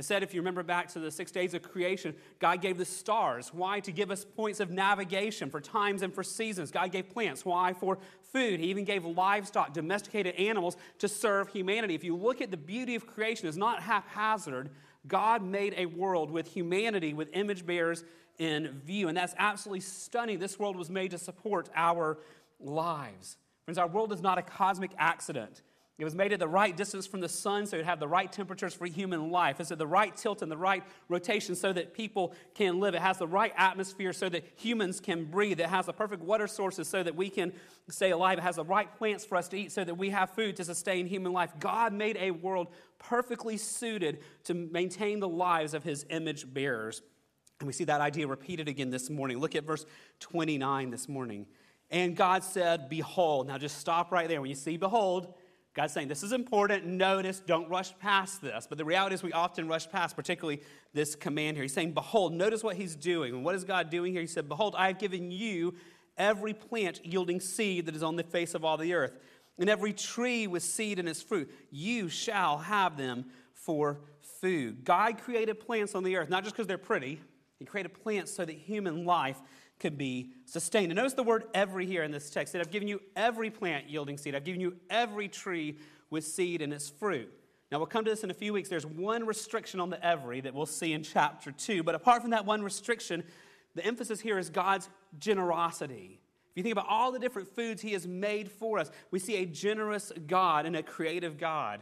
Said, 0.01 0.23
if 0.23 0.33
you 0.33 0.41
remember 0.41 0.61
back 0.61 0.89
to 0.89 0.99
the 0.99 1.09
six 1.09 1.31
days 1.31 1.53
of 1.53 1.63
creation, 1.63 2.15
God 2.39 2.61
gave 2.61 2.77
the 2.77 2.83
stars. 2.83 3.53
Why? 3.53 3.79
To 3.79 3.93
give 3.93 4.11
us 4.11 4.25
points 4.25 4.59
of 4.59 4.69
navigation 4.69 5.49
for 5.49 5.61
times 5.61 6.01
and 6.01 6.13
for 6.13 6.21
seasons. 6.21 6.69
God 6.69 6.91
gave 6.91 7.09
plants. 7.09 7.45
Why? 7.45 7.71
For 7.71 7.97
food. 8.33 8.59
He 8.59 8.67
even 8.67 8.83
gave 8.83 9.05
livestock, 9.05 9.73
domesticated 9.73 10.35
animals 10.35 10.75
to 10.99 11.07
serve 11.07 11.47
humanity. 11.47 11.95
If 11.95 12.03
you 12.03 12.13
look 12.15 12.41
at 12.41 12.51
the 12.51 12.57
beauty 12.57 12.95
of 12.95 13.07
creation, 13.07 13.47
it's 13.47 13.55
not 13.55 13.81
haphazard. 13.81 14.69
God 15.07 15.41
made 15.41 15.73
a 15.77 15.85
world 15.85 16.29
with 16.29 16.47
humanity, 16.47 17.13
with 17.13 17.29
image 17.31 17.65
bearers 17.65 18.03
in 18.37 18.81
view. 18.85 19.07
And 19.07 19.15
that's 19.15 19.33
absolutely 19.37 19.79
stunning. 19.79 20.39
This 20.39 20.59
world 20.59 20.75
was 20.75 20.89
made 20.89 21.11
to 21.11 21.17
support 21.17 21.69
our 21.73 22.17
lives. 22.59 23.37
Friends, 23.63 23.77
our 23.77 23.87
world 23.87 24.11
is 24.11 24.21
not 24.21 24.37
a 24.37 24.41
cosmic 24.41 24.91
accident. 24.97 25.61
It 25.97 26.03
was 26.03 26.13
made 26.13 26.33
at 26.33 26.39
the 26.39 26.47
right 26.47 26.75
distance 26.75 27.07
from 27.07 27.21
the 27.21 27.29
sun 27.29 27.65
so 27.65 27.77
it 27.77 27.79
would 27.79 27.85
have 27.85 28.01
the 28.01 28.07
right 28.07 28.29
temperatures 28.29 28.73
for 28.73 28.85
human 28.85 29.31
life. 29.31 29.61
It's 29.61 29.71
at 29.71 29.77
the 29.77 29.87
right 29.87 30.13
tilt 30.15 30.41
and 30.41 30.51
the 30.51 30.57
right 30.57 30.83
rotation 31.07 31.55
so 31.55 31.71
that 31.71 31.93
people 31.93 32.33
can 32.53 32.81
live. 32.81 32.95
It 32.95 33.01
has 33.01 33.17
the 33.17 33.27
right 33.27 33.53
atmosphere 33.55 34.11
so 34.11 34.27
that 34.27 34.43
humans 34.57 34.99
can 34.99 35.23
breathe. 35.23 35.61
It 35.61 35.67
has 35.67 35.85
the 35.85 35.93
perfect 35.93 36.21
water 36.21 36.47
sources 36.47 36.89
so 36.89 37.01
that 37.01 37.15
we 37.15 37.29
can 37.29 37.53
stay 37.89 38.11
alive. 38.11 38.39
It 38.39 38.41
has 38.41 38.57
the 38.57 38.65
right 38.65 38.93
plants 38.97 39.23
for 39.23 39.37
us 39.37 39.47
to 39.49 39.57
eat 39.57 39.71
so 39.71 39.85
that 39.85 39.95
we 39.95 40.09
have 40.09 40.31
food 40.31 40.57
to 40.57 40.65
sustain 40.65 41.07
human 41.07 41.31
life. 41.31 41.53
God 41.61 41.93
made 41.93 42.17
a 42.17 42.31
world 42.31 42.67
perfectly 42.99 43.55
suited 43.55 44.19
to 44.43 44.53
maintain 44.53 45.21
the 45.21 45.29
lives 45.29 45.73
of 45.73 45.83
his 45.83 46.05
image 46.09 46.53
bearers. 46.53 47.03
And 47.61 47.67
we 47.67 47.73
see 47.73 47.85
that 47.85 48.01
idea 48.01 48.27
repeated 48.27 48.67
again 48.67 48.89
this 48.89 49.09
morning. 49.09 49.37
Look 49.39 49.55
at 49.55 49.63
verse 49.63 49.85
29 50.19 50.89
this 50.89 51.07
morning. 51.07 51.45
And 51.89 52.17
God 52.17 52.43
said, 52.43 52.89
Behold. 52.89 53.47
Now 53.47 53.57
just 53.57 53.77
stop 53.77 54.11
right 54.11 54.27
there. 54.27 54.41
When 54.41 54.49
you 54.49 54.57
see 54.57 54.75
behold, 54.75 55.33
God's 55.75 55.93
saying, 55.93 56.07
This 56.07 56.23
is 56.23 56.31
important. 56.31 56.85
Notice, 56.85 57.41
don't 57.45 57.69
rush 57.69 57.97
past 57.99 58.41
this. 58.41 58.65
But 58.67 58.77
the 58.77 58.85
reality 58.85 59.13
is, 59.13 59.21
we 59.21 59.33
often 59.33 59.67
rush 59.67 59.89
past, 59.89 60.15
particularly 60.15 60.61
this 60.93 61.15
command 61.15 61.57
here. 61.57 61.63
He's 61.63 61.73
saying, 61.73 61.91
Behold, 61.91 62.33
notice 62.33 62.63
what 62.63 62.77
he's 62.77 62.95
doing. 62.95 63.33
And 63.33 63.43
what 63.43 63.55
is 63.55 63.65
God 63.65 63.89
doing 63.89 64.13
here? 64.13 64.21
He 64.21 64.27
said, 64.27 64.47
Behold, 64.47 64.73
I 64.77 64.87
have 64.87 64.97
given 64.97 65.31
you 65.31 65.75
every 66.17 66.53
plant 66.53 67.05
yielding 67.05 67.41
seed 67.41 67.85
that 67.87 67.95
is 67.95 68.03
on 68.03 68.15
the 68.15 68.23
face 68.23 68.55
of 68.55 68.63
all 68.63 68.77
the 68.77 68.93
earth, 68.93 69.17
and 69.59 69.69
every 69.69 69.91
tree 69.91 70.47
with 70.47 70.63
seed 70.63 70.97
in 70.97 71.07
its 71.09 71.21
fruit. 71.21 71.51
You 71.71 72.07
shall 72.07 72.57
have 72.57 72.97
them 72.97 73.25
for 73.53 73.99
food. 74.39 74.85
God 74.85 75.17
created 75.17 75.59
plants 75.59 75.93
on 75.93 76.03
the 76.03 76.15
earth, 76.15 76.29
not 76.29 76.43
just 76.43 76.55
because 76.55 76.67
they're 76.67 76.77
pretty, 76.77 77.19
he 77.59 77.65
created 77.65 77.93
plants 77.93 78.33
so 78.33 78.45
that 78.45 78.55
human 78.55 79.05
life 79.05 79.41
could 79.79 79.97
be 79.97 80.31
sustained. 80.45 80.91
And 80.91 80.97
notice 80.97 81.13
the 81.13 81.23
word 81.23 81.45
every 81.53 81.85
here 81.85 82.03
in 82.03 82.11
this 82.11 82.29
text. 82.29 82.53
That 82.53 82.61
I've 82.61 82.71
given 82.71 82.87
you 82.87 83.01
every 83.15 83.49
plant 83.49 83.89
yielding 83.89 84.17
seed. 84.17 84.35
I've 84.35 84.43
given 84.43 84.61
you 84.61 84.75
every 84.89 85.27
tree 85.27 85.77
with 86.09 86.25
seed 86.25 86.61
in 86.61 86.71
its 86.71 86.89
fruit. 86.89 87.31
Now, 87.71 87.79
we'll 87.79 87.87
come 87.87 88.05
to 88.05 88.11
this 88.11 88.23
in 88.23 88.29
a 88.29 88.33
few 88.35 88.53
weeks. 88.53 88.69
There's 88.69 88.85
one 88.85 89.25
restriction 89.25 89.79
on 89.79 89.89
the 89.89 90.03
every 90.05 90.39
that 90.41 90.53
we'll 90.53 90.65
see 90.65 90.93
in 90.93 91.03
chapter 91.03 91.51
2. 91.51 91.83
But 91.83 91.95
apart 91.95 92.21
from 92.21 92.31
that 92.31 92.45
one 92.45 92.61
restriction, 92.61 93.23
the 93.73 93.85
emphasis 93.85 94.21
here 94.21 94.37
is 94.37 94.49
God's 94.49 94.87
generosity. 95.19 96.21
If 96.51 96.57
you 96.57 96.63
think 96.63 96.73
about 96.73 96.87
all 96.87 97.11
the 97.11 97.19
different 97.19 97.53
foods 97.53 97.81
He 97.81 97.91
has 97.93 98.07
made 98.07 98.49
for 98.49 98.79
us, 98.79 98.89
we 99.11 99.19
see 99.19 99.37
a 99.37 99.45
generous 99.45 100.13
God 100.25 100.65
and 100.65 100.75
a 100.75 100.83
creative 100.83 101.37
God. 101.37 101.81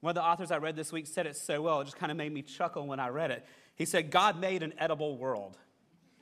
One 0.00 0.10
of 0.10 0.14
the 0.14 0.24
authors 0.24 0.50
I 0.50 0.58
read 0.58 0.76
this 0.76 0.92
week 0.92 1.06
said 1.06 1.26
it 1.26 1.36
so 1.36 1.62
well, 1.62 1.80
it 1.80 1.84
just 1.84 1.98
kind 1.98 2.10
of 2.10 2.18
made 2.18 2.32
me 2.32 2.42
chuckle 2.42 2.86
when 2.86 2.98
I 2.98 3.08
read 3.08 3.30
it. 3.30 3.46
He 3.76 3.84
said, 3.84 4.10
God 4.10 4.40
made 4.40 4.62
an 4.62 4.74
edible 4.78 5.16
world. 5.18 5.56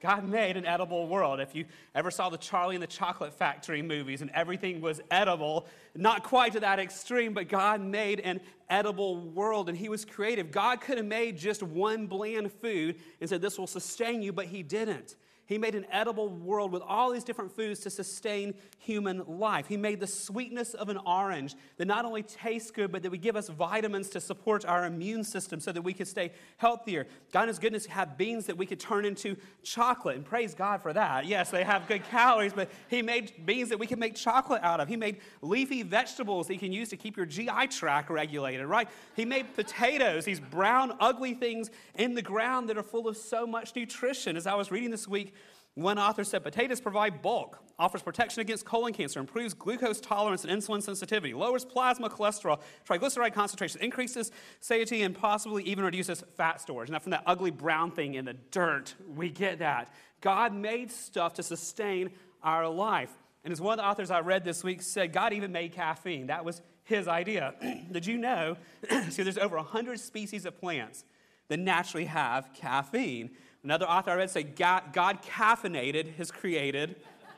God 0.01 0.29
made 0.29 0.57
an 0.57 0.67
edible 0.67 1.09
world. 1.09 1.41
If 1.41 1.55
you 1.55 1.65
ever 1.95 2.11
saw 2.11 2.29
the 2.29 2.37
Charlie 2.37 2.77
and 2.77 2.83
the 2.83 2.89
Chocolate 2.89 3.33
Factory 3.33 3.81
movies 3.81 4.21
and 4.21 4.31
everything 4.35 4.81
was 4.81 5.01
edible, 5.11 5.67
not 5.95 6.23
quite 6.23 6.53
to 6.53 6.61
that 6.61 6.79
extreme, 6.79 7.33
but 7.33 7.49
God 7.49 7.81
made 7.81 8.21
an 8.21 8.41
edible 8.69 9.21
world 9.21 9.69
and 9.69 9.77
He 9.77 9.89
was 9.89 10.05
creative. 10.05 10.51
God 10.51 10.81
could 10.81 10.99
have 10.99 11.07
made 11.07 11.39
just 11.39 11.63
one 11.63 12.07
bland 12.07 12.53
food 12.53 12.97
and 13.21 13.29
said, 13.29 13.41
This 13.41 13.59
will 13.59 13.67
sustain 13.67 14.23
you, 14.23 14.33
but 14.33 14.47
He 14.47 14.63
didn't. 14.63 15.17
He 15.47 15.59
made 15.59 15.77
an 15.77 15.87
edible 15.93 16.29
world 16.29 16.73
with 16.73 16.83
all 16.83 17.13
these 17.13 17.23
different 17.23 17.55
foods 17.55 17.79
to 17.81 17.91
sustain 17.91 18.55
human 18.79 19.23
life. 19.27 19.69
He 19.69 19.77
made 19.77 20.01
the 20.01 20.07
sweetness 20.07 20.75
of 20.75 20.89
an 20.89 20.99
orange 21.07 21.55
that 21.77 21.87
not 21.87 22.05
only 22.05 22.25
tastes 22.25 22.73
good, 22.73 22.91
but 22.91 23.03
that 23.05 23.11
would 23.11 23.23
give 23.23 23.37
us 23.37 23.49
vitamins 23.49 24.09
to 24.11 24.21
support 24.21 24.65
our 24.65 24.85
immune 24.87 25.23
system 25.23 25.61
so 25.61 25.71
that 25.71 25.83
we 25.83 25.93
could 25.93 26.09
stay 26.09 26.33
healthier. 26.57 27.07
God 27.33 27.43
in 27.43 27.49
His 27.49 27.61
goodness 27.61 27.87
had 27.87 28.19
beans 28.19 28.47
that 28.47 28.57
we 28.57 28.67
could 28.67 28.81
turn 28.81 29.05
into 29.05 29.37
chocolate, 29.63 30.17
and 30.17 30.25
praise 30.25 30.53
God 30.53 30.83
for 30.83 30.93
that. 30.93 31.27
Yes, 31.27 31.51
they 31.51 31.63
have 31.63 31.87
good 31.87 32.03
calories, 32.05 32.53
but 32.53 32.69
He 32.89 33.01
made 33.01 33.47
beans 33.47 33.69
that 33.69 33.79
we 33.79 33.87
can 33.87 34.01
make 34.01 34.17
chocolate 34.17 34.63
out 34.65 34.81
of. 34.81 34.89
He 34.89 34.97
made 34.97 35.21
leafy 35.43 35.85
vegetables 35.85 36.49
that 36.49 36.55
you 36.55 36.61
can 36.61 36.73
use 36.73 36.89
to 36.89 36.97
keep 36.97 37.17
your 37.17 37.27
GI 37.27 37.69
tract 37.71 38.11
regulated, 38.11 38.67
right? 38.67 38.89
He 39.15 39.25
made 39.25 39.55
potatoes, 39.55 40.25
these 40.25 40.41
brown, 40.41 40.97
ugly 40.99 41.35
things 41.35 41.71
in 41.95 42.15
the 42.15 42.23
ground 42.23 42.69
that 42.69 42.77
are 42.77 42.83
full 42.83 43.07
of 43.07 43.17
so 43.17 43.47
much 43.47 43.77
nutrition. 43.77 44.37
As 44.37 44.49
I 44.49 44.55
was 44.55 44.73
reading 44.73 44.91
this 44.91 45.07
week, 45.07 45.35
one 45.77 45.99
author 45.99 46.25
said 46.25 46.43
potatoes 46.43 46.81
provide 46.81 47.21
bulk, 47.21 47.59
offers 47.79 48.01
protection 48.01 48.41
against 48.41 48.65
colon 48.65 48.95
cancer, 48.95 49.21
improves 49.21 49.53
glucose 49.53 50.01
tolerance 50.01 50.43
and 50.43 50.51
insulin 50.51 50.83
sensitivity, 50.83 51.35
lowers 51.35 51.67
plasma 51.67 52.09
cholesterol, 52.09 52.61
triglyceride 52.89 53.35
concentration, 53.35 53.83
increases 53.83 54.33
satiety, 54.61 55.03
and 55.03 55.15
possibly 55.15 55.63
even 55.65 55.85
reduces 55.85 56.25
fat 56.35 56.63
storage. 56.63 56.89
Now, 56.89 56.99
from 56.99 57.11
that 57.11 57.25
ugly 57.27 57.51
brown 57.51 57.91
thing 57.91 58.15
in 58.15 58.25
the 58.25 58.33
dirt, 58.33 58.95
we 59.15 59.29
get 59.29 59.59
that. 59.59 59.93
God 60.23 60.55
made 60.55 60.91
stuff 60.91 61.35
to 61.35 61.43
sustain 61.43 62.11
our 62.43 62.67
life. 62.67 63.11
And 63.45 63.53
as 63.53 63.61
one 63.61 63.79
of 63.79 63.85
the 63.85 63.87
authors 63.87 64.11
I 64.11 64.21
read 64.21 64.45
this 64.45 64.65
week 64.65 64.81
said, 64.81 65.13
God 65.13 65.35
even 65.35 65.53
made 65.53 65.73
caffeine. 65.73 66.29
That 66.29 66.43
was 66.43 66.63
his 66.85 67.07
idea. 67.07 67.55
Did 67.93 68.07
you 68.07 68.17
know? 68.17 68.57
see, 69.11 69.23
there's 69.23 69.37
over 69.37 69.57
100 69.57 70.01
species 70.01 70.47
of 70.47 70.59
plants 70.59 71.05
that 71.49 71.59
naturally 71.59 72.07
have 72.07 72.49
caffeine. 72.55 73.31
Another 73.67 73.85
author 73.85 74.13
I 74.13 74.15
read 74.15 74.31
said, 74.31 74.55
God, 74.55 74.93
God 74.93 75.25
caffeinated 75.25 76.15
his 76.15 76.31
created 76.31 76.95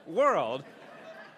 world. 0.06 0.62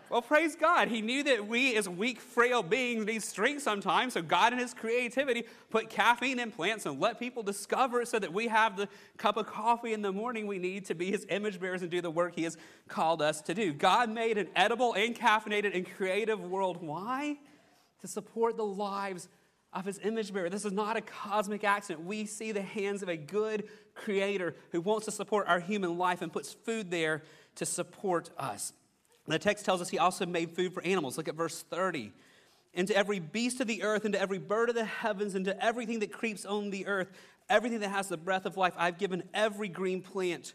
Well, 0.09 0.21
praise 0.21 0.57
God. 0.57 0.89
He 0.89 1.01
knew 1.01 1.23
that 1.23 1.47
we, 1.47 1.77
as 1.77 1.89
weak, 1.89 2.21
frail 2.21 2.65
beings, 2.65 3.07
need 3.07 3.23
strength 3.23 3.63
sometimes. 3.63 4.15
So, 4.15 4.23
God, 4.23 4.53
in 4.53 4.59
His 4.59 4.75
creativity, 4.75 5.45
put 5.71 5.91
caffeine 5.91 6.41
in 6.41 6.51
plants 6.51 6.87
and 6.87 6.99
let 6.99 7.21
people 7.21 7.45
discover 7.45 8.01
it 8.01 8.09
so 8.09 8.19
that 8.19 8.33
we 8.33 8.49
have 8.49 8.77
the 8.77 8.89
cup 9.17 9.37
of 9.37 9.47
coffee 9.47 9.93
in 9.93 10.03
the 10.03 10.11
morning 10.11 10.49
we 10.49 10.59
need 10.59 10.87
to 10.87 10.97
be 10.97 11.13
His 11.13 11.25
image 11.29 11.61
bearers 11.61 11.83
and 11.83 11.91
do 11.93 12.01
the 12.01 12.11
work 12.11 12.35
He 12.35 12.43
has 12.43 12.59
called 12.89 13.23
us 13.23 13.41
to 13.43 13.55
do. 13.55 13.73
God 13.73 14.11
made 14.11 14.39
an 14.39 14.49
edible 14.57 14.95
and 14.95 15.15
caffeinated 15.15 15.77
and 15.77 15.89
creative 15.89 16.41
world. 16.41 16.83
Why? 16.83 17.37
To 18.01 18.09
support 18.09 18.57
the 18.57 18.67
lives 18.67 19.29
of 19.73 19.85
His 19.85 20.01
image 20.03 20.33
bearer. 20.33 20.51
This 20.51 20.65
is 20.65 20.73
not 20.73 20.97
a 20.97 21.01
cosmic 21.01 21.65
accident. 21.65 22.05
We 22.05 22.27
see 22.27 22.53
the 22.53 22.63
hands 22.63 23.03
of 23.03 23.09
a 23.09 23.17
good 23.17 23.69
creator 23.95 24.55
who 24.73 24.81
wants 24.81 25.07
to 25.07 25.13
support 25.13 25.47
our 25.47 25.61
human 25.61 25.99
life 25.99 26.23
and 26.23 26.33
puts 26.33 26.53
food 26.53 26.91
there 26.91 27.23
to 27.57 27.67
support 27.67 28.31
us. 28.39 28.73
The 29.27 29.39
text 29.39 29.65
tells 29.65 29.81
us 29.81 29.89
he 29.89 29.99
also 29.99 30.27
made 30.27 30.51
food 30.51 30.73
for 30.73 30.83
animals. 30.83 31.17
Look 31.17 31.29
at 31.29 31.37
verse 31.37 31.63
30. 31.63 32.13
And 32.75 32.89
to 32.89 32.97
every 32.97 33.19
beast 33.19 33.61
of 33.61 33.67
the 33.67 33.83
earth, 33.83 34.05
and 34.05 34.15
to 34.15 34.21
every 34.21 34.39
bird 34.39 34.69
of 34.69 34.75
the 34.75 34.85
heavens, 34.85 35.35
and 35.35 35.45
to 35.45 35.65
everything 35.65 36.01
that 36.01 36.13
creeps 36.13 36.45
on 36.45 36.71
the 36.71 36.87
earth, 36.87 37.09
everything 37.49 37.81
that 37.81 37.91
has 37.91 38.09
the 38.09 38.17
breath 38.17 38.47
of 38.47 38.57
life, 38.57 38.75
I've 38.77 38.99
given 38.99 39.25
every 39.35 39.69
green 39.69 40.03
plant 40.03 40.55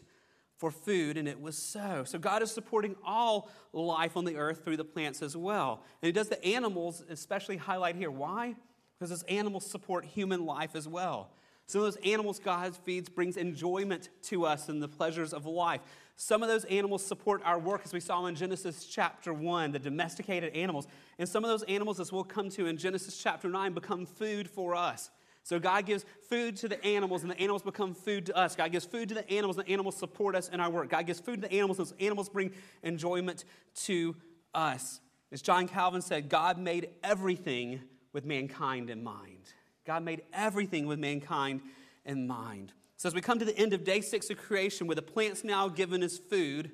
for 0.56 0.70
food, 0.70 1.18
and 1.18 1.28
it 1.28 1.40
was 1.40 1.56
so. 1.58 2.04
So 2.06 2.18
God 2.18 2.42
is 2.42 2.50
supporting 2.50 2.96
all 3.04 3.50
life 3.72 4.16
on 4.16 4.24
the 4.24 4.36
earth 4.36 4.64
through 4.64 4.78
the 4.78 4.84
plants 4.84 5.20
as 5.22 5.36
well. 5.36 5.82
And 6.00 6.06
he 6.06 6.12
does 6.12 6.28
the 6.28 6.42
animals, 6.42 7.04
especially 7.10 7.58
highlight 7.58 7.96
here. 7.96 8.10
Why? 8.10 8.54
Because 8.98 9.10
those 9.10 9.22
animals 9.24 9.66
support 9.66 10.04
human 10.04 10.46
life 10.46 10.74
as 10.74 10.88
well. 10.88 11.30
Some 11.66 11.82
of 11.82 11.86
those 11.86 12.04
animals 12.04 12.38
God 12.38 12.76
feeds 12.76 13.08
brings 13.08 13.36
enjoyment 13.36 14.08
to 14.24 14.46
us 14.46 14.68
and 14.68 14.80
the 14.80 14.88
pleasures 14.88 15.32
of 15.32 15.46
life. 15.46 15.80
Some 16.14 16.42
of 16.42 16.48
those 16.48 16.64
animals 16.66 17.04
support 17.04 17.42
our 17.44 17.58
work, 17.58 17.82
as 17.84 17.92
we 17.92 18.00
saw 18.00 18.24
in 18.26 18.36
Genesis 18.36 18.86
chapter 18.86 19.34
1, 19.34 19.72
the 19.72 19.78
domesticated 19.78 20.54
animals. 20.54 20.86
And 21.18 21.28
some 21.28 21.44
of 21.44 21.50
those 21.50 21.64
animals, 21.64 22.00
as 22.00 22.12
we'll 22.12 22.24
come 22.24 22.48
to 22.50 22.66
in 22.66 22.76
Genesis 22.78 23.20
chapter 23.20 23.48
9, 23.48 23.72
become 23.72 24.06
food 24.06 24.48
for 24.48 24.74
us. 24.74 25.10
So 25.42 25.58
God 25.58 25.86
gives 25.86 26.04
food 26.28 26.56
to 26.56 26.68
the 26.68 26.82
animals, 26.84 27.22
and 27.22 27.30
the 27.30 27.38
animals 27.38 27.62
become 27.62 27.94
food 27.94 28.26
to 28.26 28.36
us. 28.36 28.56
God 28.56 28.72
gives 28.72 28.86
food 28.86 29.08
to 29.10 29.14
the 29.14 29.30
animals, 29.30 29.58
and 29.58 29.66
the 29.66 29.72
animals 29.72 29.96
support 29.96 30.34
us 30.34 30.48
in 30.48 30.58
our 30.58 30.70
work. 30.70 30.88
God 30.88 31.06
gives 31.06 31.20
food 31.20 31.42
to 31.42 31.48
the 31.48 31.54
animals, 31.54 31.78
and 31.78 31.88
those 31.88 31.98
animals 32.00 32.28
bring 32.28 32.52
enjoyment 32.82 33.44
to 33.84 34.16
us. 34.54 35.00
As 35.30 35.42
John 35.42 35.68
Calvin 35.68 36.00
said, 36.00 36.28
God 36.28 36.58
made 36.58 36.88
everything 37.04 37.80
with 38.16 38.24
mankind 38.24 38.88
in 38.88 39.04
mind. 39.04 39.52
God 39.86 40.02
made 40.02 40.22
everything 40.32 40.86
with 40.86 40.98
mankind 40.98 41.60
in 42.06 42.26
mind. 42.26 42.72
So, 42.96 43.08
as 43.08 43.14
we 43.14 43.20
come 43.20 43.38
to 43.38 43.44
the 43.44 43.56
end 43.58 43.74
of 43.74 43.84
day 43.84 44.00
six 44.00 44.30
of 44.30 44.38
creation, 44.38 44.86
where 44.86 44.94
the 44.94 45.02
plant's 45.02 45.44
now 45.44 45.68
given 45.68 46.02
as 46.02 46.16
food, 46.16 46.70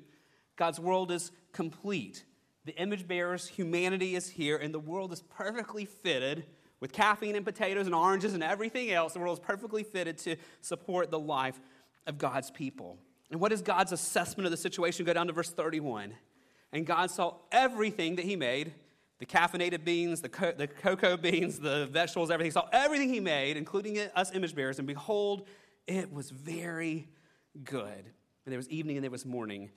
God's 0.55 0.79
world 0.79 1.11
is 1.11 1.33
complete. 1.51 2.23
The 2.63 2.73
image 2.77 3.09
bearers, 3.09 3.45
humanity 3.45 4.15
is 4.15 4.29
here, 4.29 4.55
and 4.55 4.73
the 4.73 4.79
world 4.79 5.11
is 5.11 5.21
perfectly 5.21 5.83
fitted 5.83 6.45
with 6.79 6.93
caffeine 6.93 7.35
and 7.35 7.45
potatoes 7.45 7.87
and 7.87 7.93
oranges 7.93 8.33
and 8.33 8.41
everything 8.41 8.91
else. 8.91 9.11
The 9.11 9.19
world 9.19 9.37
is 9.37 9.45
perfectly 9.45 9.83
fitted 9.83 10.17
to 10.19 10.37
support 10.61 11.11
the 11.11 11.19
life 11.19 11.59
of 12.07 12.17
God's 12.17 12.51
people. 12.51 12.99
And 13.31 13.41
what 13.41 13.51
is 13.51 13.61
God's 13.61 13.91
assessment 13.91 14.45
of 14.45 14.51
the 14.51 14.57
situation? 14.57 15.05
Go 15.05 15.11
down 15.11 15.27
to 15.27 15.33
verse 15.33 15.49
31. 15.49 16.13
And 16.71 16.85
God 16.85 17.11
saw 17.11 17.35
everything 17.51 18.15
that 18.15 18.23
He 18.23 18.37
made 18.37 18.71
the 19.19 19.25
caffeinated 19.25 19.83
beans, 19.85 20.21
the, 20.21 20.29
co- 20.29 20.51
the 20.51 20.67
cocoa 20.67 21.17
beans, 21.17 21.59
the 21.59 21.87
vegetables, 21.87 22.31
everything. 22.31 22.47
He 22.47 22.51
saw 22.51 22.67
everything 22.71 23.09
He 23.09 23.19
made, 23.19 23.57
including 23.57 23.99
us 24.15 24.33
image 24.33 24.55
bearers, 24.55 24.79
and 24.79 24.87
behold, 24.87 25.47
it 25.87 26.11
was 26.11 26.29
very 26.29 27.07
good. 27.63 28.11
And 28.45 28.51
there 28.51 28.57
was 28.57 28.69
evening 28.69 28.97
and 28.97 29.03
there 29.03 29.11
was 29.11 29.25
morning 29.25 29.69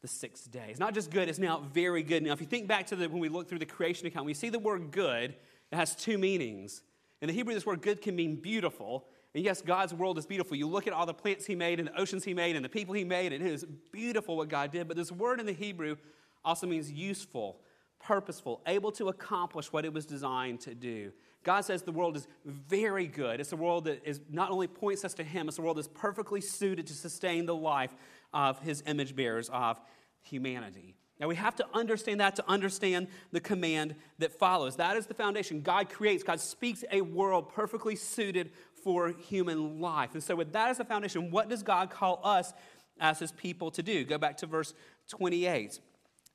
the 0.00 0.08
sixth 0.08 0.50
day. 0.50 0.66
It's 0.70 0.80
not 0.80 0.94
just 0.94 1.10
good, 1.10 1.28
it's 1.28 1.38
now 1.38 1.60
very 1.72 2.02
good. 2.02 2.22
Now, 2.22 2.32
if 2.32 2.40
you 2.40 2.46
think 2.46 2.68
back 2.68 2.86
to 2.88 2.96
the, 2.96 3.08
when 3.08 3.20
we 3.20 3.28
look 3.28 3.48
through 3.48 3.58
the 3.58 3.66
creation 3.66 4.06
account, 4.06 4.26
we 4.26 4.34
see 4.34 4.48
the 4.48 4.58
word 4.58 4.90
good, 4.90 5.34
it 5.70 5.76
has 5.76 5.94
two 5.94 6.18
meanings. 6.18 6.82
In 7.20 7.26
the 7.26 7.34
Hebrew, 7.34 7.52
this 7.54 7.66
word 7.66 7.82
good 7.82 8.00
can 8.00 8.14
mean 8.14 8.36
beautiful. 8.36 9.06
And 9.34 9.44
yes, 9.44 9.60
God's 9.60 9.92
world 9.92 10.16
is 10.18 10.24
beautiful. 10.24 10.56
You 10.56 10.68
look 10.68 10.86
at 10.86 10.92
all 10.92 11.04
the 11.04 11.14
plants 11.14 11.46
He 11.46 11.54
made 11.54 11.80
and 11.80 11.88
the 11.88 12.00
oceans 12.00 12.24
He 12.24 12.32
made 12.32 12.56
and 12.56 12.64
the 12.64 12.68
people 12.68 12.94
He 12.94 13.04
made, 13.04 13.32
and 13.32 13.44
it 13.44 13.52
is 13.52 13.64
beautiful 13.92 14.36
what 14.36 14.48
God 14.48 14.70
did. 14.70 14.88
But 14.88 14.96
this 14.96 15.12
word 15.12 15.40
in 15.40 15.46
the 15.46 15.52
Hebrew 15.52 15.96
also 16.44 16.66
means 16.66 16.90
useful, 16.90 17.60
purposeful, 18.00 18.60
able 18.66 18.92
to 18.92 19.08
accomplish 19.08 19.72
what 19.72 19.84
it 19.84 19.92
was 19.92 20.06
designed 20.06 20.60
to 20.60 20.74
do. 20.74 21.12
God 21.44 21.62
says 21.62 21.82
the 21.82 21.92
world 21.92 22.16
is 22.16 22.26
very 22.44 23.06
good. 23.06 23.40
It's 23.40 23.52
a 23.52 23.56
world 23.56 23.84
that 23.84 24.02
is 24.04 24.20
not 24.28 24.50
only 24.50 24.66
points 24.66 25.04
us 25.04 25.14
to 25.14 25.24
Him, 25.24 25.48
it's 25.48 25.58
a 25.58 25.62
world 25.62 25.78
that's 25.78 25.88
perfectly 25.88 26.40
suited 26.40 26.86
to 26.88 26.94
sustain 26.94 27.46
the 27.46 27.54
life 27.54 27.94
of 28.32 28.60
His 28.60 28.82
image 28.86 29.16
bearers, 29.16 29.48
of 29.48 29.80
humanity. 30.20 30.94
Now, 31.20 31.26
we 31.26 31.34
have 31.34 31.56
to 31.56 31.66
understand 31.74 32.20
that 32.20 32.36
to 32.36 32.44
understand 32.48 33.08
the 33.32 33.40
command 33.40 33.96
that 34.18 34.38
follows. 34.38 34.76
That 34.76 34.96
is 34.96 35.06
the 35.06 35.14
foundation. 35.14 35.62
God 35.62 35.88
creates, 35.90 36.22
God 36.22 36.38
speaks 36.38 36.84
a 36.92 37.00
world 37.00 37.52
perfectly 37.52 37.96
suited 37.96 38.52
for 38.84 39.08
human 39.08 39.80
life. 39.80 40.10
And 40.14 40.22
so, 40.22 40.36
with 40.36 40.52
that 40.52 40.68
as 40.68 40.78
the 40.78 40.84
foundation, 40.84 41.30
what 41.30 41.48
does 41.48 41.62
God 41.62 41.90
call 41.90 42.20
us 42.22 42.52
as 43.00 43.18
His 43.18 43.32
people 43.32 43.70
to 43.72 43.82
do? 43.82 44.04
Go 44.04 44.18
back 44.18 44.36
to 44.38 44.46
verse 44.46 44.74
28. 45.08 45.80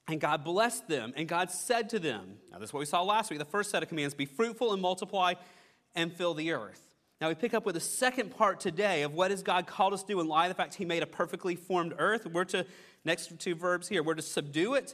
And 0.08 0.20
God 0.20 0.44
blessed 0.44 0.90
them, 0.90 1.14
and 1.16 1.30
God 1.30 1.50
said 1.50 1.90
to 1.92 2.00
them, 2.00 2.36
now 2.52 2.60
this 2.60 2.70
is 2.70 2.74
what 2.74 2.80
we 2.82 2.86
saw 2.86 3.02
last 3.04 3.30
week, 3.30 3.40
the 3.40 3.46
first 3.46 3.72
set 3.72 3.84
of 3.84 3.90
commands 3.90 4.14
be 4.14 4.26
fruitful 4.26 4.74
and 4.74 4.82
multiply 4.82 5.36
and 5.96 6.12
fill 6.12 6.34
the 6.34 6.52
earth. 6.52 6.94
Now 7.22 7.30
we 7.30 7.36
pick 7.36 7.54
up 7.54 7.66
with 7.66 7.76
the 7.76 7.82
second 7.82 8.36
part 8.36 8.60
today 8.60 9.04
of 9.04 9.14
what 9.14 9.32
has 9.32 9.42
God 9.42 9.66
called 9.66 9.94
us 9.94 10.02
to 10.02 10.08
do 10.08 10.20
in 10.20 10.28
light 10.28 10.48
of 10.48 10.58
the 10.58 10.62
fact 10.62 10.76
He 10.76 10.84
made 10.84 11.04
a 11.04 11.08
perfectly 11.08 11.56
formed 11.56 11.94
earth. 11.98 12.28
We're 12.28 12.44
to, 12.46 12.66
next 13.06 13.40
two 13.40 13.56
verbs 13.56 13.88
here, 13.88 14.04
we're 14.04 14.16
to 14.16 14.22
subdue 14.22 14.74
it 14.74 14.94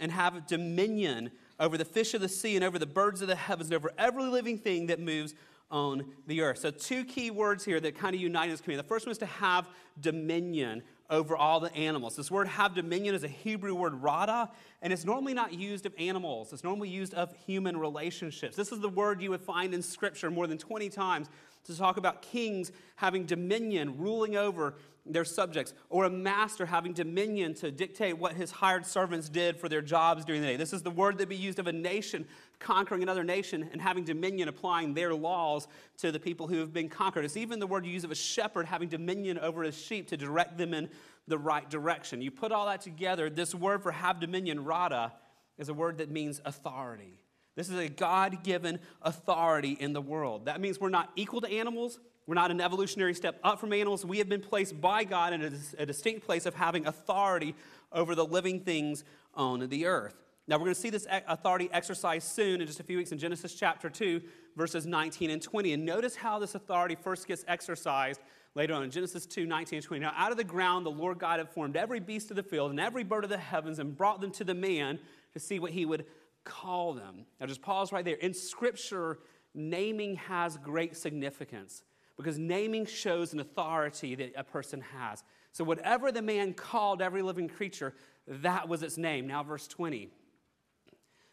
and 0.00 0.10
have 0.10 0.48
dominion 0.48 1.30
over 1.60 1.78
the 1.78 1.84
fish 1.84 2.14
of 2.14 2.20
the 2.20 2.28
sea 2.28 2.56
and 2.56 2.64
over 2.64 2.80
the 2.80 2.86
birds 2.86 3.22
of 3.22 3.28
the 3.28 3.36
heavens 3.36 3.68
and 3.68 3.76
over 3.76 3.92
every 3.96 4.24
living 4.24 4.58
thing 4.58 4.88
that 4.88 4.98
moves 4.98 5.34
on 5.70 6.04
the 6.26 6.40
earth. 6.40 6.58
So, 6.58 6.70
two 6.72 7.04
key 7.04 7.30
words 7.30 7.64
here 7.64 7.78
that 7.78 7.96
kind 7.96 8.14
of 8.14 8.20
unite 8.20 8.50
this 8.50 8.60
command. 8.60 8.80
The 8.80 8.88
first 8.88 9.06
one 9.06 9.12
is 9.12 9.18
to 9.18 9.26
have 9.26 9.68
dominion 10.00 10.82
over 11.10 11.36
all 11.36 11.60
the 11.60 11.74
animals. 11.74 12.16
This 12.16 12.30
word 12.30 12.48
have 12.48 12.74
dominion 12.74 13.14
is 13.14 13.24
a 13.24 13.28
Hebrew 13.28 13.74
word 13.74 13.94
rada, 14.02 14.50
and 14.82 14.92
it's 14.92 15.04
normally 15.04 15.34
not 15.34 15.54
used 15.54 15.86
of 15.86 15.94
animals. 15.98 16.52
It's 16.52 16.64
normally 16.64 16.88
used 16.88 17.14
of 17.14 17.34
human 17.46 17.76
relationships. 17.76 18.56
This 18.56 18.72
is 18.72 18.80
the 18.80 18.88
word 18.88 19.22
you 19.22 19.30
would 19.30 19.40
find 19.40 19.72
in 19.72 19.82
Scripture 19.82 20.30
more 20.30 20.46
than 20.46 20.58
20 20.58 20.88
times 20.90 21.28
to 21.64 21.76
talk 21.76 21.96
about 21.96 22.22
kings 22.22 22.72
having 22.96 23.24
dominion, 23.24 23.98
ruling 23.98 24.36
over 24.36 24.74
their 25.12 25.24
subjects, 25.24 25.74
or 25.90 26.04
a 26.04 26.10
master 26.10 26.66
having 26.66 26.92
dominion 26.92 27.54
to 27.54 27.70
dictate 27.70 28.18
what 28.18 28.34
his 28.34 28.50
hired 28.50 28.86
servants 28.86 29.28
did 29.28 29.56
for 29.56 29.68
their 29.68 29.82
jobs 29.82 30.24
during 30.24 30.40
the 30.40 30.46
day. 30.48 30.56
This 30.56 30.72
is 30.72 30.82
the 30.82 30.90
word 30.90 31.18
that 31.18 31.28
be 31.28 31.36
used 31.36 31.58
of 31.58 31.66
a 31.66 31.72
nation 31.72 32.26
conquering 32.58 33.02
another 33.02 33.24
nation 33.24 33.68
and 33.72 33.80
having 33.80 34.04
dominion, 34.04 34.48
applying 34.48 34.94
their 34.94 35.14
laws 35.14 35.68
to 35.98 36.10
the 36.10 36.20
people 36.20 36.46
who 36.46 36.58
have 36.58 36.72
been 36.72 36.88
conquered. 36.88 37.24
It's 37.24 37.36
even 37.36 37.60
the 37.60 37.66
word 37.66 37.86
you 37.86 37.92
use 37.92 38.04
of 38.04 38.10
a 38.10 38.16
shepherd 38.16 38.66
having 38.66 38.88
dominion 38.88 39.38
over 39.38 39.62
his 39.62 39.76
sheep 39.76 40.08
to 40.08 40.16
direct 40.16 40.58
them 40.58 40.74
in 40.74 40.88
the 41.26 41.38
right 41.38 41.68
direction. 41.68 42.20
You 42.22 42.30
put 42.30 42.52
all 42.52 42.66
that 42.66 42.80
together, 42.80 43.30
this 43.30 43.54
word 43.54 43.82
for 43.82 43.92
have 43.92 44.20
dominion, 44.20 44.64
rada, 44.64 45.12
is 45.56 45.68
a 45.68 45.74
word 45.74 45.98
that 45.98 46.10
means 46.10 46.40
authority. 46.44 47.20
This 47.54 47.68
is 47.68 47.76
a 47.76 47.88
God 47.88 48.44
given 48.44 48.78
authority 49.02 49.72
in 49.72 49.92
the 49.92 50.00
world. 50.00 50.46
That 50.46 50.60
means 50.60 50.80
we're 50.80 50.90
not 50.90 51.10
equal 51.16 51.40
to 51.40 51.50
animals. 51.50 51.98
We're 52.28 52.34
not 52.34 52.50
an 52.50 52.60
evolutionary 52.60 53.14
step 53.14 53.40
up 53.42 53.58
from 53.58 53.72
animals. 53.72 54.04
We 54.04 54.18
have 54.18 54.28
been 54.28 54.42
placed 54.42 54.78
by 54.82 55.04
God 55.04 55.32
in 55.32 55.42
a, 55.42 55.82
a 55.82 55.86
distinct 55.86 56.26
place 56.26 56.44
of 56.44 56.54
having 56.54 56.86
authority 56.86 57.54
over 57.90 58.14
the 58.14 58.24
living 58.26 58.60
things 58.60 59.02
on 59.32 59.66
the 59.66 59.86
earth. 59.86 60.14
Now, 60.46 60.56
we're 60.56 60.64
going 60.64 60.74
to 60.74 60.80
see 60.80 60.90
this 60.90 61.06
authority 61.26 61.70
exercised 61.72 62.28
soon 62.28 62.60
in 62.60 62.66
just 62.66 62.80
a 62.80 62.82
few 62.82 62.98
weeks 62.98 63.12
in 63.12 63.18
Genesis 63.18 63.54
chapter 63.54 63.88
2, 63.88 64.20
verses 64.56 64.84
19 64.84 65.30
and 65.30 65.40
20. 65.40 65.72
And 65.72 65.86
notice 65.86 66.16
how 66.16 66.38
this 66.38 66.54
authority 66.54 66.96
first 66.96 67.26
gets 67.26 67.46
exercised 67.48 68.20
later 68.54 68.74
on 68.74 68.82
in 68.82 68.90
Genesis 68.90 69.24
2, 69.24 69.46
19 69.46 69.78
and 69.78 69.86
20. 69.86 70.02
Now, 70.02 70.12
out 70.14 70.30
of 70.30 70.36
the 70.36 70.44
ground, 70.44 70.84
the 70.84 70.90
Lord 70.90 71.18
God 71.18 71.38
had 71.38 71.48
formed 71.48 71.78
every 71.78 71.98
beast 71.98 72.28
of 72.28 72.36
the 72.36 72.42
field 72.42 72.70
and 72.70 72.78
every 72.78 73.04
bird 73.04 73.24
of 73.24 73.30
the 73.30 73.38
heavens 73.38 73.78
and 73.78 73.96
brought 73.96 74.20
them 74.20 74.32
to 74.32 74.44
the 74.44 74.54
man 74.54 74.98
to 75.32 75.40
see 75.40 75.58
what 75.58 75.70
he 75.70 75.86
would 75.86 76.04
call 76.44 76.92
them. 76.92 77.24
Now, 77.40 77.46
just 77.46 77.62
pause 77.62 77.90
right 77.90 78.04
there. 78.04 78.16
In 78.16 78.34
Scripture, 78.34 79.18
naming 79.54 80.16
has 80.16 80.58
great 80.58 80.94
significance 80.94 81.84
because 82.18 82.38
naming 82.38 82.84
shows 82.84 83.32
an 83.32 83.40
authority 83.40 84.14
that 84.16 84.32
a 84.36 84.44
person 84.44 84.82
has. 84.98 85.22
So, 85.52 85.64
whatever 85.64 86.12
the 86.12 86.20
man 86.20 86.52
called 86.52 87.00
every 87.00 87.22
living 87.22 87.48
creature, 87.48 87.94
that 88.26 88.68
was 88.68 88.82
its 88.82 88.98
name. 88.98 89.26
Now, 89.26 89.42
verse 89.42 89.66
20. 89.66 90.10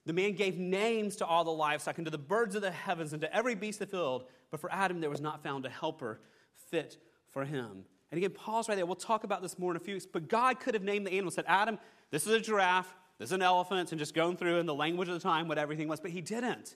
The 0.06 0.14
man 0.14 0.34
gave 0.34 0.58
names 0.58 1.16
to 1.18 1.26
all 1.26 1.44
the 1.44 1.52
livestock 1.52 1.98
and 1.98 2.06
to 2.06 2.12
the 2.12 2.18
birds 2.18 2.56
of 2.56 2.62
the 2.62 2.72
heavens 2.72 3.12
and 3.12 3.22
to 3.22 3.36
every 3.36 3.56
beast 3.56 3.82
of 3.82 3.90
the 3.90 3.98
field, 3.98 4.26
but 4.52 4.60
for 4.60 4.72
Adam 4.72 5.02
there 5.02 5.10
was 5.10 5.20
not 5.20 5.42
found 5.42 5.66
a 5.66 5.70
helper 5.70 6.22
fit 6.70 6.98
for 7.32 7.44
him. 7.44 7.86
And 8.12 8.18
again, 8.20 8.32
pause 8.32 8.70
right 8.70 8.76
there. 8.76 8.86
We'll 8.86 8.96
talk 8.96 9.24
about 9.24 9.42
this 9.42 9.58
more 9.58 9.72
in 9.72 9.78
a 9.78 9.80
few 9.80 9.96
weeks. 9.96 10.06
But 10.06 10.28
God 10.28 10.60
could 10.60 10.76
have 10.76 10.84
named 10.84 11.08
the 11.08 11.12
animals, 11.12 11.34
said, 11.34 11.46
Adam, 11.48 11.80
this 12.12 12.28
is 12.28 12.34
a 12.34 12.40
giraffe, 12.40 12.94
this 13.18 13.30
is 13.30 13.34
an 13.34 13.42
elephant, 13.42 13.92
and 13.92 14.00
just 14.00 14.14
going 14.14 14.38
through 14.38 14.60
in 14.60 14.68
the 14.68 14.76
language 14.76 15.08
of 15.08 15.16
the 15.16 15.20
time 15.20 15.48
what 15.48 15.58
everything 15.58 15.88
was, 15.88 16.00
but 16.00 16.12
he 16.12 16.22
didn't. 16.22 16.76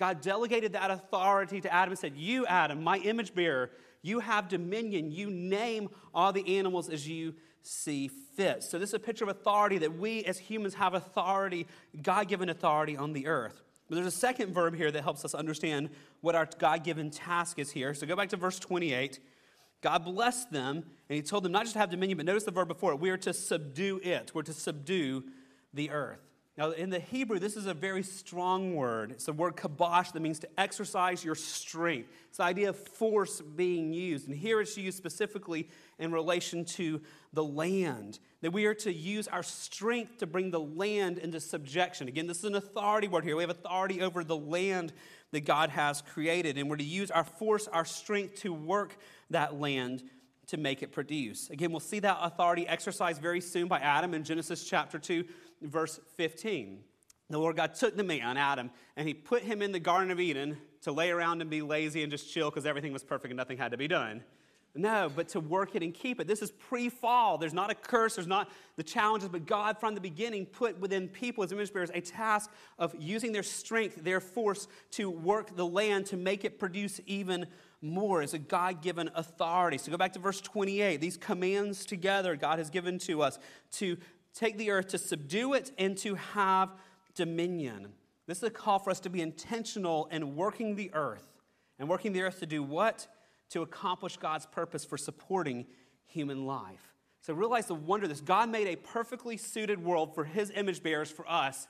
God 0.00 0.22
delegated 0.22 0.72
that 0.72 0.90
authority 0.90 1.60
to 1.60 1.72
Adam 1.72 1.90
and 1.90 1.98
said, 1.98 2.16
You, 2.16 2.46
Adam, 2.46 2.82
my 2.82 2.96
image 2.96 3.34
bearer, 3.34 3.70
you 4.00 4.20
have 4.20 4.48
dominion. 4.48 5.12
You 5.12 5.30
name 5.30 5.90
all 6.14 6.32
the 6.32 6.56
animals 6.56 6.88
as 6.88 7.06
you 7.06 7.34
see 7.60 8.08
fit. 8.08 8.62
So, 8.62 8.78
this 8.78 8.88
is 8.88 8.94
a 8.94 8.98
picture 8.98 9.24
of 9.24 9.28
authority 9.28 9.76
that 9.76 9.98
we 9.98 10.24
as 10.24 10.38
humans 10.38 10.72
have 10.72 10.94
authority, 10.94 11.66
God 12.00 12.28
given 12.28 12.48
authority 12.48 12.96
on 12.96 13.12
the 13.12 13.26
earth. 13.26 13.60
But 13.90 13.96
there's 13.96 14.06
a 14.06 14.10
second 14.10 14.54
verb 14.54 14.74
here 14.74 14.90
that 14.90 15.02
helps 15.02 15.22
us 15.22 15.34
understand 15.34 15.90
what 16.22 16.34
our 16.34 16.48
God 16.58 16.82
given 16.82 17.10
task 17.10 17.58
is 17.58 17.70
here. 17.70 17.92
So, 17.92 18.06
go 18.06 18.16
back 18.16 18.30
to 18.30 18.38
verse 18.38 18.58
28. 18.58 19.20
God 19.82 20.04
blessed 20.06 20.50
them, 20.50 20.76
and 21.10 21.16
He 21.16 21.20
told 21.20 21.42
them 21.42 21.52
not 21.52 21.64
just 21.64 21.74
to 21.74 21.78
have 21.78 21.90
dominion, 21.90 22.16
but 22.16 22.24
notice 22.24 22.44
the 22.44 22.52
verb 22.52 22.68
before 22.68 22.92
it. 22.92 23.00
We 23.00 23.10
are 23.10 23.18
to 23.18 23.34
subdue 23.34 24.00
it, 24.02 24.30
we're 24.34 24.44
to 24.44 24.54
subdue 24.54 25.24
the 25.74 25.90
earth. 25.90 26.29
Now, 26.58 26.72
in 26.72 26.90
the 26.90 26.98
Hebrew, 26.98 27.38
this 27.38 27.56
is 27.56 27.66
a 27.66 27.72
very 27.72 28.02
strong 28.02 28.74
word. 28.74 29.12
It's 29.12 29.26
the 29.26 29.32
word 29.32 29.56
kabash 29.56 30.12
that 30.12 30.20
means 30.20 30.40
to 30.40 30.48
exercise 30.58 31.24
your 31.24 31.36
strength. 31.36 32.10
It's 32.28 32.38
the 32.38 32.42
idea 32.42 32.68
of 32.70 32.76
force 32.76 33.40
being 33.40 33.92
used. 33.92 34.28
And 34.28 34.36
here 34.36 34.60
it's 34.60 34.76
used 34.76 34.98
specifically 34.98 35.68
in 35.98 36.12
relation 36.12 36.64
to 36.64 37.00
the 37.32 37.44
land, 37.44 38.18
that 38.42 38.52
we 38.52 38.66
are 38.66 38.74
to 38.74 38.92
use 38.92 39.28
our 39.28 39.44
strength 39.44 40.18
to 40.18 40.26
bring 40.26 40.50
the 40.50 40.60
land 40.60 41.18
into 41.18 41.40
subjection. 41.40 42.08
Again, 42.08 42.26
this 42.26 42.38
is 42.38 42.44
an 42.44 42.56
authority 42.56 43.06
word 43.06 43.24
here. 43.24 43.36
We 43.36 43.42
have 43.42 43.50
authority 43.50 44.02
over 44.02 44.24
the 44.24 44.36
land 44.36 44.92
that 45.30 45.42
God 45.42 45.70
has 45.70 46.02
created, 46.02 46.58
and 46.58 46.68
we're 46.68 46.76
to 46.76 46.84
use 46.84 47.10
our 47.10 47.24
force, 47.24 47.68
our 47.68 47.84
strength 47.84 48.40
to 48.40 48.52
work 48.52 48.96
that 49.30 49.60
land 49.60 50.02
to 50.48 50.56
make 50.56 50.82
it 50.82 50.90
produce. 50.90 51.48
Again, 51.50 51.70
we'll 51.70 51.78
see 51.78 52.00
that 52.00 52.18
authority 52.20 52.66
exercised 52.66 53.22
very 53.22 53.40
soon 53.40 53.68
by 53.68 53.78
Adam 53.78 54.14
in 54.14 54.24
Genesis 54.24 54.64
chapter 54.64 54.98
2 54.98 55.24
verse 55.62 56.00
15. 56.16 56.80
The 57.28 57.38
Lord 57.38 57.56
God 57.56 57.74
took 57.74 57.96
the 57.96 58.02
man, 58.02 58.36
Adam, 58.36 58.70
and 58.96 59.06
he 59.06 59.14
put 59.14 59.42
him 59.42 59.62
in 59.62 59.70
the 59.70 59.78
Garden 59.78 60.10
of 60.10 60.18
Eden 60.18 60.56
to 60.82 60.92
lay 60.92 61.10
around 61.10 61.40
and 61.40 61.48
be 61.48 61.62
lazy 61.62 62.02
and 62.02 62.10
just 62.10 62.32
chill 62.32 62.50
because 62.50 62.66
everything 62.66 62.92
was 62.92 63.04
perfect 63.04 63.30
and 63.30 63.36
nothing 63.36 63.56
had 63.56 63.70
to 63.70 63.76
be 63.76 63.86
done. 63.86 64.22
No, 64.74 65.10
but 65.14 65.28
to 65.30 65.40
work 65.40 65.74
it 65.74 65.82
and 65.82 65.92
keep 65.92 66.20
it. 66.20 66.28
This 66.28 66.42
is 66.42 66.52
pre 66.52 66.88
fall. 66.88 67.38
There's 67.38 67.52
not 67.52 67.70
a 67.70 67.74
curse, 67.74 68.14
there's 68.14 68.28
not 68.28 68.48
the 68.76 68.84
challenges, 68.84 69.28
but 69.28 69.44
God 69.44 69.78
from 69.78 69.96
the 69.96 70.00
beginning 70.00 70.46
put 70.46 70.78
within 70.78 71.08
people 71.08 71.42
as 71.42 71.50
image 71.50 71.72
bearers 71.72 71.90
a 71.92 72.00
task 72.00 72.50
of 72.78 72.94
using 72.96 73.32
their 73.32 73.42
strength, 73.42 74.04
their 74.04 74.20
force 74.20 74.68
to 74.92 75.10
work 75.10 75.56
the 75.56 75.66
land 75.66 76.06
to 76.06 76.16
make 76.16 76.44
it 76.44 76.60
produce 76.60 77.00
even 77.06 77.46
more 77.82 78.22
as 78.22 78.32
a 78.32 78.38
God 78.38 78.80
given 78.80 79.10
authority. 79.14 79.76
So 79.76 79.90
go 79.90 79.96
back 79.96 80.12
to 80.12 80.20
verse 80.20 80.40
28. 80.40 81.00
These 81.00 81.16
commands 81.16 81.84
together 81.84 82.36
God 82.36 82.58
has 82.58 82.70
given 82.70 82.98
to 83.00 83.22
us 83.22 83.40
to 83.72 83.96
take 84.34 84.58
the 84.58 84.70
earth, 84.70 84.88
to 84.88 84.98
subdue 84.98 85.54
it, 85.54 85.72
and 85.78 85.96
to 85.98 86.14
have 86.14 86.70
dominion. 87.14 87.92
This 88.26 88.38
is 88.38 88.44
a 88.44 88.50
call 88.50 88.78
for 88.78 88.90
us 88.90 89.00
to 89.00 89.10
be 89.10 89.20
intentional 89.20 90.08
in 90.12 90.36
working 90.36 90.76
the 90.76 90.90
earth. 90.94 91.26
And 91.78 91.88
working 91.88 92.12
the 92.12 92.22
earth 92.22 92.40
to 92.40 92.46
do 92.46 92.62
what? 92.62 93.08
To 93.50 93.62
accomplish 93.62 94.16
God's 94.16 94.46
purpose 94.46 94.84
for 94.84 94.98
supporting 94.98 95.66
human 96.06 96.46
life. 96.46 96.94
So 97.22 97.34
realize 97.34 97.66
the 97.66 97.74
wonder 97.74 98.04
of 98.04 98.10
this. 98.10 98.20
God 98.20 98.50
made 98.50 98.66
a 98.66 98.76
perfectly 98.76 99.36
suited 99.36 99.82
world 99.82 100.14
for 100.14 100.24
his 100.24 100.50
image 100.50 100.82
bearers, 100.82 101.10
for 101.10 101.30
us, 101.30 101.68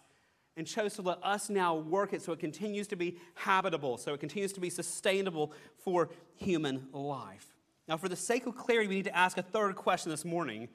and 0.56 0.66
chose 0.66 0.94
to 0.94 1.02
let 1.02 1.18
us 1.24 1.48
now 1.48 1.74
work 1.74 2.12
it 2.12 2.22
so 2.22 2.32
it 2.32 2.38
continues 2.38 2.86
to 2.88 2.96
be 2.96 3.16
habitable, 3.34 3.96
so 3.96 4.12
it 4.12 4.20
continues 4.20 4.52
to 4.52 4.61
be 4.61 4.70
sustainable 4.70 5.52
for 5.78 6.11
human 6.36 6.88
life. 6.92 7.46
Now, 7.88 7.96
for 7.96 8.08
the 8.08 8.16
sake 8.16 8.46
of 8.46 8.56
clarity, 8.56 8.88
we 8.88 8.96
need 8.96 9.04
to 9.04 9.16
ask 9.16 9.38
a 9.38 9.42
third 9.42 9.74
question 9.74 10.11
this 10.11 10.24
morning 10.24 10.68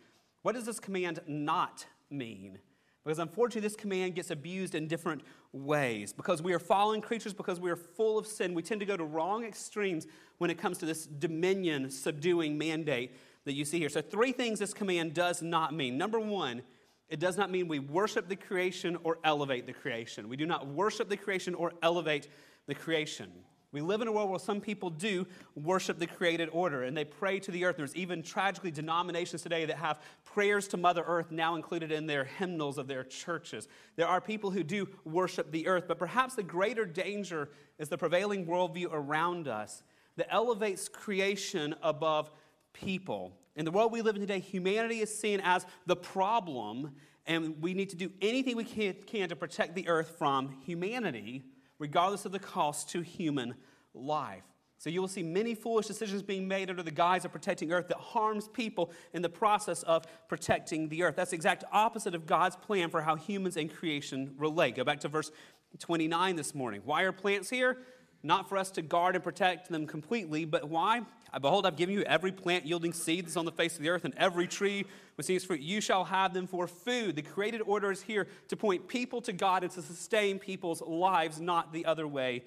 what 0.45 0.53
does 0.53 0.65
this 0.65 0.79
command 0.79 1.21
not 1.25 1.87
mean? 2.11 2.59
Because 3.03 3.17
unfortunately, 3.17 3.61
this 3.61 3.75
command 3.75 4.13
gets 4.13 4.29
abused 4.29 4.75
in 4.75 4.87
different 4.87 5.23
ways. 5.53 6.13
Because 6.13 6.39
we 6.39 6.53
are 6.53 6.59
fallen 6.59 7.01
creatures, 7.01 7.33
because 7.33 7.59
we 7.59 7.71
are 7.71 7.75
full 7.75 8.19
of 8.19 8.27
sin, 8.27 8.53
we 8.53 8.61
tend 8.61 8.79
to 8.81 8.85
go 8.85 8.95
to 8.95 9.05
wrong 9.05 9.43
extremes 9.43 10.05
when 10.37 10.51
it 10.51 10.59
comes 10.59 10.77
to 10.77 10.85
this 10.85 11.07
dominion 11.07 11.89
subduing 11.89 12.59
mandate 12.59 13.15
that 13.45 13.53
you 13.53 13.65
see 13.65 13.79
here. 13.79 13.89
So, 13.89 14.03
three 14.03 14.31
things 14.31 14.59
this 14.59 14.71
command 14.71 15.15
does 15.15 15.41
not 15.41 15.73
mean. 15.73 15.97
Number 15.97 16.19
one, 16.19 16.61
it 17.09 17.19
does 17.19 17.37
not 17.37 17.49
mean 17.49 17.67
we 17.67 17.79
worship 17.79 18.29
the 18.29 18.35
creation 18.35 18.99
or 19.03 19.17
elevate 19.23 19.65
the 19.65 19.73
creation. 19.73 20.29
We 20.29 20.37
do 20.37 20.45
not 20.45 20.67
worship 20.67 21.09
the 21.09 21.17
creation 21.17 21.55
or 21.55 21.73
elevate 21.81 22.27
the 22.67 22.75
creation. 22.75 23.31
We 23.75 23.81
live 23.81 23.99
in 23.99 24.07
a 24.07 24.11
world 24.13 24.29
where 24.29 24.39
some 24.39 24.61
people 24.61 24.89
do 24.89 25.27
worship 25.53 25.99
the 25.99 26.07
created 26.07 26.47
order 26.53 26.83
and 26.83 26.95
they 26.95 27.03
pray 27.03 27.41
to 27.41 27.51
the 27.51 27.65
earth. 27.65 27.75
There's 27.75 27.93
even 27.93 28.23
tragically 28.23 28.71
denominations 28.71 29.41
today 29.41 29.65
that 29.65 29.75
have 29.75 29.99
prayers 30.23 30.69
to 30.69 30.77
Mother 30.77 31.03
Earth 31.05 31.29
now 31.29 31.55
included 31.55 31.91
in 31.91 32.07
their 32.07 32.23
hymnals 32.23 32.77
of 32.77 32.87
their 32.87 33.03
churches. 33.03 33.67
There 33.97 34.07
are 34.07 34.21
people 34.21 34.49
who 34.49 34.63
do 34.63 34.87
worship 35.03 35.51
the 35.51 35.67
earth, 35.67 35.89
but 35.89 35.99
perhaps 35.99 36.35
the 36.35 36.43
greater 36.43 36.85
danger 36.85 37.49
is 37.77 37.89
the 37.89 37.97
prevailing 37.97 38.45
worldview 38.45 38.87
around 38.93 39.49
us 39.49 39.83
that 40.15 40.33
elevates 40.33 40.87
creation 40.87 41.75
above 41.83 42.31
people. 42.71 43.33
In 43.57 43.65
the 43.65 43.71
world 43.71 43.91
we 43.91 44.01
live 44.01 44.15
in 44.15 44.21
today, 44.21 44.39
humanity 44.39 45.01
is 45.01 45.13
seen 45.13 45.41
as 45.43 45.65
the 45.85 45.97
problem, 45.97 46.91
and 47.27 47.61
we 47.61 47.73
need 47.73 47.89
to 47.89 47.97
do 47.97 48.09
anything 48.21 48.55
we 48.55 48.63
can, 48.63 49.27
to 49.27 49.35
protect 49.35 49.75
the 49.75 49.89
earth 49.89 50.15
from 50.17 50.61
humanity 50.65 51.43
regardless 51.79 52.25
of 52.25 52.31
the 52.31 52.39
cost 52.39 52.89
to 52.89 53.01
human 53.01 53.55
life. 53.93 54.43
So 54.77 54.89
you 54.89 55.01
will 55.01 55.07
see 55.07 55.23
many 55.23 55.55
foolish 55.55 55.87
decisions 55.87 56.21
being 56.21 56.47
made 56.47 56.69
under 56.69 56.83
the 56.83 56.91
guise 56.91 57.25
of 57.25 57.31
protecting 57.31 57.71
earth 57.71 57.87
that 57.87 57.97
harms 57.97 58.47
people 58.49 58.91
in 59.13 59.21
the 59.21 59.29
process 59.29 59.83
of 59.83 60.03
protecting 60.27 60.89
the 60.89 61.03
earth. 61.03 61.15
That's 61.15 61.31
the 61.31 61.35
exact 61.35 61.63
opposite 61.71 62.13
of 62.13 62.25
God's 62.25 62.55
plan 62.55 62.89
for 62.89 63.01
how 63.01 63.15
humans 63.15 63.57
and 63.57 63.73
creation 63.73 64.35
relate. 64.37 64.75
Go 64.75 64.83
back 64.83 64.99
to 64.99 65.07
verse 65.07 65.31
29 65.79 66.35
this 66.35 66.53
morning. 66.53 66.81
Why 66.85 67.03
are 67.03 67.11
plants 67.11 67.49
here? 67.49 67.77
Not 68.25 68.49
for 68.49 68.57
us 68.57 68.71
to 68.71 68.81
guard 68.81 69.13
and 69.13 69.23
protect 69.23 69.69
them 69.69 69.85
completely, 69.85 70.45
but 70.45 70.67
why? 70.67 71.01
Behold, 71.39 71.67
I've 71.67 71.75
given 71.75 71.93
you 71.93 72.01
every 72.03 72.31
plant 72.31 72.65
yielding 72.65 72.91
seeds 72.91 73.37
on 73.37 73.45
the 73.45 73.51
face 73.51 73.75
of 73.75 73.83
the 73.83 73.89
earth, 73.89 74.03
and 74.03 74.15
every 74.17 74.47
tree 74.47 74.85
with 75.15 75.27
seeds 75.27 75.45
fruit. 75.45 75.59
You 75.59 75.79
shall 75.79 76.05
have 76.05 76.33
them 76.33 76.47
for 76.47 76.65
food. 76.65 77.15
The 77.15 77.21
created 77.21 77.61
order 77.61 77.91
is 77.91 78.01
here 78.01 78.25
to 78.47 78.55
point 78.55 78.87
people 78.87 79.21
to 79.21 79.31
God 79.31 79.63
and 79.63 79.71
to 79.73 79.81
sustain 79.83 80.39
people's 80.39 80.81
lives, 80.81 81.39
not 81.39 81.71
the 81.71 81.85
other 81.85 82.07
way 82.07 82.45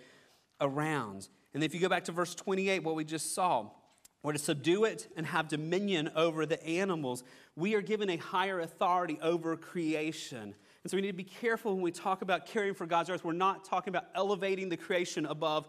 around. 0.61 1.29
And 1.55 1.63
if 1.63 1.73
you 1.75 1.79
go 1.81 1.89
back 1.89 2.05
to 2.07 2.13
verse 2.13 2.35
28, 2.35 2.83
what 2.83 2.97
we 2.97 3.05
just 3.05 3.33
saw, 3.33 3.71
we're 4.25 4.33
to 4.33 4.39
subdue 4.41 4.83
it 4.83 5.07
and 5.17 5.27
have 5.27 5.47
dominion 5.47 6.11
over 6.17 6.45
the 6.45 6.61
animals. 6.67 7.23
We 7.55 7.77
are 7.77 7.83
given 7.83 8.11
a 8.11 8.17
higher 8.17 8.59
authority 8.59 9.21
over 9.23 9.57
creation. 9.57 10.57
And 10.83 10.91
so 10.91 10.97
we 10.97 11.03
need 11.03 11.09
to 11.09 11.13
be 11.13 11.25
careful 11.25 11.75
when 11.75 11.83
we 11.83 11.91
talk 11.91 12.23
about 12.23 12.47
caring 12.47 12.75
for 12.75 12.87
God's 12.87 13.11
earth. 13.11 13.25
We're 13.25 13.33
not 13.33 13.65
talking 13.65 13.91
about 13.91 14.07
elevating 14.15 14.69
the 14.69 14.77
creation 14.77 15.27
above 15.27 15.69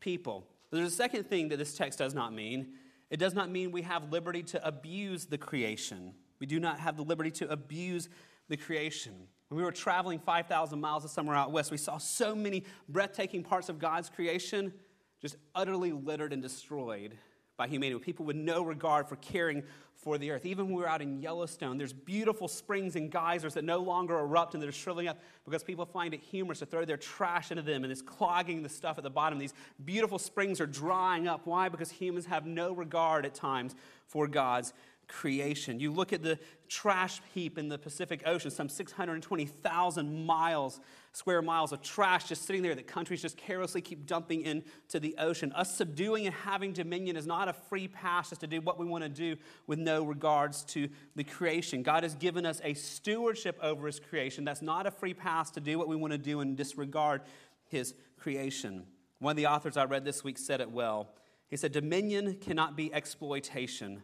people. 0.00 0.46
There's 0.70 0.92
a 0.92 0.96
second 0.96 1.24
thing 1.28 1.48
that 1.48 1.56
this 1.56 1.74
text 1.74 1.98
does 1.98 2.14
not 2.14 2.32
mean. 2.32 2.74
It 3.10 3.18
does 3.18 3.34
not 3.34 3.50
mean 3.50 3.70
we 3.70 3.82
have 3.82 4.12
liberty 4.12 4.42
to 4.44 4.66
abuse 4.66 5.26
the 5.26 5.38
creation. 5.38 6.12
We 6.40 6.46
do 6.46 6.60
not 6.60 6.78
have 6.80 6.96
the 6.96 7.02
liberty 7.04 7.30
to 7.32 7.50
abuse 7.50 8.08
the 8.48 8.56
creation. 8.56 9.14
When 9.48 9.56
we 9.56 9.64
were 9.64 9.72
traveling 9.72 10.18
5,000 10.18 10.78
miles 10.78 11.04
of 11.04 11.10
summer 11.10 11.34
out 11.34 11.52
west, 11.52 11.70
we 11.70 11.78
saw 11.78 11.96
so 11.96 12.34
many 12.34 12.64
breathtaking 12.88 13.42
parts 13.42 13.68
of 13.68 13.78
God's 13.78 14.10
creation 14.10 14.72
just 15.20 15.36
utterly 15.54 15.92
littered 15.92 16.32
and 16.32 16.42
destroyed 16.42 17.16
by 17.58 17.66
humanity. 17.66 18.00
People 18.02 18.24
with 18.24 18.36
no 18.36 18.62
regard 18.62 19.06
for 19.06 19.16
caring 19.16 19.62
for 19.96 20.16
the 20.16 20.30
earth. 20.30 20.46
Even 20.46 20.66
when 20.66 20.76
we 20.76 20.82
were 20.82 20.88
out 20.88 21.02
in 21.02 21.20
Yellowstone, 21.20 21.76
there's 21.76 21.92
beautiful 21.92 22.46
springs 22.46 22.94
and 22.94 23.10
geysers 23.10 23.52
that 23.54 23.64
no 23.64 23.78
longer 23.80 24.16
erupt 24.16 24.54
and 24.54 24.62
they're 24.62 24.70
shriveling 24.70 25.08
up 25.08 25.18
because 25.44 25.64
people 25.64 25.84
find 25.84 26.14
it 26.14 26.20
humorous 26.20 26.60
to 26.60 26.66
throw 26.66 26.84
their 26.84 26.96
trash 26.96 27.50
into 27.50 27.62
them 27.62 27.82
and 27.82 27.90
it's 27.90 28.00
clogging 28.00 28.62
the 28.62 28.68
stuff 28.68 28.96
at 28.96 29.02
the 29.02 29.10
bottom. 29.10 29.40
These 29.40 29.54
beautiful 29.84 30.20
springs 30.20 30.60
are 30.60 30.66
drying 30.66 31.26
up. 31.26 31.42
Why? 31.46 31.68
Because 31.68 31.90
humans 31.90 32.26
have 32.26 32.46
no 32.46 32.72
regard 32.72 33.26
at 33.26 33.34
times 33.34 33.74
for 34.06 34.28
God's 34.28 34.72
creation. 35.08 35.80
You 35.80 35.90
look 35.90 36.12
at 36.12 36.22
the 36.22 36.38
trash 36.68 37.20
heap 37.34 37.58
in 37.58 37.68
the 37.68 37.78
Pacific 37.78 38.22
Ocean, 38.26 38.50
some 38.50 38.68
620,000 38.68 40.26
miles, 40.26 40.80
square 41.12 41.40
miles 41.42 41.72
of 41.72 41.82
trash 41.82 42.28
just 42.28 42.44
sitting 42.44 42.62
there 42.62 42.74
that 42.74 42.86
countries 42.86 43.22
just 43.22 43.36
carelessly 43.36 43.80
keep 43.80 44.06
dumping 44.06 44.42
into 44.42 45.00
the 45.00 45.16
ocean. 45.18 45.50
Us 45.52 45.74
subduing 45.74 46.26
and 46.26 46.34
having 46.34 46.72
dominion 46.72 47.16
is 47.16 47.26
not 47.26 47.48
a 47.48 47.52
free 47.52 47.88
pass 47.88 48.28
just 48.28 48.42
to 48.42 48.46
do 48.46 48.60
what 48.60 48.78
we 48.78 48.86
want 48.86 49.02
to 49.02 49.08
do 49.08 49.36
with 49.66 49.78
no 49.78 50.04
regards 50.04 50.62
to 50.64 50.88
the 51.16 51.24
creation. 51.24 51.82
God 51.82 52.02
has 52.02 52.14
given 52.14 52.44
us 52.44 52.60
a 52.62 52.74
stewardship 52.74 53.58
over 53.62 53.86
his 53.86 53.98
creation. 53.98 54.44
That's 54.44 54.62
not 54.62 54.86
a 54.86 54.90
free 54.90 55.14
pass 55.14 55.50
to 55.52 55.60
do 55.60 55.78
what 55.78 55.88
we 55.88 55.96
want 55.96 56.12
to 56.12 56.18
do 56.18 56.40
and 56.40 56.56
disregard 56.56 57.22
his 57.66 57.94
creation. 58.18 58.84
One 59.18 59.32
of 59.32 59.36
the 59.36 59.46
authors 59.46 59.76
I 59.76 59.84
read 59.84 60.04
this 60.04 60.22
week 60.22 60.38
said 60.38 60.60
it 60.60 60.70
well. 60.70 61.08
He 61.48 61.56
said, 61.56 61.72
Dominion 61.72 62.34
cannot 62.34 62.76
be 62.76 62.92
exploitation 62.92 64.02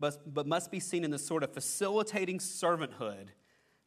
but, 0.00 0.32
but 0.32 0.46
must 0.46 0.70
be 0.70 0.80
seen 0.80 1.04
in 1.04 1.10
the 1.10 1.18
sort 1.18 1.44
of 1.44 1.52
facilitating 1.52 2.38
servanthood. 2.38 3.28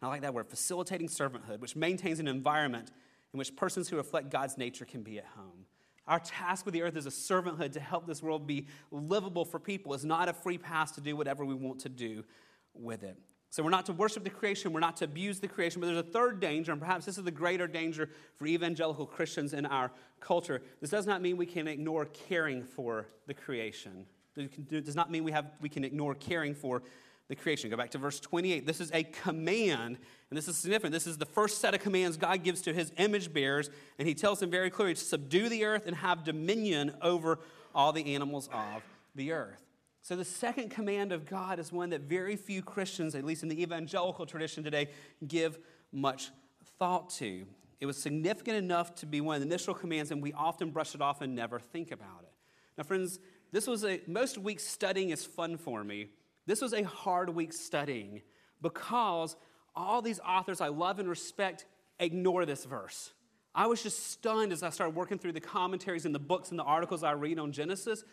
I 0.02 0.08
like 0.08 0.22
that 0.22 0.34
word, 0.34 0.48
facilitating 0.48 1.08
servanthood, 1.08 1.60
which 1.60 1.76
maintains 1.76 2.20
an 2.20 2.28
environment 2.28 2.92
in 3.34 3.38
which 3.38 3.56
persons 3.56 3.90
who 3.90 3.98
reflect 3.98 4.30
God's 4.30 4.58
nature 4.58 4.86
can 4.86 5.02
be 5.02 5.18
at 5.18 5.26
home. 5.26 5.66
Our 6.06 6.20
task 6.20 6.66
with 6.66 6.74
the 6.74 6.82
earth 6.82 6.98
is 6.98 7.06
a 7.06 7.10
servanthood 7.10 7.72
to 7.74 7.80
help 7.80 8.06
this 8.06 8.22
world 8.22 8.46
be 8.46 8.68
livable 8.92 9.46
for 9.46 9.60
people. 9.60 9.94
It's 9.94 10.04
not 10.04 10.28
a 10.28 10.34
free 10.34 10.58
pass 10.58 10.92
to 10.92 11.02
do 11.02 11.16
whatever 11.16 11.46
we 11.46 11.56
want 11.56 11.80
to 11.80 11.90
do 11.90 12.26
with 12.74 13.04
it. 13.04 13.18
So 13.50 13.64
we're 13.64 13.70
not 13.70 13.86
to 13.86 13.94
worship 13.94 14.24
the 14.24 14.32
creation, 14.32 14.74
we're 14.74 14.80
not 14.80 14.98
to 14.98 15.06
abuse 15.06 15.40
the 15.40 15.48
creation, 15.48 15.80
but 15.80 15.86
there's 15.86 16.00
a 16.00 16.04
third 16.04 16.40
danger, 16.40 16.72
and 16.72 16.82
perhaps 16.82 17.06
this 17.06 17.20
is 17.20 17.24
the 17.24 17.32
greater 17.32 17.68
danger 17.68 18.10
for 18.36 18.48
evangelical 18.48 19.06
Christians 19.06 19.54
in 19.54 19.66
our 19.68 19.92
culture. 20.20 20.64
This 20.82 20.90
does 20.90 21.06
not 21.06 21.22
mean 21.22 21.38
we 21.38 21.46
can 21.46 21.68
ignore 21.68 22.06
caring 22.06 22.64
for 22.64 23.06
the 23.28 23.34
creation. 23.34 24.08
It 24.36 24.86
does 24.86 24.96
not 24.96 25.12
mean 25.12 25.24
we, 25.24 25.32
have, 25.32 25.52
we 25.62 25.70
can 25.70 25.84
ignore 25.84 26.16
caring 26.16 26.56
for 26.56 26.82
the 27.28 27.36
creation. 27.36 27.70
Go 27.70 27.78
back 27.78 27.92
to 27.92 27.98
verse 27.98 28.20
28. 28.20 28.66
This 28.66 28.82
is 28.82 28.92
a 28.92 29.04
command, 29.04 29.98
and 30.30 30.38
this 30.38 30.48
is 30.48 30.58
significant. 30.58 30.92
This 30.92 31.08
is 31.08 31.18
the 31.18 31.26
first 31.26 31.60
set 31.62 31.74
of 31.74 31.82
commands 31.82 32.18
God 32.18 32.44
gives 32.44 32.62
to 32.64 32.74
his 32.74 32.92
image 32.98 33.34
bearers, 33.34 33.70
and 33.98 34.08
he 34.08 34.14
tells 34.14 34.40
them 34.40 34.50
very 34.50 34.70
clearly 34.70 34.96
to 34.96 35.00
subdue 35.00 35.50
the 35.50 35.64
earth 35.66 35.88
and 35.88 35.96
have 35.96 36.24
dominion 36.24 36.96
over 37.02 37.40
all 37.74 37.92
the 37.92 38.14
animals 38.16 38.50
of 38.52 38.84
the 39.16 39.32
earth. 39.32 39.62
So, 40.02 40.18
the 40.18 40.26
second 40.26 40.70
command 40.70 41.14
of 41.14 41.26
God 41.26 41.60
is 41.60 41.72
one 41.72 41.92
that 41.92 42.02
very 42.02 42.36
few 42.36 42.62
Christians, 42.62 43.16
at 43.16 43.24
least 43.24 43.42
in 43.42 43.48
the 43.48 43.62
evangelical 43.62 44.26
tradition 44.26 44.62
today, 44.62 44.90
give 45.26 45.60
much 45.94 46.30
thought 46.78 47.10
to. 47.12 47.46
It 47.80 47.86
was 47.86 47.96
significant 47.96 48.58
enough 48.58 48.96
to 48.96 49.06
be 49.06 49.22
one 49.22 49.36
of 49.36 49.42
the 49.42 49.48
initial 49.48 49.74
commands, 49.74 50.12
and 50.12 50.22
we 50.22 50.34
often 50.34 50.72
brush 50.72 50.94
it 50.94 51.02
off 51.02 51.22
and 51.22 51.36
never 51.36 51.58
think 51.58 51.92
about 51.92 52.24
it. 52.24 52.34
Now, 52.78 52.84
friends, 52.84 53.20
this 53.54 53.66
was 53.66 53.86
a, 53.86 54.02
most 54.06 54.38
weeks 54.38 54.66
studying 54.66 55.12
is 55.12 55.24
fun 55.24 55.56
for 55.56 55.82
me. 55.82 56.10
This 56.46 56.62
was 56.62 56.74
a 56.74 56.84
hard 56.84 57.30
week 57.30 57.54
studying 57.54 58.22
because 58.62 59.38
all 59.74 60.02
these 60.02 60.20
authors 60.20 60.60
I 60.60 60.68
love 60.68 61.00
and 61.00 61.08
respect 61.08 61.66
ignore 61.98 62.46
this 62.46 62.66
verse. 62.66 63.14
I 63.56 63.68
was 63.68 63.82
just 63.82 64.08
stunned 64.08 64.52
as 64.52 64.64
I 64.64 64.70
started 64.70 64.96
working 64.96 65.18
through 65.18 65.32
the 65.32 65.40
commentaries 65.40 66.06
and 66.06 66.14
the 66.14 66.20
books 66.20 66.50
and 66.50 66.60
the 66.60 66.64
articles 66.64 67.02
I 67.02 67.14
read 67.14 67.40
on 67.40 67.54
Genesis 67.54 68.04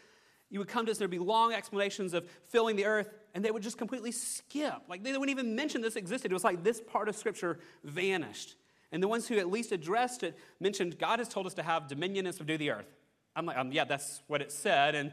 you 0.51 0.59
would 0.59 0.69
come 0.69 0.85
to 0.85 0.91
this, 0.91 0.99
there'd 0.99 1.11
be 1.11 1.19
long 1.19 1.53
explanations 1.53 2.13
of 2.13 2.29
filling 2.49 2.75
the 2.75 2.85
earth, 2.85 3.09
and 3.35 3.45
they 3.45 3.53
would 3.53 3.63
just 3.63 3.79
completely 3.79 4.11
skip. 4.11 4.75
Like 4.89 5.05
they 5.05 5.13
wouldn't 5.13 5.31
even 5.31 5.55
mention 5.55 5.81
this 5.81 5.95
existed. 5.95 6.33
It 6.33 6.35
was 6.35 6.45
like 6.45 6.65
this 6.65 6.81
part 6.81 7.09
of 7.09 7.15
Scripture 7.17 7.61
vanished. 7.85 8.57
And 8.93 9.01
the 9.01 9.07
ones 9.07 9.29
who 9.29 9.39
at 9.39 9.49
least 9.49 9.71
addressed 9.71 10.25
it 10.25 10.37
mentioned 10.59 10.99
God 10.99 11.21
has 11.21 11.29
told 11.29 11.47
us 11.47 11.55
to 11.55 11.63
have 11.63 11.87
dominion 11.87 12.27
and 12.27 12.35
subdue 12.35 12.59
the 12.59 12.73
earth. 12.73 12.93
I'm 13.37 13.47
like, 13.47 13.57
um, 13.57 13.71
yeah, 13.71 13.85
that's 13.85 14.23
what 14.27 14.43
it 14.43 14.51
said. 14.51 14.97
And 14.97 15.13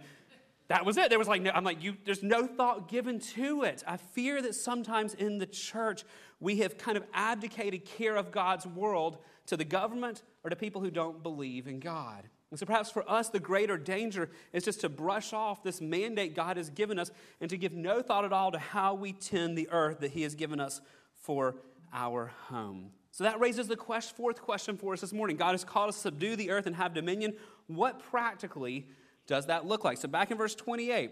that 0.67 0.85
was 0.85 0.97
it. 0.97 1.09
There 1.09 1.19
was 1.19 1.27
like, 1.27 1.41
no, 1.41 1.51
I'm 1.51 1.63
like, 1.63 1.81
you, 1.81 1.95
there's 2.03 2.23
no 2.23 2.45
thought 2.45 2.89
given 2.89 3.19
to 3.19 3.63
it. 3.63 3.83
I 3.87 3.97
fear 3.97 4.41
that 4.41 4.53
sometimes 4.53 5.13
in 5.13 5.37
the 5.37 5.45
church, 5.45 6.03
we 6.39 6.57
have 6.57 6.77
kind 6.77 6.97
of 6.97 7.03
abdicated 7.13 7.85
care 7.85 8.15
of 8.15 8.31
God's 8.31 8.67
world 8.67 9.17
to 9.47 9.55
the 9.55 9.63
government 9.63 10.23
or 10.43 10.49
to 10.49 10.55
people 10.55 10.81
who 10.81 10.91
don't 10.91 11.23
believe 11.23 11.67
in 11.67 11.79
God. 11.79 12.25
And 12.49 12.59
so 12.59 12.65
perhaps 12.65 12.91
for 12.91 13.09
us, 13.09 13.29
the 13.29 13.39
greater 13.39 13.77
danger 13.77 14.29
is 14.53 14.63
just 14.63 14.81
to 14.81 14.89
brush 14.89 15.33
off 15.33 15.63
this 15.63 15.81
mandate 15.81 16.35
God 16.35 16.57
has 16.57 16.69
given 16.69 16.99
us 16.99 17.11
and 17.41 17.49
to 17.49 17.57
give 17.57 17.73
no 17.73 18.01
thought 18.01 18.25
at 18.25 18.31
all 18.31 18.51
to 18.51 18.59
how 18.59 18.93
we 18.93 19.13
tend 19.13 19.57
the 19.57 19.69
earth 19.69 19.99
that 19.99 20.11
He 20.11 20.21
has 20.23 20.35
given 20.35 20.59
us 20.59 20.81
for 21.21 21.55
our 21.93 22.31
home. 22.47 22.91
So 23.11 23.23
that 23.23 23.39
raises 23.39 23.67
the 23.67 23.75
quest, 23.75 24.15
fourth 24.15 24.41
question 24.41 24.77
for 24.77 24.93
us 24.93 25.01
this 25.01 25.11
morning. 25.11 25.37
God 25.37 25.51
has 25.51 25.63
called 25.63 25.89
us 25.89 25.95
to 25.95 26.01
subdue 26.01 26.35
the 26.35 26.51
earth 26.51 26.67
and 26.67 26.75
have 26.75 26.93
dominion. 26.93 27.33
What 27.67 27.99
practically 27.99 28.87
does 29.27 29.45
that 29.47 29.65
look 29.65 29.83
like? 29.83 29.97
So 29.97 30.07
back 30.07 30.31
in 30.31 30.37
verse 30.37 30.55
28, 30.55 31.11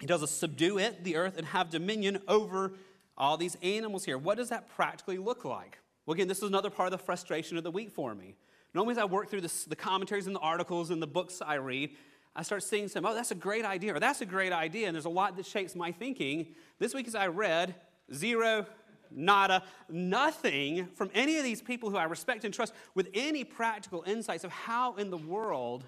He 0.00 0.06
does 0.06 0.22
us 0.22 0.30
subdue 0.30 0.78
it, 0.78 1.02
the 1.02 1.16
earth, 1.16 1.36
and 1.38 1.46
have 1.46 1.70
dominion 1.70 2.18
over 2.28 2.74
all 3.16 3.36
these 3.36 3.56
animals 3.62 4.04
here. 4.04 4.18
What 4.18 4.36
does 4.36 4.50
that 4.50 4.68
practically 4.68 5.18
look 5.18 5.44
like? 5.44 5.78
Well, 6.04 6.14
again, 6.14 6.28
this 6.28 6.38
is 6.38 6.44
another 6.44 6.70
part 6.70 6.92
of 6.92 6.98
the 6.98 7.04
frustration 7.04 7.56
of 7.56 7.64
the 7.64 7.70
week 7.70 7.90
for 7.90 8.14
me. 8.14 8.36
Normally, 8.74 8.92
as 8.92 8.98
I 8.98 9.06
work 9.06 9.30
through 9.30 9.40
this, 9.40 9.64
the 9.64 9.74
commentaries 9.74 10.26
and 10.26 10.36
the 10.36 10.40
articles 10.40 10.90
and 10.90 11.00
the 11.00 11.06
books 11.06 11.40
I 11.44 11.54
read, 11.54 11.90
I 12.34 12.42
start 12.42 12.62
seeing 12.62 12.88
some, 12.88 13.06
oh, 13.06 13.14
that's 13.14 13.30
a 13.30 13.36
great 13.36 13.64
idea, 13.64 13.94
or 13.94 14.00
that's 14.00 14.20
a 14.20 14.26
great 14.26 14.52
idea, 14.52 14.86
and 14.86 14.94
there's 14.94 15.06
a 15.06 15.10
lot 15.10 15.36
that 15.38 15.46
shapes 15.46 15.74
my 15.74 15.90
thinking. 15.90 16.54
This 16.78 16.92
week, 16.92 17.08
as 17.08 17.14
I 17.14 17.28
read, 17.28 17.74
zero, 18.12 18.66
nada, 19.10 19.62
nothing 19.88 20.88
from 20.94 21.10
any 21.14 21.38
of 21.38 21.44
these 21.44 21.62
people 21.62 21.88
who 21.88 21.96
I 21.96 22.04
respect 22.04 22.44
and 22.44 22.52
trust 22.52 22.74
with 22.94 23.08
any 23.14 23.42
practical 23.42 24.04
insights 24.06 24.44
of 24.44 24.50
how 24.50 24.96
in 24.96 25.08
the 25.08 25.16
world 25.16 25.84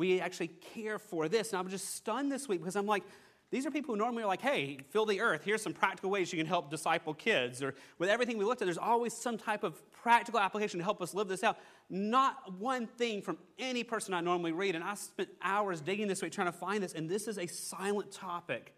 we 0.00 0.18
actually 0.18 0.48
care 0.48 0.98
for 0.98 1.28
this. 1.28 1.52
And 1.52 1.58
I'm 1.60 1.68
just 1.68 1.94
stunned 1.94 2.32
this 2.32 2.48
week 2.48 2.60
because 2.60 2.74
I'm 2.74 2.86
like, 2.86 3.04
these 3.50 3.66
are 3.66 3.70
people 3.70 3.94
who 3.94 3.98
normally 3.98 4.22
are 4.22 4.26
like, 4.26 4.40
hey, 4.40 4.78
fill 4.90 5.04
the 5.04 5.20
earth. 5.20 5.42
Here's 5.44 5.60
some 5.60 5.74
practical 5.74 6.08
ways 6.08 6.32
you 6.32 6.38
can 6.38 6.46
help 6.46 6.70
disciple 6.70 7.12
kids. 7.12 7.62
Or 7.62 7.74
with 7.98 8.08
everything 8.08 8.38
we 8.38 8.46
looked 8.46 8.62
at, 8.62 8.64
there's 8.64 8.78
always 8.78 9.12
some 9.12 9.36
type 9.36 9.62
of 9.62 9.78
practical 9.92 10.40
application 10.40 10.78
to 10.78 10.84
help 10.84 11.02
us 11.02 11.12
live 11.12 11.28
this 11.28 11.44
out. 11.44 11.58
Not 11.90 12.58
one 12.58 12.86
thing 12.86 13.20
from 13.20 13.36
any 13.58 13.84
person 13.84 14.14
I 14.14 14.22
normally 14.22 14.52
read. 14.52 14.74
And 14.74 14.82
I 14.82 14.94
spent 14.94 15.28
hours 15.42 15.82
digging 15.82 16.08
this 16.08 16.22
week 16.22 16.32
trying 16.32 16.48
to 16.48 16.58
find 16.58 16.82
this. 16.82 16.94
And 16.94 17.06
this 17.06 17.28
is 17.28 17.36
a 17.36 17.46
silent 17.46 18.10
topic 18.10 18.74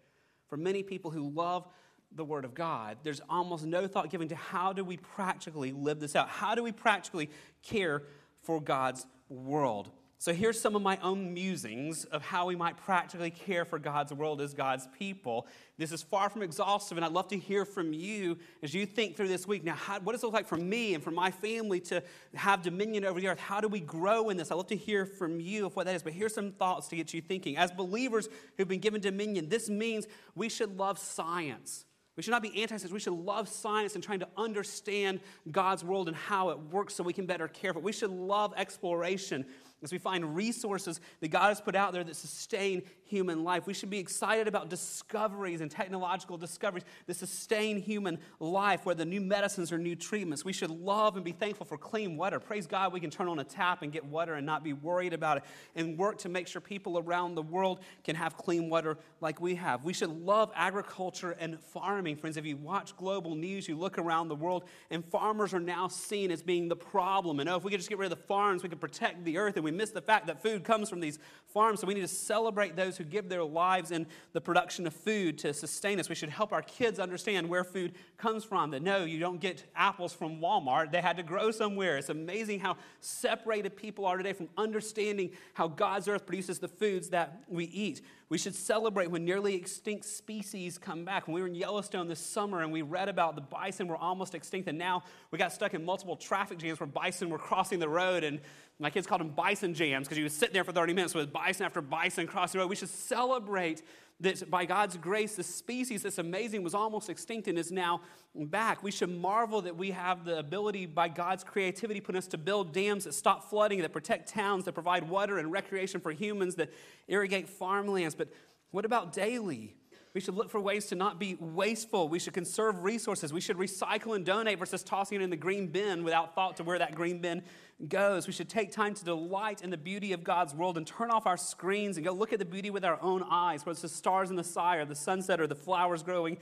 for 0.49 0.57
many 0.57 0.83
people 0.83 1.09
who 1.09 1.29
love 1.29 1.69
the 2.11 2.25
Word 2.25 2.43
of 2.43 2.53
God. 2.53 2.97
There's 3.03 3.21
almost 3.29 3.65
no 3.65 3.87
thought 3.87 4.09
given 4.09 4.27
to 4.27 4.35
how 4.35 4.73
do 4.73 4.83
we 4.83 4.97
practically 4.97 5.71
live 5.71 6.01
this 6.01 6.17
out? 6.17 6.27
How 6.27 6.53
do 6.53 6.63
we 6.63 6.73
practically 6.73 7.29
care 7.61 8.03
for 8.41 8.59
God's 8.59 9.05
world? 9.29 9.89
So 10.23 10.33
here's 10.33 10.57
some 10.57 10.73
of 10.73 10.81
my 10.81 10.97
own 11.01 11.33
musings 11.33 12.05
of 12.05 12.21
how 12.21 12.45
we 12.45 12.55
might 12.55 12.77
practically 12.77 13.29
care 13.29 13.65
for 13.65 13.77
God's 13.77 14.13
world 14.13 14.39
as 14.39 14.53
God's 14.53 14.87
people. 14.97 15.47
This 15.77 15.91
is 15.91 16.01
far 16.01 16.29
from 16.29 16.41
exhaustive, 16.41 16.97
and 16.97 17.03
I'd 17.03 17.11
love 17.11 17.27
to 17.27 17.37
hear 17.37 17.65
from 17.65 17.91
you 17.91 18.37
as 18.61 18.73
you 18.73 18.85
think 18.85 19.17
through 19.17 19.27
this 19.27 19.45
week. 19.45 19.65
Now, 19.65 19.75
how, 19.75 19.99
what 19.99 20.13
does 20.13 20.23
it 20.23 20.25
look 20.25 20.33
like 20.33 20.47
for 20.47 20.55
me 20.55 20.93
and 20.93 21.03
for 21.03 21.11
my 21.11 21.29
family 21.29 21.81
to 21.81 22.01
have 22.35 22.61
dominion 22.61 23.03
over 23.03 23.19
the 23.19 23.27
earth? 23.27 23.39
How 23.41 23.59
do 23.59 23.67
we 23.67 23.81
grow 23.81 24.29
in 24.29 24.37
this? 24.37 24.49
I'd 24.49 24.55
love 24.55 24.67
to 24.67 24.77
hear 24.77 25.05
from 25.05 25.41
you 25.41 25.65
of 25.65 25.75
what 25.75 25.87
that 25.87 25.95
is, 25.95 26.03
but 26.03 26.13
here's 26.13 26.33
some 26.33 26.53
thoughts 26.53 26.87
to 26.87 26.95
get 26.95 27.13
you 27.13 27.19
thinking. 27.19 27.57
As 27.57 27.69
believers 27.71 28.29
who've 28.55 28.65
been 28.65 28.79
given 28.79 29.01
dominion, 29.01 29.49
this 29.49 29.69
means 29.69 30.07
we 30.35 30.47
should 30.47 30.77
love 30.77 30.99
science. 30.99 31.83
We 32.15 32.21
should 32.21 32.31
not 32.31 32.43
be 32.43 32.61
anti 32.61 32.77
science. 32.77 32.93
We 32.93 32.99
should 32.99 33.11
love 33.11 33.49
science 33.49 33.95
and 33.95 34.03
trying 34.03 34.19
to 34.19 34.27
understand 34.37 35.19
God's 35.51 35.83
world 35.83 36.07
and 36.07 36.15
how 36.15 36.49
it 36.51 36.59
works 36.71 36.93
so 36.93 37.03
we 37.03 37.11
can 37.11 37.25
better 37.25 37.47
care 37.47 37.73
for 37.73 37.79
it. 37.79 37.83
We 37.83 37.91
should 37.91 38.11
love 38.11 38.53
exploration 38.55 39.45
as 39.83 39.91
we 39.91 39.97
find 39.97 40.35
resources 40.35 40.99
that 41.19 41.27
God 41.29 41.49
has 41.49 41.61
put 41.61 41.75
out 41.75 41.93
there 41.93 42.03
that 42.03 42.15
sustain 42.15 42.83
human 43.13 43.43
life. 43.43 43.67
We 43.67 43.75
should 43.75 43.91
be 43.91 43.99
excited 43.99 44.47
about 44.47 44.69
discoveries 44.69 45.61
and 45.61 45.69
technological 45.69 46.35
discoveries 46.35 46.83
that 47.05 47.15
sustain 47.15 47.79
human 47.79 48.17
life, 48.39 48.87
whether 48.87 49.05
new 49.05 49.21
medicines 49.21 49.71
or 49.71 49.77
new 49.77 49.95
treatments. 49.95 50.43
We 50.43 50.51
should 50.51 50.71
love 50.71 51.15
and 51.15 51.23
be 51.23 51.31
thankful 51.31 51.67
for 51.67 51.77
clean 51.77 52.17
water. 52.17 52.39
Praise 52.39 52.65
God, 52.65 52.91
we 52.91 52.99
can 52.99 53.11
turn 53.11 53.27
on 53.27 53.37
a 53.37 53.43
tap 53.43 53.83
and 53.83 53.91
get 53.91 54.03
water 54.03 54.33
and 54.33 54.45
not 54.47 54.63
be 54.63 54.73
worried 54.73 55.13
about 55.13 55.37
it, 55.37 55.43
and 55.75 55.95
work 55.95 56.17
to 56.19 56.29
make 56.29 56.47
sure 56.47 56.59
people 56.59 56.97
around 56.97 57.35
the 57.35 57.43
world 57.43 57.81
can 58.03 58.15
have 58.15 58.35
clean 58.35 58.67
water 58.67 58.97
like 59.21 59.39
we 59.39 59.53
have. 59.53 59.83
We 59.83 59.93
should 59.93 60.09
love 60.09 60.51
agriculture 60.55 61.37
and 61.39 61.59
farming. 61.59 62.15
Friends, 62.15 62.35
if 62.35 62.45
you 62.47 62.57
watch 62.57 62.97
global 62.97 63.35
news, 63.35 63.67
you 63.67 63.77
look 63.77 63.99
around 63.99 64.27
the 64.29 64.35
world, 64.35 64.63
and 64.89 65.05
farmers 65.05 65.53
are 65.53 65.59
now 65.59 65.87
seen 65.87 66.31
as 66.31 66.41
being 66.41 66.67
the 66.67 66.75
problem. 66.75 67.39
And 67.39 67.47
oh, 67.47 67.57
if 67.57 67.63
we 67.63 67.69
could 67.69 67.79
just 67.79 67.89
get 67.89 67.99
rid 67.99 68.11
of 68.11 68.17
the 68.17 68.25
farms, 68.25 68.63
we 68.63 68.69
could 68.69 68.81
protect 68.81 69.23
the 69.23 69.37
earth, 69.37 69.55
and 69.55 69.63
we 69.63 69.69
miss 69.69 69.91
the 69.91 70.01
fact 70.01 70.25
that 70.25 70.41
food 70.41 70.63
comes 70.63 70.89
from 70.89 70.99
these 70.99 71.19
farms. 71.53 71.79
So 71.79 71.85
we 71.85 71.93
need 71.93 72.01
to 72.01 72.07
celebrate 72.07 72.75
those 72.75 72.97
who 72.97 73.02
give 73.09 73.29
their 73.29 73.43
lives 73.43 73.91
in 73.91 74.07
the 74.31 74.41
production 74.41 74.87
of 74.87 74.93
food 74.93 75.37
to 75.39 75.53
sustain 75.53 75.99
us. 75.99 76.09
We 76.09 76.15
should 76.15 76.29
help 76.29 76.51
our 76.51 76.61
kids 76.61 76.99
understand 76.99 77.49
where 77.49 77.63
food 77.63 77.93
comes 78.17 78.43
from. 78.43 78.71
That 78.71 78.81
no, 78.81 79.03
you 79.03 79.19
don't 79.19 79.39
get 79.39 79.63
apples 79.75 80.13
from 80.13 80.39
Walmart, 80.39 80.91
they 80.91 81.01
had 81.01 81.17
to 81.17 81.23
grow 81.23 81.51
somewhere. 81.51 81.97
It's 81.97 82.09
amazing 82.09 82.59
how 82.59 82.77
separated 82.99 83.75
people 83.75 84.05
are 84.05 84.17
today 84.17 84.33
from 84.33 84.49
understanding 84.57 85.31
how 85.53 85.67
God's 85.67 86.07
earth 86.07 86.25
produces 86.25 86.59
the 86.59 86.67
foods 86.67 87.09
that 87.09 87.43
we 87.47 87.65
eat. 87.65 88.01
We 88.29 88.37
should 88.39 88.55
celebrate 88.55 89.11
when 89.11 89.25
nearly 89.25 89.53
extinct 89.53 90.05
species 90.05 90.79
come 90.79 91.05
back. 91.05 91.27
When 91.27 91.35
we 91.35 91.41
were 91.41 91.47
in 91.47 91.53
Yellowstone 91.53 92.07
this 92.07 92.19
summer 92.19 92.61
and 92.61 92.71
we 92.71 92.81
read 92.81 93.07
about 93.07 93.35
the 93.35 93.41
bison 93.41 93.87
were 93.87 93.97
almost 93.97 94.33
extinct, 94.33 94.67
and 94.67 94.77
now 94.77 95.03
we 95.29 95.37
got 95.37 95.51
stuck 95.51 95.75
in 95.75 95.85
multiple 95.85 96.15
traffic 96.15 96.57
jams 96.57 96.79
where 96.79 96.87
bison 96.87 97.29
were 97.29 97.37
crossing 97.37 97.77
the 97.77 97.89
road, 97.89 98.23
and 98.23 98.39
my 98.79 98.89
kids 98.89 99.07
called 99.07 99.21
them 99.21 99.29
bison 99.29 99.73
jams 99.73 100.07
because 100.07 100.17
you 100.17 100.25
would 100.25 100.31
sit 100.31 100.53
there 100.53 100.63
for 100.63 100.71
30 100.71 100.93
minutes 100.93 101.13
with 101.13 101.31
bison 101.31 101.65
after 101.65 101.81
bison 101.81 102.27
crossing 102.27 102.57
the 102.59 102.63
road. 102.63 102.69
We 102.69 102.75
should 102.75 102.89
celebrate 102.89 103.83
that 104.19 104.49
by 104.49 104.65
God's 104.65 104.97
grace, 104.97 105.35
the 105.35 105.43
species 105.43 106.03
that's 106.03 106.17
amazing 106.17 106.63
was 106.63 106.73
almost 106.73 107.09
extinct 107.09 107.47
and 107.47 107.57
is 107.57 107.71
now 107.71 108.01
back. 108.35 108.81
We 108.83 108.91
should 108.91 109.09
marvel 109.09 109.61
that 109.61 109.75
we 109.75 109.91
have 109.91 110.25
the 110.25 110.39
ability, 110.39 110.85
by 110.85 111.09
God's 111.09 111.43
creativity, 111.43 111.99
put 111.99 112.15
us 112.15 112.27
to 112.27 112.37
build 112.37 112.73
dams 112.73 113.03
that 113.03 113.13
stop 113.13 113.49
flooding, 113.49 113.81
that 113.81 113.91
protect 113.91 114.29
towns, 114.29 114.65
that 114.65 114.73
provide 114.73 115.07
water 115.09 115.37
and 115.37 115.51
recreation 115.51 115.99
for 115.99 116.11
humans, 116.11 116.55
that 116.55 116.71
irrigate 117.07 117.49
farmlands. 117.49 118.15
But 118.15 118.29
what 118.71 118.85
about 118.85 119.13
daily? 119.13 119.75
We 120.13 120.21
should 120.21 120.35
look 120.35 120.51
for 120.51 120.59
ways 120.59 120.85
to 120.87 120.95
not 120.95 121.19
be 121.19 121.37
wasteful. 121.39 122.07
We 122.07 122.19
should 122.19 122.33
conserve 122.33 122.83
resources. 122.83 123.33
We 123.33 123.41
should 123.41 123.57
recycle 123.57 124.15
and 124.15 124.23
donate 124.23 124.59
versus 124.59 124.83
tossing 124.83 125.19
it 125.19 125.23
in 125.23 125.31
the 125.31 125.35
green 125.35 125.67
bin 125.67 126.03
without 126.03 126.35
thought 126.35 126.57
to 126.57 126.63
where 126.63 126.77
that 126.77 126.93
green 126.93 127.19
bin 127.19 127.41
goes. 127.87 128.27
We 128.27 128.33
should 128.33 128.49
take 128.49 128.71
time 128.71 128.93
to 128.93 129.03
delight 129.03 129.63
in 129.63 129.71
the 129.71 129.77
beauty 129.77 130.13
of 130.13 130.23
God's 130.23 130.53
world 130.53 130.77
and 130.77 130.85
turn 130.85 131.09
off 131.09 131.25
our 131.25 131.37
screens 131.37 131.97
and 131.97 132.05
go 132.05 132.13
look 132.13 132.31
at 132.31 132.37
the 132.37 132.45
beauty 132.45 132.69
with 132.69 132.85
our 132.85 133.01
own 133.01 133.23
eyes, 133.27 133.65
whether 133.65 133.71
it's 133.71 133.81
the 133.81 133.89
stars 133.89 134.29
in 134.29 134.35
the 134.35 134.43
sky 134.43 134.77
or 134.77 134.85
the 134.85 134.93
sunset 134.93 135.41
or 135.41 135.47
the 135.47 135.55
flowers 135.55 136.03
growing 136.03 136.37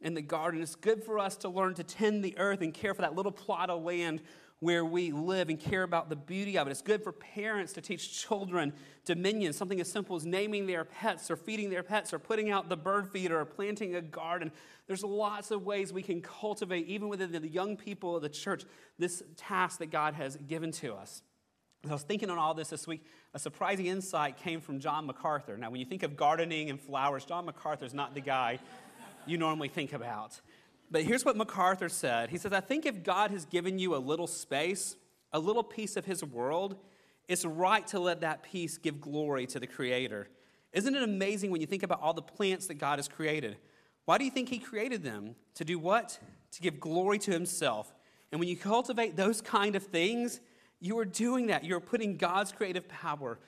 in 0.00 0.14
the 0.14 0.22
garden. 0.22 0.62
It's 0.62 0.74
good 0.74 1.04
for 1.04 1.18
us 1.18 1.36
to 1.38 1.50
learn 1.50 1.74
to 1.74 1.84
tend 1.84 2.24
the 2.24 2.38
earth 2.38 2.62
and 2.62 2.72
care 2.72 2.94
for 2.94 3.02
that 3.02 3.14
little 3.14 3.32
plot 3.32 3.68
of 3.68 3.82
land 3.82 4.22
where 4.60 4.84
we 4.84 5.10
live 5.10 5.48
and 5.48 5.58
care 5.58 5.82
about 5.82 6.10
the 6.10 6.16
beauty 6.16 6.56
of 6.58 6.66
it. 6.66 6.70
It's 6.70 6.82
good 6.82 7.02
for 7.02 7.12
parents 7.12 7.72
to 7.72 7.80
teach 7.80 8.20
children 8.20 8.74
dominion, 9.06 9.54
something 9.54 9.80
as 9.80 9.90
simple 9.90 10.16
as 10.16 10.26
naming 10.26 10.66
their 10.66 10.84
pets 10.84 11.30
or 11.30 11.36
feeding 11.36 11.70
their 11.70 11.82
pets 11.82 12.12
or 12.12 12.18
putting 12.18 12.50
out 12.50 12.68
the 12.68 12.76
bird 12.76 13.10
feeder 13.10 13.40
or 13.40 13.44
planting 13.46 13.96
a 13.96 14.02
garden. 14.02 14.52
There's 14.86 15.02
lots 15.02 15.50
of 15.50 15.64
ways 15.64 15.92
we 15.92 16.02
can 16.02 16.20
cultivate, 16.20 16.86
even 16.86 17.08
within 17.08 17.32
the 17.32 17.48
young 17.48 17.76
people 17.76 18.16
of 18.16 18.22
the 18.22 18.28
church, 18.28 18.64
this 18.98 19.22
task 19.36 19.78
that 19.78 19.90
God 19.90 20.14
has 20.14 20.36
given 20.36 20.72
to 20.72 20.94
us. 20.94 21.22
As 21.82 21.90
I 21.90 21.94
was 21.94 22.02
thinking 22.02 22.28
on 22.28 22.36
all 22.36 22.52
this 22.52 22.68
this 22.68 22.86
week, 22.86 23.06
a 23.32 23.38
surprising 23.38 23.86
insight 23.86 24.36
came 24.36 24.60
from 24.60 24.80
John 24.80 25.06
MacArthur. 25.06 25.56
Now, 25.56 25.70
when 25.70 25.80
you 25.80 25.86
think 25.86 26.02
of 26.02 26.14
gardening 26.14 26.68
and 26.68 26.78
flowers, 26.78 27.24
John 27.24 27.46
MacArthur 27.46 27.86
is 27.86 27.94
not 27.94 28.12
the 28.12 28.20
guy 28.20 28.58
you 29.26 29.38
normally 29.38 29.68
think 29.68 29.94
about. 29.94 30.38
But 30.90 31.04
here's 31.04 31.24
what 31.24 31.36
MacArthur 31.36 31.88
said 31.88 32.30
He 32.30 32.38
says, 32.38 32.52
I 32.52 32.60
think 32.60 32.86
if 32.86 33.02
God 33.02 33.30
has 33.30 33.44
given 33.44 33.78
you 33.78 33.94
a 33.94 33.98
little 33.98 34.26
space, 34.26 34.96
a 35.32 35.38
little 35.38 35.62
piece 35.62 35.96
of 35.96 36.04
his 36.04 36.24
world, 36.24 36.76
it's 37.28 37.44
right 37.44 37.86
to 37.88 38.00
let 38.00 38.22
that 38.22 38.42
piece 38.42 38.76
give 38.76 39.00
glory 39.00 39.46
to 39.46 39.60
the 39.60 39.66
Creator. 39.66 40.28
Isn't 40.72 40.94
it 40.94 41.02
amazing 41.02 41.50
when 41.50 41.60
you 41.60 41.66
think 41.66 41.82
about 41.82 42.00
all 42.00 42.12
the 42.12 42.22
plants 42.22 42.66
that 42.66 42.74
God 42.74 42.98
has 42.98 43.08
created? 43.08 43.56
Why 44.04 44.18
do 44.18 44.24
you 44.24 44.30
think 44.30 44.48
He 44.48 44.58
created 44.58 45.02
them? 45.02 45.36
To 45.54 45.64
do 45.64 45.78
what? 45.78 46.18
To 46.52 46.60
give 46.60 46.80
glory 46.80 47.18
to 47.20 47.30
Himself. 47.30 47.94
And 48.32 48.40
when 48.40 48.48
you 48.48 48.56
cultivate 48.56 49.16
those 49.16 49.40
kind 49.40 49.76
of 49.76 49.84
things, 49.84 50.40
you 50.80 50.98
are 50.98 51.04
doing 51.04 51.48
that. 51.48 51.64
You're 51.64 51.80
putting 51.80 52.16
God's 52.16 52.52
creative 52.52 52.88
power 52.88 53.38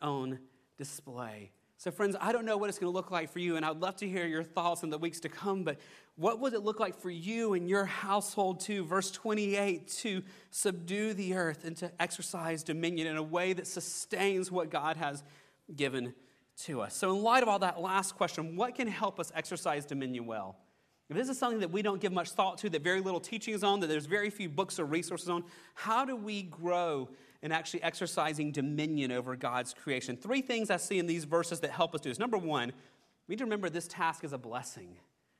on 0.00 0.38
display. 0.76 1.52
So, 1.80 1.92
friends, 1.92 2.16
I 2.20 2.32
don't 2.32 2.44
know 2.44 2.56
what 2.56 2.68
it's 2.68 2.78
going 2.80 2.90
to 2.90 2.94
look 2.94 3.12
like 3.12 3.30
for 3.30 3.38
you, 3.38 3.54
and 3.54 3.64
I'd 3.64 3.78
love 3.78 3.94
to 3.98 4.08
hear 4.08 4.26
your 4.26 4.42
thoughts 4.42 4.82
in 4.82 4.90
the 4.90 4.98
weeks 4.98 5.20
to 5.20 5.28
come, 5.28 5.62
but 5.62 5.78
what 6.16 6.40
would 6.40 6.52
it 6.52 6.64
look 6.64 6.80
like 6.80 7.00
for 7.00 7.08
you 7.08 7.54
and 7.54 7.68
your 7.68 7.84
household 7.84 8.58
to, 8.62 8.84
verse 8.84 9.12
28, 9.12 9.86
to 9.98 10.24
subdue 10.50 11.14
the 11.14 11.34
earth 11.34 11.64
and 11.64 11.76
to 11.76 11.92
exercise 12.02 12.64
dominion 12.64 13.06
in 13.06 13.16
a 13.16 13.22
way 13.22 13.52
that 13.52 13.68
sustains 13.68 14.50
what 14.50 14.70
God 14.70 14.96
has 14.96 15.22
given 15.76 16.14
to 16.64 16.80
us? 16.80 16.96
So, 16.96 17.14
in 17.14 17.22
light 17.22 17.44
of 17.44 17.48
all 17.48 17.60
that 17.60 17.80
last 17.80 18.16
question, 18.16 18.56
what 18.56 18.74
can 18.74 18.88
help 18.88 19.20
us 19.20 19.30
exercise 19.36 19.84
dominion 19.84 20.26
well? 20.26 20.56
If 21.08 21.16
this 21.16 21.28
is 21.28 21.38
something 21.38 21.60
that 21.60 21.70
we 21.70 21.82
don't 21.82 22.00
give 22.00 22.10
much 22.12 22.30
thought 22.30 22.58
to, 22.58 22.70
that 22.70 22.82
very 22.82 23.00
little 23.00 23.20
teaching 23.20 23.54
is 23.54 23.62
on, 23.62 23.78
that 23.80 23.86
there's 23.86 24.06
very 24.06 24.30
few 24.30 24.48
books 24.48 24.80
or 24.80 24.84
resources 24.84 25.28
on, 25.28 25.44
how 25.74 26.04
do 26.04 26.16
we 26.16 26.42
grow 26.42 27.08
in 27.42 27.52
actually 27.52 27.82
exercising 27.82 28.52
dominion 28.52 29.12
over 29.12 29.36
God's 29.36 29.74
creation? 29.74 30.16
Three 30.16 30.42
things 30.42 30.70
I 30.70 30.76
see 30.76 30.98
in 30.98 31.06
these 31.06 31.24
verses 31.24 31.60
that 31.60 31.70
help 31.70 31.94
us 31.94 32.00
do 32.00 32.08
this. 32.08 32.18
Number 32.18 32.38
one, 32.38 32.72
we 33.26 33.32
need 33.32 33.38
to 33.38 33.44
remember 33.44 33.68
this 33.68 33.88
task 33.88 34.24
is 34.24 34.32
a 34.32 34.38
blessing. 34.38 34.96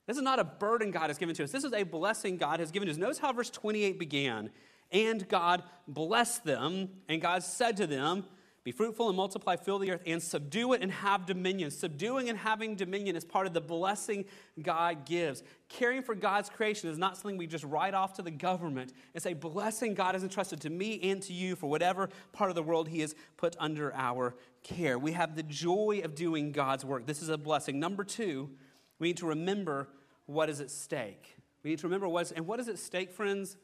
This 0.07 0.17
is 0.17 0.23
not 0.23 0.39
a 0.39 0.43
burden 0.43 0.91
God 0.91 1.09
has 1.09 1.17
given 1.17 1.35
to 1.35 1.43
us. 1.43 1.51
This 1.51 1.63
is 1.63 1.73
a 1.73 1.83
blessing 1.83 2.37
God 2.37 2.59
has 2.59 2.71
given 2.71 2.87
to 2.87 2.91
us. 2.91 2.97
Notice 2.97 3.19
how 3.19 3.31
verse 3.31 3.49
28 3.49 3.99
began. 3.99 4.49
And 4.91 5.27
God 5.27 5.63
blessed 5.87 6.45
them, 6.45 6.89
and 7.07 7.21
God 7.21 7.43
said 7.43 7.77
to 7.77 7.85
them, 7.85 8.25
Be 8.63 8.71
fruitful 8.73 9.07
and 9.07 9.15
multiply, 9.15 9.55
fill 9.55 9.79
the 9.79 9.91
earth, 9.91 10.03
and 10.05 10.21
subdue 10.21 10.73
it 10.73 10.81
and 10.81 10.91
have 10.91 11.25
dominion. 11.25 11.71
Subduing 11.71 12.29
and 12.29 12.37
having 12.37 12.75
dominion 12.75 13.15
is 13.15 13.23
part 13.23 13.47
of 13.47 13.53
the 13.53 13.61
blessing 13.61 14.25
God 14.61 15.05
gives. 15.05 15.43
Caring 15.69 16.03
for 16.03 16.13
God's 16.13 16.49
creation 16.49 16.89
is 16.89 16.97
not 16.97 17.15
something 17.15 17.37
we 17.37 17.47
just 17.47 17.63
write 17.63 17.93
off 17.93 18.13
to 18.15 18.21
the 18.21 18.31
government. 18.31 18.93
It's 19.13 19.25
a 19.25 19.33
blessing 19.33 19.93
God 19.93 20.13
has 20.13 20.23
entrusted 20.23 20.59
to 20.61 20.69
me 20.69 20.99
and 21.03 21.21
to 21.23 21.33
you 21.33 21.55
for 21.55 21.69
whatever 21.69 22.09
part 22.33 22.49
of 22.49 22.55
the 22.55 22.63
world 22.63 22.89
He 22.89 22.99
has 22.99 23.15
put 23.37 23.55
under 23.59 23.95
our 23.95 24.35
care. 24.61 24.99
We 24.99 25.13
have 25.13 25.35
the 25.35 25.43
joy 25.43 26.01
of 26.03 26.13
doing 26.13 26.51
God's 26.51 26.83
work. 26.83 27.05
This 27.05 27.21
is 27.21 27.29
a 27.29 27.37
blessing. 27.37 27.79
Number 27.79 28.03
two, 28.03 28.49
we 28.99 29.07
need 29.07 29.17
to 29.17 29.27
remember 29.27 29.87
what 30.25 30.49
is 30.49 30.59
at 30.59 30.69
stake. 30.69 31.37
We 31.63 31.69
need 31.69 31.79
to 31.79 31.87
remember 31.87 32.09
what's, 32.09 32.31
and 32.31 32.45
what 32.45 32.59
is 32.59 32.67
at 32.67 32.77
stake, 32.77 33.11
friends? 33.11 33.57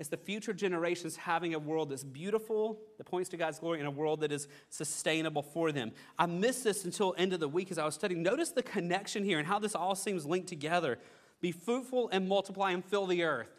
It's 0.00 0.08
the 0.08 0.16
future 0.16 0.54
generations 0.54 1.14
having 1.14 1.52
a 1.52 1.58
world 1.58 1.90
that's 1.90 2.04
beautiful, 2.04 2.80
that 2.96 3.04
points 3.04 3.28
to 3.28 3.36
God's 3.36 3.58
glory, 3.58 3.80
and 3.80 3.86
a 3.86 3.90
world 3.90 4.22
that 4.22 4.32
is 4.32 4.48
sustainable 4.70 5.42
for 5.42 5.72
them. 5.72 5.92
I 6.18 6.24
missed 6.24 6.64
this 6.64 6.86
until 6.86 7.14
end 7.18 7.34
of 7.34 7.40
the 7.40 7.48
week 7.48 7.70
as 7.70 7.76
I 7.76 7.84
was 7.84 7.96
studying. 7.96 8.22
Notice 8.22 8.48
the 8.48 8.62
connection 8.62 9.22
here 9.22 9.38
and 9.38 9.46
how 9.46 9.58
this 9.58 9.74
all 9.74 9.94
seems 9.94 10.24
linked 10.24 10.48
together. 10.48 10.98
Be 11.42 11.52
fruitful 11.52 12.08
and 12.12 12.26
multiply 12.26 12.70
and 12.70 12.82
fill 12.82 13.06
the 13.06 13.24
earth. 13.24 13.50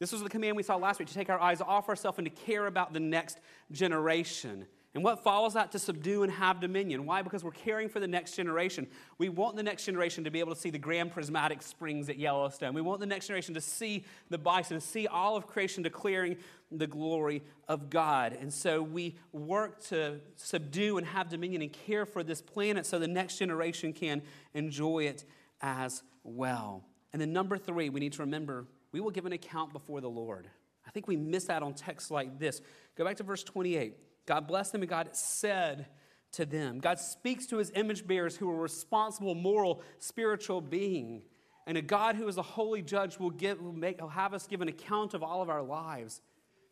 This 0.00 0.10
was 0.10 0.20
the 0.20 0.28
command 0.28 0.56
we 0.56 0.64
saw 0.64 0.74
last 0.74 0.98
week 0.98 1.06
to 1.06 1.14
take 1.14 1.30
our 1.30 1.38
eyes 1.38 1.60
off 1.60 1.88
ourselves 1.88 2.18
and 2.18 2.26
to 2.26 2.42
care 2.44 2.66
about 2.66 2.92
the 2.92 2.98
next 2.98 3.38
generation. 3.70 4.66
And 4.94 5.02
what 5.02 5.24
follows 5.24 5.54
that? 5.54 5.72
To 5.72 5.78
subdue 5.78 6.22
and 6.22 6.32
have 6.32 6.60
dominion. 6.60 7.04
Why? 7.04 7.22
Because 7.22 7.42
we're 7.42 7.50
caring 7.50 7.88
for 7.88 7.98
the 7.98 8.06
next 8.06 8.36
generation. 8.36 8.86
We 9.18 9.28
want 9.28 9.56
the 9.56 9.62
next 9.62 9.84
generation 9.84 10.22
to 10.22 10.30
be 10.30 10.38
able 10.38 10.54
to 10.54 10.60
see 10.60 10.70
the 10.70 10.78
grand 10.78 11.10
prismatic 11.10 11.62
springs 11.62 12.08
at 12.08 12.16
Yellowstone. 12.16 12.74
We 12.74 12.80
want 12.80 13.00
the 13.00 13.06
next 13.06 13.26
generation 13.26 13.54
to 13.54 13.60
see 13.60 14.04
the 14.30 14.38
bison, 14.38 14.78
to 14.78 14.80
see 14.80 15.08
all 15.08 15.36
of 15.36 15.48
creation 15.48 15.82
declaring 15.82 16.36
the 16.70 16.86
glory 16.86 17.42
of 17.66 17.90
God. 17.90 18.36
And 18.40 18.52
so 18.52 18.82
we 18.82 19.16
work 19.32 19.82
to 19.88 20.20
subdue 20.36 20.98
and 20.98 21.06
have 21.08 21.28
dominion 21.28 21.62
and 21.62 21.72
care 21.72 22.06
for 22.06 22.22
this 22.22 22.40
planet 22.40 22.86
so 22.86 23.00
the 23.00 23.08
next 23.08 23.38
generation 23.38 23.92
can 23.92 24.22
enjoy 24.54 25.06
it 25.06 25.24
as 25.60 26.04
well. 26.22 26.84
And 27.12 27.20
then, 27.20 27.32
number 27.32 27.58
three, 27.58 27.90
we 27.90 27.98
need 27.98 28.12
to 28.14 28.22
remember 28.22 28.66
we 28.92 29.00
will 29.00 29.10
give 29.10 29.26
an 29.26 29.32
account 29.32 29.72
before 29.72 30.00
the 30.00 30.08
Lord. 30.10 30.48
I 30.86 30.90
think 30.90 31.08
we 31.08 31.16
miss 31.16 31.44
that 31.46 31.64
on 31.64 31.74
texts 31.74 32.12
like 32.12 32.38
this. 32.38 32.60
Go 32.96 33.04
back 33.04 33.16
to 33.16 33.24
verse 33.24 33.42
28. 33.42 33.96
God 34.26 34.46
blessed 34.46 34.72
them, 34.72 34.82
and 34.82 34.88
God 34.88 35.10
said 35.12 35.86
to 36.32 36.46
them. 36.46 36.80
God 36.80 36.98
speaks 36.98 37.46
to 37.46 37.58
his 37.58 37.70
image 37.74 38.06
bearers 38.06 38.36
who 38.36 38.50
are 38.50 38.60
responsible, 38.60 39.34
moral, 39.34 39.82
spiritual 39.98 40.60
being. 40.60 41.22
And 41.66 41.78
a 41.78 41.82
God 41.82 42.16
who 42.16 42.28
is 42.28 42.36
a 42.36 42.42
holy 42.42 42.82
judge 42.82 43.18
will, 43.18 43.30
give, 43.30 43.60
will, 43.60 43.72
make, 43.72 44.00
will 44.00 44.08
have 44.08 44.34
us 44.34 44.46
give 44.46 44.60
an 44.60 44.68
account 44.68 45.14
of 45.14 45.22
all 45.22 45.40
of 45.40 45.48
our 45.48 45.62
lives, 45.62 46.20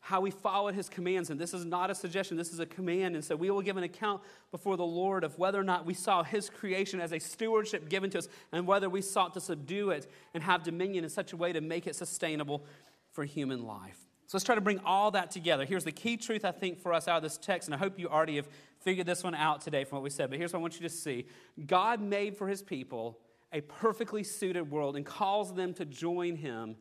how 0.01 0.21
we 0.21 0.31
followed 0.31 0.75
his 0.75 0.89
commands. 0.89 1.31
And 1.31 1.41
this 1.41 1.55
is 1.55 1.65
not 1.65 1.91
a 1.91 1.95
suggestion, 1.95 2.37
this 2.37 2.53
is 2.53 2.59
a 2.59 2.67
command. 2.67 3.15
And 3.15 3.25
so 3.25 3.37
we 3.37 3.51
will 3.51 3.63
give 3.63 3.77
an 3.77 3.85
account 3.85 4.21
before 4.51 4.77
the 4.77 4.85
Lord 4.85 5.25
of 5.25 5.39
whether 5.39 5.59
or 5.59 5.65
not 5.65 5.87
we 5.87 5.95
saw 5.95 6.23
his 6.23 6.51
creation 6.51 7.01
as 7.01 7.13
a 7.13 7.19
stewardship 7.19 7.89
given 7.89 8.11
to 8.11 8.19
us 8.19 8.29
and 8.51 8.67
whether 8.67 8.91
we 8.91 9.01
sought 9.01 9.33
to 9.35 9.41
subdue 9.41 9.91
it 9.91 10.11
and 10.35 10.43
have 10.43 10.63
dominion 10.63 11.05
in 11.05 11.11
such 11.11 11.33
a 11.33 11.37
way 11.37 11.53
to 11.53 11.61
make 11.61 11.87
it 11.87 11.97
sustainable 11.97 12.65
for 13.13 13.25
human 13.25 13.65
life. 13.65 14.12
So 14.27 14.37
let's 14.37 14.45
try 14.45 14.55
to 14.55 14.61
bring 14.61 14.81
all 14.85 15.11
that 15.11 15.31
together. 15.31 15.65
Here's 15.65 15.85
the 15.85 15.93
key 15.93 16.17
truth, 16.17 16.45
I 16.45 16.53
think, 16.53 16.81
for 16.81 16.93
us 16.93 17.07
out 17.09 17.19
of 17.19 17.23
this 17.23 17.37
text, 17.37 17.69
and 17.69 17.75
I 17.75 17.79
hope 17.79 17.99
you 17.99 18.09
already 18.09 18.37
have 18.37 18.49
figured 18.81 19.07
this 19.07 19.23
one 19.23 19.35
out 19.35 19.61
today 19.61 19.85
from 19.85 19.97
what 19.97 20.05
we 20.05 20.11
said. 20.11 20.31
But 20.31 20.39
here's 20.39 20.53
what 20.53 20.61
I 20.61 20.63
want 20.63 20.81
you 20.81 20.89
to 20.89 20.95
see 20.95 21.27
God 21.67 22.01
made 22.01 22.37
for 22.37 22.49
his 22.49 22.63
people 22.63 23.19
a 23.53 23.61
perfectly 23.61 24.25
suited 24.25 24.71
world 24.71 24.97
and 24.97 25.05
calls 25.05 25.55
them 25.55 25.75
to 25.75 25.85
join 25.85 26.37
him 26.37 26.77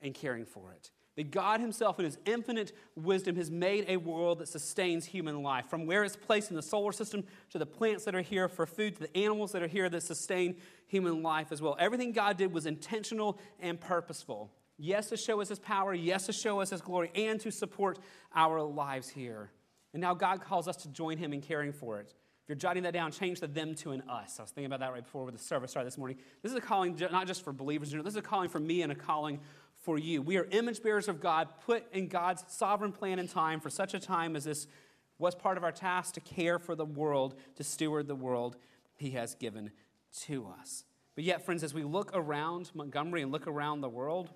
in 0.00 0.12
caring 0.12 0.44
for 0.44 0.72
it. 0.72 0.90
That 1.18 1.32
God 1.32 1.60
Himself, 1.60 1.98
in 1.98 2.04
His 2.04 2.16
infinite 2.26 2.70
wisdom, 2.94 3.34
has 3.34 3.50
made 3.50 3.86
a 3.88 3.96
world 3.96 4.38
that 4.38 4.46
sustains 4.46 5.04
human 5.04 5.42
life. 5.42 5.66
From 5.66 5.84
where 5.84 6.04
it's 6.04 6.14
placed 6.14 6.50
in 6.50 6.54
the 6.54 6.62
solar 6.62 6.92
system 6.92 7.24
to 7.50 7.58
the 7.58 7.66
plants 7.66 8.04
that 8.04 8.14
are 8.14 8.20
here 8.20 8.48
for 8.48 8.66
food 8.66 8.94
to 8.94 9.02
the 9.02 9.16
animals 9.16 9.50
that 9.50 9.60
are 9.60 9.66
here 9.66 9.88
that 9.88 10.04
sustain 10.04 10.54
human 10.86 11.24
life 11.24 11.50
as 11.50 11.60
well. 11.60 11.76
Everything 11.80 12.12
God 12.12 12.36
did 12.36 12.52
was 12.52 12.66
intentional 12.66 13.36
and 13.58 13.80
purposeful. 13.80 14.52
Yes, 14.78 15.08
to 15.08 15.16
show 15.16 15.40
us 15.40 15.48
his 15.48 15.58
power. 15.58 15.92
Yes, 15.92 16.26
to 16.26 16.32
show 16.32 16.60
us 16.60 16.70
his 16.70 16.80
glory 16.80 17.10
and 17.14 17.40
to 17.40 17.50
support 17.50 17.98
our 18.34 18.62
lives 18.62 19.08
here. 19.08 19.50
And 19.92 20.00
now 20.00 20.14
God 20.14 20.40
calls 20.40 20.68
us 20.68 20.76
to 20.76 20.88
join 20.88 21.18
him 21.18 21.32
in 21.32 21.40
caring 21.40 21.72
for 21.72 21.98
it. 21.98 22.14
If 22.48 22.48
you're 22.48 22.56
jotting 22.56 22.84
that 22.84 22.92
down, 22.92 23.10
change 23.10 23.40
the 23.40 23.48
them 23.48 23.74
to 23.76 23.90
an 23.90 24.02
us. 24.08 24.38
I 24.38 24.42
was 24.42 24.52
thinking 24.52 24.66
about 24.66 24.80
that 24.80 24.92
right 24.92 25.04
before 25.04 25.30
the 25.30 25.36
service 25.36 25.72
started 25.72 25.88
this 25.88 25.98
morning. 25.98 26.16
This 26.42 26.52
is 26.52 26.56
a 26.56 26.60
calling 26.60 26.96
not 27.10 27.26
just 27.26 27.42
for 27.42 27.52
believers, 27.52 27.90
this 27.90 28.06
is 28.06 28.16
a 28.16 28.22
calling 28.22 28.48
for 28.48 28.60
me 28.60 28.82
and 28.82 28.92
a 28.92 28.94
calling 28.94 29.40
for 29.74 29.98
you. 29.98 30.22
We 30.22 30.38
are 30.38 30.44
image 30.50 30.82
bearers 30.82 31.08
of 31.08 31.20
God, 31.20 31.48
put 31.66 31.84
in 31.92 32.08
God's 32.08 32.44
sovereign 32.48 32.92
plan 32.92 33.18
and 33.18 33.28
time 33.28 33.60
for 33.60 33.68
such 33.68 33.92
a 33.94 33.98
time 33.98 34.36
as 34.36 34.44
this 34.44 34.66
was 35.18 35.34
part 35.34 35.58
of 35.58 35.64
our 35.64 35.72
task 35.72 36.14
to 36.14 36.20
care 36.20 36.58
for 36.58 36.74
the 36.74 36.84
world, 36.84 37.34
to 37.56 37.64
steward 37.64 38.06
the 38.06 38.14
world 38.14 38.56
he 38.96 39.10
has 39.10 39.34
given 39.34 39.70
to 40.20 40.46
us. 40.60 40.84
But 41.14 41.24
yet, 41.24 41.44
friends, 41.44 41.64
as 41.64 41.74
we 41.74 41.82
look 41.82 42.12
around 42.14 42.70
Montgomery 42.74 43.22
and 43.22 43.32
look 43.32 43.46
around 43.46 43.80
the 43.80 43.88
world, 43.88 44.30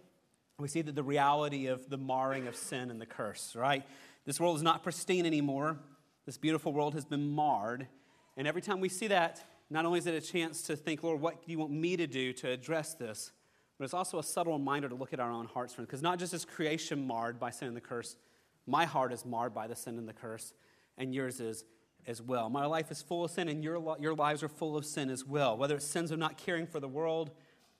we 0.62 0.68
see 0.68 0.82
that 0.82 0.94
the 0.94 1.02
reality 1.02 1.66
of 1.66 1.88
the 1.88 1.98
marring 1.98 2.46
of 2.46 2.56
sin 2.56 2.90
and 2.90 3.00
the 3.00 3.06
curse, 3.06 3.54
right? 3.54 3.84
This 4.24 4.38
world 4.40 4.56
is 4.56 4.62
not 4.62 4.82
pristine 4.82 5.26
anymore. 5.26 5.78
This 6.26 6.38
beautiful 6.38 6.72
world 6.72 6.94
has 6.94 7.04
been 7.04 7.26
marred. 7.26 7.88
And 8.36 8.46
every 8.46 8.62
time 8.62 8.80
we 8.80 8.88
see 8.88 9.08
that, 9.08 9.44
not 9.68 9.84
only 9.84 9.98
is 9.98 10.06
it 10.06 10.14
a 10.14 10.20
chance 10.20 10.62
to 10.62 10.76
think, 10.76 11.02
Lord, 11.02 11.20
what 11.20 11.44
do 11.44 11.50
you 11.50 11.58
want 11.58 11.72
me 11.72 11.96
to 11.96 12.06
do 12.06 12.32
to 12.34 12.50
address 12.50 12.94
this? 12.94 13.32
But 13.78 13.84
it's 13.84 13.94
also 13.94 14.18
a 14.18 14.22
subtle 14.22 14.52
reminder 14.52 14.88
to 14.88 14.94
look 14.94 15.12
at 15.12 15.20
our 15.20 15.30
own 15.30 15.46
hearts. 15.46 15.74
Because 15.74 16.02
not 16.02 16.18
just 16.18 16.32
is 16.32 16.44
creation 16.44 17.06
marred 17.06 17.40
by 17.40 17.50
sin 17.50 17.68
and 17.68 17.76
the 17.76 17.80
curse, 17.80 18.16
my 18.66 18.84
heart 18.84 19.12
is 19.12 19.24
marred 19.24 19.54
by 19.54 19.66
the 19.66 19.74
sin 19.74 19.98
and 19.98 20.08
the 20.08 20.12
curse, 20.12 20.54
and 20.96 21.12
yours 21.14 21.40
is 21.40 21.64
as 22.06 22.22
well. 22.22 22.48
My 22.48 22.66
life 22.66 22.90
is 22.90 23.02
full 23.02 23.24
of 23.24 23.30
sin, 23.30 23.48
and 23.48 23.62
your, 23.62 23.96
your 23.98 24.14
lives 24.14 24.42
are 24.42 24.48
full 24.48 24.76
of 24.76 24.84
sin 24.84 25.10
as 25.10 25.24
well. 25.24 25.56
Whether 25.56 25.76
it's 25.76 25.86
sins 25.86 26.10
of 26.10 26.18
not 26.18 26.36
caring 26.36 26.66
for 26.66 26.80
the 26.80 26.88
world, 26.88 27.30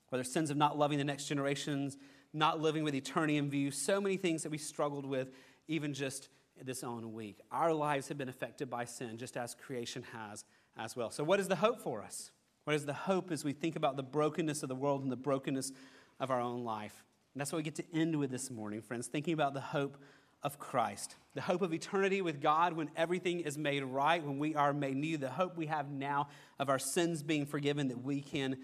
whether 0.08 0.22
it's 0.22 0.32
sins 0.32 0.50
of 0.50 0.56
not 0.56 0.78
loving 0.78 0.98
the 0.98 1.04
next 1.04 1.26
generations, 1.26 1.96
not 2.32 2.60
living 2.60 2.84
with 2.84 2.94
eternity 2.94 3.36
in 3.36 3.50
view, 3.50 3.70
so 3.70 4.00
many 4.00 4.16
things 4.16 4.42
that 4.42 4.50
we 4.50 4.58
struggled 4.58 5.06
with 5.06 5.30
even 5.68 5.92
just 5.92 6.28
this 6.62 6.84
own 6.84 7.12
week. 7.12 7.40
Our 7.50 7.72
lives 7.72 8.08
have 8.08 8.18
been 8.18 8.28
affected 8.28 8.70
by 8.70 8.84
sin, 8.84 9.18
just 9.18 9.36
as 9.36 9.54
creation 9.54 10.04
has 10.12 10.44
as 10.76 10.96
well. 10.96 11.10
So, 11.10 11.24
what 11.24 11.40
is 11.40 11.48
the 11.48 11.56
hope 11.56 11.80
for 11.80 12.02
us? 12.02 12.30
What 12.64 12.76
is 12.76 12.86
the 12.86 12.92
hope 12.92 13.30
as 13.32 13.44
we 13.44 13.52
think 13.52 13.76
about 13.76 13.96
the 13.96 14.02
brokenness 14.02 14.62
of 14.62 14.68
the 14.68 14.74
world 14.74 15.02
and 15.02 15.10
the 15.10 15.16
brokenness 15.16 15.72
of 16.20 16.30
our 16.30 16.40
own 16.40 16.64
life? 16.64 17.04
And 17.34 17.40
that's 17.40 17.50
what 17.50 17.58
we 17.58 17.62
get 17.62 17.74
to 17.76 17.84
end 17.94 18.16
with 18.16 18.30
this 18.30 18.50
morning, 18.50 18.82
friends, 18.82 19.08
thinking 19.08 19.34
about 19.34 19.54
the 19.54 19.60
hope 19.60 19.96
of 20.42 20.58
Christ, 20.58 21.16
the 21.34 21.40
hope 21.40 21.62
of 21.62 21.72
eternity 21.72 22.20
with 22.20 22.40
God 22.40 22.72
when 22.74 22.90
everything 22.96 23.40
is 23.40 23.56
made 23.56 23.82
right, 23.84 24.22
when 24.22 24.38
we 24.38 24.54
are 24.54 24.72
made 24.72 24.96
new, 24.96 25.16
the 25.16 25.30
hope 25.30 25.56
we 25.56 25.66
have 25.66 25.90
now 25.90 26.28
of 26.58 26.68
our 26.68 26.78
sins 26.78 27.22
being 27.22 27.46
forgiven, 27.46 27.88
that 27.88 28.02
we 28.02 28.20
can 28.20 28.58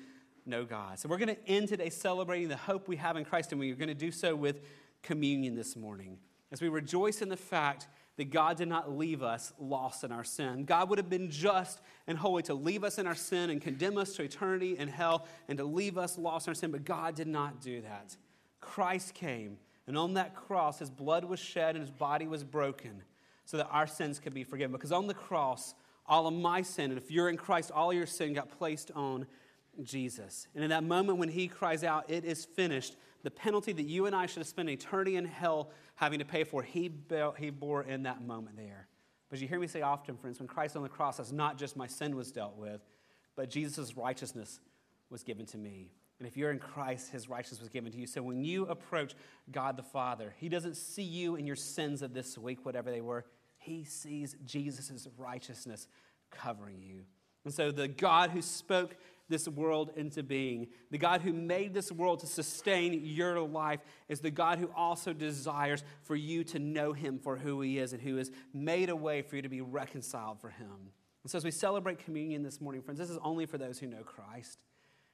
know 0.48 0.64
God. 0.64 0.98
So 0.98 1.08
we're 1.08 1.18
going 1.18 1.34
to 1.34 1.48
end 1.48 1.68
today 1.68 1.90
celebrating 1.90 2.48
the 2.48 2.56
hope 2.56 2.88
we 2.88 2.96
have 2.96 3.16
in 3.16 3.24
Christ, 3.24 3.52
and 3.52 3.60
we're 3.60 3.74
going 3.74 3.88
to 3.88 3.94
do 3.94 4.10
so 4.10 4.34
with 4.34 4.62
communion 5.02 5.54
this 5.54 5.76
morning. 5.76 6.18
As 6.50 6.60
we 6.60 6.68
rejoice 6.68 7.22
in 7.22 7.28
the 7.28 7.36
fact 7.36 7.86
that 8.16 8.30
God 8.30 8.56
did 8.56 8.68
not 8.68 8.90
leave 8.90 9.22
us 9.22 9.52
lost 9.60 10.02
in 10.02 10.10
our 10.10 10.24
sin. 10.24 10.64
God 10.64 10.90
would 10.90 10.98
have 10.98 11.08
been 11.08 11.30
just 11.30 11.80
and 12.08 12.18
holy 12.18 12.42
to 12.44 12.54
leave 12.54 12.82
us 12.82 12.98
in 12.98 13.06
our 13.06 13.14
sin 13.14 13.48
and 13.48 13.62
condemn 13.62 13.96
us 13.96 14.14
to 14.16 14.24
eternity 14.24 14.76
in 14.76 14.88
hell 14.88 15.24
and 15.46 15.56
to 15.58 15.64
leave 15.64 15.96
us 15.96 16.18
lost 16.18 16.48
in 16.48 16.50
our 16.50 16.54
sin, 16.56 16.72
but 16.72 16.84
God 16.84 17.14
did 17.14 17.28
not 17.28 17.60
do 17.60 17.80
that. 17.82 18.16
Christ 18.60 19.14
came 19.14 19.58
and 19.88 19.96
on 19.96 20.14
that 20.14 20.36
cross, 20.36 20.80
his 20.80 20.90
blood 20.90 21.24
was 21.24 21.40
shed 21.40 21.74
and 21.74 21.80
his 21.80 21.90
body 21.90 22.26
was 22.26 22.44
broken 22.44 23.02
so 23.46 23.56
that 23.56 23.68
our 23.72 23.86
sins 23.86 24.18
could 24.18 24.34
be 24.34 24.44
forgiven. 24.44 24.70
Because 24.70 24.92
on 24.92 25.06
the 25.06 25.14
cross, 25.14 25.74
all 26.06 26.26
of 26.26 26.34
my 26.34 26.60
sin, 26.60 26.90
and 26.90 26.98
if 26.98 27.10
you're 27.10 27.30
in 27.30 27.38
Christ, 27.38 27.70
all 27.70 27.90
your 27.90 28.04
sin 28.04 28.34
got 28.34 28.50
placed 28.50 28.90
on 28.94 29.26
Jesus. 29.82 30.46
And 30.54 30.64
in 30.64 30.70
that 30.70 30.84
moment 30.84 31.18
when 31.18 31.28
he 31.28 31.48
cries 31.48 31.84
out, 31.84 32.10
It 32.10 32.24
is 32.24 32.44
finished, 32.44 32.96
the 33.22 33.30
penalty 33.30 33.72
that 33.72 33.84
you 33.84 34.06
and 34.06 34.14
I 34.14 34.26
should 34.26 34.38
have 34.38 34.46
spent 34.46 34.68
eternity 34.68 35.16
in 35.16 35.24
hell 35.24 35.70
having 35.96 36.18
to 36.18 36.24
pay 36.24 36.44
for, 36.44 36.62
he, 36.62 36.92
he 37.38 37.50
bore 37.50 37.82
in 37.82 38.04
that 38.04 38.22
moment 38.22 38.56
there. 38.56 38.86
But 39.30 39.40
you 39.40 39.48
hear 39.48 39.60
me 39.60 39.66
say 39.66 39.82
often, 39.82 40.16
friends, 40.16 40.38
when 40.38 40.48
Christ 40.48 40.76
on 40.76 40.82
the 40.82 40.88
cross, 40.88 41.18
it's 41.18 41.32
not 41.32 41.58
just 41.58 41.76
my 41.76 41.86
sin 41.86 42.16
was 42.16 42.32
dealt 42.32 42.56
with, 42.56 42.80
but 43.36 43.50
Jesus' 43.50 43.96
righteousness 43.96 44.60
was 45.10 45.22
given 45.22 45.44
to 45.46 45.58
me. 45.58 45.90
And 46.18 46.26
if 46.26 46.36
you're 46.36 46.50
in 46.50 46.58
Christ, 46.58 47.10
his 47.10 47.28
righteousness 47.28 47.60
was 47.60 47.68
given 47.68 47.92
to 47.92 47.98
you. 47.98 48.06
So 48.06 48.22
when 48.22 48.42
you 48.44 48.66
approach 48.66 49.14
God 49.52 49.76
the 49.76 49.82
Father, 49.82 50.34
he 50.38 50.48
doesn't 50.48 50.76
see 50.76 51.02
you 51.02 51.36
and 51.36 51.46
your 51.46 51.56
sins 51.56 52.02
of 52.02 52.12
this 52.12 52.36
week, 52.36 52.64
whatever 52.64 52.90
they 52.90 53.00
were. 53.00 53.24
He 53.58 53.84
sees 53.84 54.36
Jesus' 54.44 55.06
righteousness 55.16 55.86
covering 56.30 56.82
you. 56.82 57.02
And 57.44 57.54
so 57.54 57.70
the 57.70 57.88
God 57.88 58.30
who 58.30 58.42
spoke 58.42 58.96
this 59.28 59.46
world 59.46 59.92
into 59.96 60.22
being, 60.22 60.68
the 60.90 60.98
God 60.98 61.20
who 61.20 61.32
made 61.32 61.74
this 61.74 61.92
world 61.92 62.20
to 62.20 62.26
sustain 62.26 63.04
your 63.04 63.40
life, 63.40 63.80
is 64.08 64.20
the 64.20 64.30
God 64.30 64.58
who 64.58 64.70
also 64.74 65.12
desires 65.12 65.84
for 66.02 66.16
you 66.16 66.44
to 66.44 66.58
know 66.58 66.92
him 66.92 67.18
for 67.18 67.36
who 67.36 67.60
he 67.60 67.78
is 67.78 67.92
and 67.92 68.02
who 68.02 68.16
has 68.16 68.30
made 68.52 68.88
a 68.88 68.96
way 68.96 69.22
for 69.22 69.36
you 69.36 69.42
to 69.42 69.48
be 69.48 69.60
reconciled 69.60 70.40
for 70.40 70.50
him. 70.50 70.92
And 71.22 71.30
so 71.30 71.36
as 71.36 71.44
we 71.44 71.50
celebrate 71.50 71.98
communion 71.98 72.42
this 72.42 72.60
morning, 72.60 72.82
friends, 72.82 72.98
this 72.98 73.10
is 73.10 73.18
only 73.22 73.46
for 73.46 73.58
those 73.58 73.78
who 73.78 73.86
know 73.86 74.02
Christ. 74.02 74.58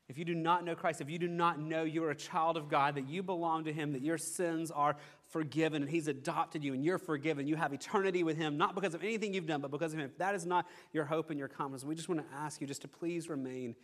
If 0.06 0.18
you 0.18 0.24
do 0.26 0.34
not 0.34 0.64
know 0.64 0.74
Christ, 0.74 1.00
if 1.00 1.08
you 1.08 1.18
do 1.18 1.28
not 1.28 1.58
know 1.58 1.84
you're 1.84 2.10
a 2.10 2.14
child 2.14 2.58
of 2.58 2.68
God, 2.68 2.96
that 2.96 3.08
you 3.08 3.22
belong 3.22 3.64
to 3.64 3.72
Him, 3.72 3.92
that 3.92 4.02
your 4.02 4.18
sins 4.18 4.70
are 4.70 4.96
forgiven, 5.30 5.80
and 5.82 5.90
He's 5.90 6.08
adopted 6.08 6.62
you, 6.62 6.74
and 6.74 6.84
you're 6.84 6.98
forgiven, 6.98 7.46
you 7.46 7.56
have 7.56 7.72
eternity 7.72 8.22
with 8.22 8.36
Him, 8.36 8.58
not 8.58 8.74
because 8.74 8.92
of 8.92 9.02
anything 9.02 9.32
you've 9.32 9.46
done, 9.46 9.62
but 9.62 9.70
because 9.70 9.94
of 9.94 9.98
Him. 9.98 10.04
If 10.04 10.18
that 10.18 10.34
is 10.34 10.44
not 10.44 10.66
your 10.92 11.06
hope 11.06 11.30
and 11.30 11.38
your 11.38 11.48
confidence, 11.48 11.84
we 11.84 11.94
just 11.94 12.10
want 12.10 12.20
to 12.20 12.36
ask 12.36 12.60
you 12.60 12.66
just 12.66 12.82
to 12.82 12.88
please 12.88 13.30
remain 13.30 13.74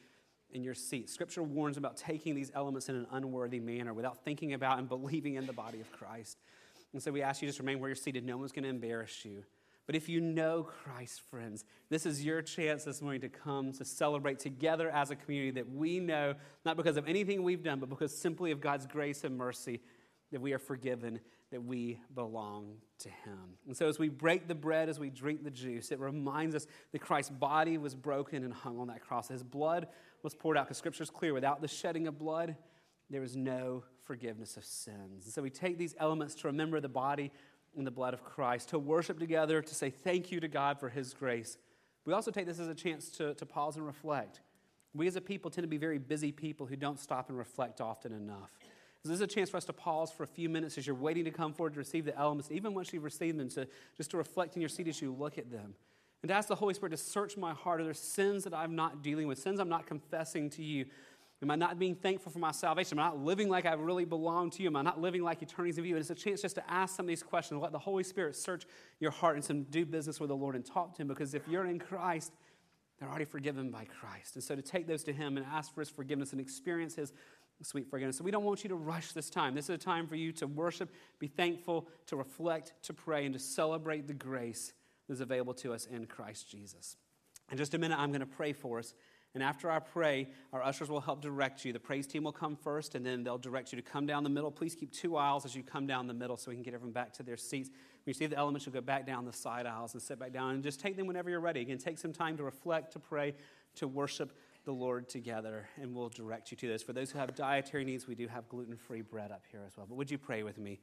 in 0.53 0.63
your 0.63 0.75
seat. 0.75 1.11
Scripture 1.11 1.43
warns 1.43 1.77
about 1.77 1.97
taking 1.97 2.35
these 2.35 2.51
elements 2.55 2.89
in 2.89 2.97
an 2.97 3.07
unworthy 3.11 3.61
manner 3.61 3.95
without 3.95 4.25
thinking 4.25 4.53
about 4.53 4.79
and 4.79 4.89
believing 4.89 5.35
in 5.35 5.47
the 5.47 5.53
body 5.53 5.81
of 5.81 5.91
Christ. 5.93 6.39
And 6.93 7.03
so 7.03 7.13
we 7.13 7.23
ask 7.23 7.41
you 7.41 7.49
just 7.49 7.59
remain 7.59 7.79
where 7.79 7.89
you're 7.89 7.97
seated. 7.97 8.25
No 8.25 8.37
one's 8.37 8.53
going 8.53 8.65
to 8.65 8.71
embarrass 8.71 9.25
you. 9.25 9.45
But 9.87 9.97
if 9.97 10.09
you 10.09 10.21
know 10.21 10.63
Christ, 10.63 11.21
friends, 11.31 11.65
this 11.89 12.07
is 12.07 12.25
your 12.25 12.43
chance 12.43 12.85
this 12.85 13.03
morning 13.03 13.23
to 13.23 13.29
come 13.29 13.73
to 13.73 13.85
celebrate 13.85 14.39
together 14.39 14.89
as 14.89 15.11
a 15.11 15.17
community 15.17 15.51
that 15.53 15.69
we 15.69 15.99
know, 15.99 16.35
not 16.65 16.77
because 16.77 16.97
of 16.97 17.09
anything 17.09 17.43
we've 17.43 17.63
done, 17.63 17.81
but 17.81 17.89
because 17.89 18.17
simply 18.17 18.53
of 18.53 18.61
God's 18.61 18.87
grace 18.87 19.25
and 19.25 19.37
mercy, 19.37 19.81
that 20.31 20.41
we 20.41 20.53
are 20.53 20.61
forgiven, 20.61 21.19
that 21.51 21.65
we 21.65 21.99
belong 22.15 22.77
to 23.01 23.09
Him. 23.09 23.57
And 23.67 23.77
so 23.77 23.89
as 23.89 23.99
we 23.99 24.09
break 24.09 24.47
the 24.47 24.55
bread, 24.55 24.89
as 24.89 25.01
we 25.01 25.11
drink 25.11 25.43
the 25.43 25.51
juice, 25.51 25.91
it 25.91 25.99
reminds 25.99 26.55
us 26.55 26.69
that 26.93 27.01
Christ's 27.01 27.31
body 27.31 27.77
was 27.77 27.95
broken 27.95 28.45
and 28.45 28.55
hung 28.55 28.79
on 28.79 28.87
that 28.89 29.01
cross. 29.01 29.29
His 29.29 29.43
blood 29.43 29.89
was 30.23 30.35
poured 30.35 30.57
out, 30.57 30.67
because 30.67 30.79
Scripture 30.79 31.03
is 31.03 31.11
clear 31.11 31.35
without 31.35 31.61
the 31.61 31.69
shedding 31.69 32.07
of 32.07 32.19
blood, 32.19 32.57
there 33.09 33.23
is 33.23 33.37
no 33.37 33.85
forgiveness 34.05 34.57
of 34.57 34.65
sins. 34.65 35.25
And 35.25 35.33
so 35.33 35.43
we 35.43 35.51
take 35.51 35.79
these 35.79 35.95
elements 35.99 36.35
to 36.37 36.47
remember 36.49 36.81
the 36.81 36.89
body 36.89 37.33
and 37.77 37.87
the 37.87 37.91
blood 37.91 38.15
of 38.15 38.25
Christ, 38.25 38.71
to 38.71 38.79
worship 38.79 39.19
together, 39.19 39.63
to 39.63 39.75
say 39.75 39.91
thank 39.91 40.33
you 40.33 40.41
to 40.41 40.49
God 40.49 40.79
for 40.81 40.89
His 40.89 41.15
grace. 41.15 41.59
We 42.05 42.13
also 42.13 42.31
take 42.31 42.47
this 42.47 42.59
as 42.59 42.69
a 42.69 42.75
chance 42.75 43.09
to, 43.11 43.35
to 43.35 43.47
pause 43.47 43.77
and 43.77 43.87
reflect. 43.87 44.41
We 44.95 45.07
as 45.07 45.17
a 45.17 45.21
people 45.21 45.51
tend 45.51 45.65
to 45.65 45.69
be 45.69 45.77
very 45.77 45.99
busy 45.99 46.33
people 46.33 46.67
who 46.67 46.77
don't 46.77 46.99
stop 46.99 47.29
and 47.29 47.39
reflect 47.39 47.81
often 47.81 48.13
enough. 48.13 48.51
So 49.03 49.09
this 49.09 49.17
is 49.17 49.23
a 49.23 49.27
chance 49.27 49.49
for 49.49 49.57
us 49.57 49.65
to 49.67 49.73
pause 49.73 50.11
for 50.11 50.25
a 50.25 50.27
few 50.27 50.49
minutes 50.49 50.77
as 50.77 50.87
you're 50.87 50.97
waiting 50.97 51.25
to 51.25 51.31
come 51.31 51.53
forward 51.53 51.75
to 51.75 51.79
receive 51.79 52.05
the 52.05 52.19
elements, 52.19 52.51
even 52.51 52.75
once 52.75 52.93
you've 52.93 53.05
received 53.05 53.39
them, 53.39 53.49
to 53.51 53.67
just 53.97 54.11
to 54.11 54.17
reflect 54.17 54.57
in 54.57 54.63
your 54.63 54.69
seat 54.69 54.89
as 54.89 55.01
you 55.01 55.13
look 55.13 55.39
at 55.39 55.51
them. 55.51 55.75
And 56.23 56.29
to 56.29 56.35
ask 56.35 56.49
the 56.49 56.55
Holy 56.55 56.75
Spirit 56.75 56.91
to 56.91 56.97
search 56.97 57.37
my 57.37 57.55
heart. 57.55 57.81
Are 57.81 57.85
there 57.85 57.95
sins 57.95 58.45
that 58.45 58.55
I'm 58.55 58.77
not 58.77 59.03
dealing 59.03 59.27
with, 59.27 59.39
sins 59.39 59.59
I'm 59.59 59.69
not 59.69 59.87
confessing 59.87 60.51
to 60.51 60.63
you 60.63 60.87
Am 61.43 61.51
I 61.51 61.57
not 61.57 61.79
being 61.79 61.95
thankful 61.95 62.31
for 62.31 62.39
my 62.39 62.53
salvation? 62.53 62.99
Am 62.99 63.05
I 63.05 63.09
not 63.09 63.25
living 63.25 63.49
like 63.49 63.65
I 63.65 63.73
really 63.73 64.05
belong 64.05 64.51
to 64.51 64.63
you? 64.63 64.69
Am 64.69 64.77
I 64.77 64.83
not 64.83 65.01
living 65.01 65.23
like 65.23 65.43
eternity's 65.43 65.79
of 65.79 65.87
you? 65.87 65.95
And 65.95 66.01
it's 66.01 66.11
a 66.11 66.15
chance 66.15 66.43
just 66.43 66.57
to 66.57 66.71
ask 66.71 66.97
some 66.97 67.05
of 67.05 67.09
these 67.09 67.23
questions. 67.23 67.63
Let 67.63 67.73
the 67.73 67.79
Holy 67.79 68.05
Spirit 68.05 68.37
search 68.37 68.67
your 68.99 69.11
heart 69.11 69.37
and 69.37 69.45
some 69.45 69.63
do 69.65 69.87
business 69.87 70.21
with 70.21 70.29
the 70.29 70.37
Lord 70.37 70.55
and 70.55 70.65
talk 70.65 70.95
to 70.97 71.03
Him 71.03 71.09
because 71.09 71.33
if 71.33 71.49
you're 71.49 71.65
in 71.65 71.79
Christ, 71.79 72.33
they're 72.99 73.09
already 73.09 73.25
forgiven 73.25 73.71
by 73.71 73.87
Christ. 73.87 74.35
And 74.35 74.45
so 74.45 74.55
to 74.55 74.61
take 74.61 74.87
those 74.87 75.03
to 75.05 75.15
Him 75.15 75.39
and 75.39 75.47
ask 75.47 75.73
for 75.73 75.81
His 75.81 75.89
forgiveness 75.89 76.33
and 76.33 76.41
experience 76.43 76.95
His 76.97 77.15
sweet 77.63 77.89
forgiveness. 77.89 78.19
So 78.19 78.25
we 78.25 78.31
don't 78.31 78.45
want 78.45 78.63
you 78.63 78.69
to 78.69 78.75
rush 78.75 79.13
this 79.13 79.31
time. 79.31 79.55
This 79.55 79.65
is 79.65 79.77
a 79.77 79.79
time 79.79 80.07
for 80.07 80.17
you 80.17 80.33
to 80.33 80.47
worship, 80.47 80.91
be 81.19 81.27
thankful, 81.27 81.89
to 82.07 82.17
reflect, 82.17 82.75
to 82.83 82.93
pray, 82.93 83.25
and 83.25 83.33
to 83.33 83.39
celebrate 83.39 84.07
the 84.07 84.15
grace 84.15 84.75
is 85.11 85.21
available 85.21 85.55
to 85.55 85.73
us 85.73 85.87
in 85.87 86.07
Christ 86.07 86.51
Jesus. 86.51 86.97
In 87.51 87.59
just 87.59 87.75
a 87.75 87.79
minute, 87.79 87.99
I'm 87.99 88.11
going 88.11 88.21
to 88.21 88.27
pray 88.27 88.53
for 88.53 88.79
us. 88.79 88.95
And 89.33 89.45
after 89.45 89.71
I 89.71 89.79
pray, 89.79 90.29
our 90.53 90.63
ushers 90.63 90.89
will 90.89 91.01
help 91.01 91.21
direct 91.21 91.65
you. 91.65 91.73
The 91.73 91.79
praise 91.79 92.07
team 92.07 92.25
will 92.25 92.33
come 92.33 92.57
first, 92.57 92.97
and 92.97 93.07
then 93.07 93.23
they'll 93.23 93.39
direct 93.39 93.73
you 93.73 93.81
to 93.81 93.83
come 93.83 94.05
down 94.05 94.25
the 94.25 94.31
middle. 94.31 94.51
Please 94.51 94.75
keep 94.75 94.93
two 94.93 95.17
aisles 95.17 95.45
as 95.45 95.55
you 95.55 95.63
come 95.63 95.87
down 95.87 96.09
the 96.09 96.15
middle 96.15 96.37
so 96.37 96.51
we 96.51 96.57
can 96.57 96.65
get 96.65 96.75
everyone 96.75 96.93
back 96.93 97.13
to 97.15 97.23
their 97.23 97.37
seats. 97.37 97.69
When 97.69 98.07
you 98.07 98.15
see 98.15 98.27
the 98.27 98.37
elements, 98.37 98.67
you'll 98.67 98.73
go 98.73 98.81
back 98.81 99.07
down 99.07 99.25
the 99.25 99.33
side 99.33 99.67
aisles 99.67 99.95
and 99.95 100.03
sit 100.03 100.19
back 100.19 100.33
down 100.33 100.55
and 100.55 100.63
just 100.65 100.81
take 100.81 100.97
them 100.97 101.07
whenever 101.07 101.31
you're 101.31 101.41
ready. 101.41 101.61
Again, 101.61 101.79
take 101.79 101.99
some 101.99 102.13
time 102.13 102.37
to 102.39 102.43
reflect, 102.43 102.93
to 102.95 102.99
pray, 102.99 103.35
to 103.77 103.87
worship 103.87 104.33
the 104.65 104.73
Lord 104.73 105.09
together, 105.09 105.69
and 105.81 105.95
we'll 105.95 106.09
direct 106.09 106.51
you 106.51 106.57
to 106.57 106.69
this. 106.69 106.83
For 106.83 106.93
those 106.93 107.13
who 107.13 107.19
have 107.19 107.35
dietary 107.35 107.85
needs, 107.85 108.09
we 108.09 108.17
do 108.17 108.27
have 108.27 108.49
gluten 108.49 108.77
free 108.77 109.01
bread 109.01 109.31
up 109.31 109.45
here 109.51 109.63
as 109.65 109.77
well. 109.77 109.87
But 109.89 109.95
would 109.95 110.11
you 110.11 110.19
pray 110.19 110.43
with 110.43 110.59
me? 110.59 110.81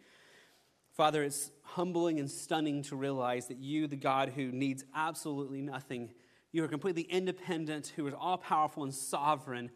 Father, 0.98 1.24
it's 1.24 1.52
humbling 1.62 2.20
and 2.20 2.30
stunning 2.30 2.82
to 2.82 2.96
realize 2.96 3.48
that 3.50 3.60
you, 3.60 3.86
the 3.86 3.96
God 3.96 4.30
who 4.36 4.52
needs 4.52 4.84
absolutely 4.96 5.62
nothing, 5.62 6.10
you 6.52 6.64
are 6.64 6.68
completely 6.68 7.04
independent, 7.04 7.94
who 7.96 8.08
is 8.08 8.16
all 8.20 8.40
powerful 8.40 8.84
and 8.84 8.92
sovereign. 8.92 9.70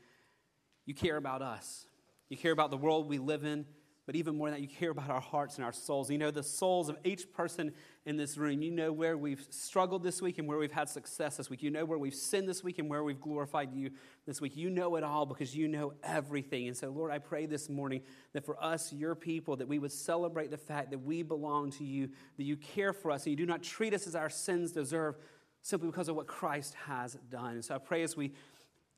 You 0.88 0.96
care 0.96 1.18
about 1.18 1.44
us. 1.44 1.86
You 2.30 2.38
care 2.38 2.52
about 2.52 2.72
the 2.72 2.78
world 2.78 3.08
we 3.08 3.20
live 3.20 3.44
in, 3.44 3.68
but 4.06 4.16
even 4.16 4.36
more 4.36 4.50
than 4.50 4.60
that, 4.60 4.62
you 4.62 4.68
care 4.68 4.90
about 4.90 5.10
our 5.10 5.22
hearts 5.22 5.58
and 5.58 5.66
our 5.66 5.72
souls. 5.72 6.10
You 6.10 6.18
know 6.18 6.32
the 6.32 6.42
souls 6.42 6.90
of 6.90 6.98
each 7.04 7.32
person 7.32 7.72
in 8.06 8.18
this 8.18 8.36
room. 8.36 8.62
You 8.62 8.72
know 8.72 8.92
where 8.92 9.16
we've 9.16 9.46
struggled 9.52 10.04
this 10.04 10.22
week 10.22 10.40
and 10.40 10.48
where 10.48 10.58
we've 10.58 10.72
had 10.72 10.90
success 10.90 11.38
this 11.38 11.50
week. 11.50 11.62
You 11.62 11.70
know 11.70 11.86
where 11.86 12.00
we've 12.00 12.16
sinned 12.16 12.50
this 12.50 12.64
week 12.64 12.80
and 12.80 12.90
where 12.90 13.04
we've 13.04 13.22
glorified 13.22 13.74
you 13.74 13.92
this 14.26 14.42
week. 14.42 14.58
You 14.58 14.72
know 14.72 14.96
it 14.96 15.04
all 15.04 15.26
because 15.26 15.56
you 15.56 15.68
know 15.68 15.94
everything. 16.04 16.68
And 16.68 16.76
so, 16.76 16.90
Lord, 16.90 17.12
I 17.12 17.20
pray 17.20 17.46
this 17.46 17.70
morning 17.70 18.02
that 18.34 18.44
for 18.44 18.62
us, 18.64 18.92
your 18.92 19.14
people, 19.14 19.56
that 19.58 19.68
we 19.68 19.78
would 19.78 19.92
celebrate 19.92 20.50
the 20.50 20.58
fact 20.58 20.90
that 20.92 21.00
we 21.00 21.22
belong 21.22 21.72
to 21.74 21.84
you, 21.84 22.10
that 22.38 22.44
you 22.44 22.58
care 22.58 22.94
for 22.94 23.12
us, 23.12 23.26
and 23.26 23.32
you 23.32 23.38
do 23.38 23.46
not 23.46 23.62
treat 23.62 23.94
us 23.94 24.08
as 24.08 24.16
our 24.16 24.30
sins 24.30 24.72
deserve 24.72 25.16
simply 25.62 25.88
because 25.88 26.10
of 26.10 26.16
what 26.16 26.28
Christ 26.28 26.74
has 26.88 27.18
done. 27.30 27.54
And 27.54 27.66
so 27.66 27.76
I 27.76 27.78
pray 27.78 28.02
as 28.04 28.18
we 28.18 28.34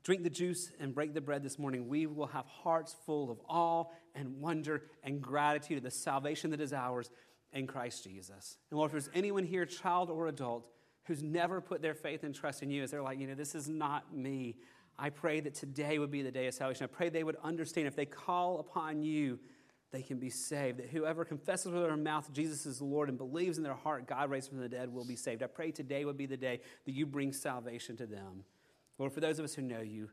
drink 0.03 0.23
the 0.23 0.29
juice 0.29 0.71
and 0.79 0.93
break 0.93 1.13
the 1.13 1.21
bread 1.21 1.43
this 1.43 1.57
morning, 1.57 1.87
we 1.87 2.05
will 2.05 2.27
have 2.27 2.45
hearts 2.45 2.95
full 3.05 3.31
of 3.31 3.39
awe 3.47 3.85
and 4.15 4.39
wonder 4.39 4.83
and 5.03 5.21
gratitude 5.21 5.77
of 5.77 5.83
the 5.83 5.91
salvation 5.91 6.51
that 6.51 6.61
is 6.61 6.73
ours 6.73 7.09
in 7.53 7.67
Christ 7.67 8.03
Jesus. 8.03 8.57
And 8.69 8.77
Lord, 8.77 8.89
if 8.89 8.91
there's 8.93 9.09
anyone 9.13 9.45
here, 9.45 9.65
child 9.65 10.09
or 10.09 10.27
adult, 10.27 10.67
who's 11.05 11.23
never 11.23 11.61
put 11.61 11.81
their 11.81 11.93
faith 11.93 12.23
and 12.23 12.33
trust 12.33 12.63
in 12.63 12.69
you, 12.69 12.83
as 12.83 12.91
they're 12.91 13.01
like, 13.01 13.19
you 13.19 13.27
know, 13.27 13.35
this 13.35 13.55
is 13.55 13.67
not 13.67 14.15
me. 14.15 14.55
I 14.97 15.09
pray 15.09 15.39
that 15.41 15.53
today 15.53 15.99
would 15.99 16.11
be 16.11 16.21
the 16.21 16.31
day 16.31 16.47
of 16.47 16.53
salvation. 16.53 16.83
I 16.83 16.87
pray 16.87 17.09
they 17.09 17.23
would 17.23 17.37
understand 17.43 17.87
if 17.87 17.95
they 17.95 18.05
call 18.05 18.59
upon 18.59 19.01
you, 19.01 19.39
they 19.91 20.01
can 20.01 20.17
be 20.17 20.29
saved. 20.29 20.79
That 20.79 20.89
whoever 20.89 21.23
confesses 21.25 21.71
with 21.71 21.83
their 21.83 21.97
mouth 21.97 22.31
Jesus 22.33 22.65
is 22.65 22.81
Lord 22.81 23.09
and 23.09 23.17
believes 23.17 23.57
in 23.57 23.63
their 23.63 23.73
heart 23.73 24.07
God 24.07 24.29
raised 24.29 24.49
from 24.49 24.59
the 24.59 24.69
dead 24.69 24.91
will 24.91 25.05
be 25.05 25.15
saved. 25.15 25.43
I 25.43 25.47
pray 25.47 25.71
today 25.71 26.05
would 26.05 26.17
be 26.17 26.25
the 26.25 26.37
day 26.37 26.61
that 26.85 26.91
you 26.91 27.05
bring 27.05 27.31
salvation 27.31 27.95
to 27.97 28.05
them. 28.05 28.43
Lord, 29.03 29.11
for 29.11 29.19
those 29.19 29.37
of 29.37 29.43
us 29.43 29.53
who 29.53 29.61
know 29.61 29.81
you, 29.81 30.07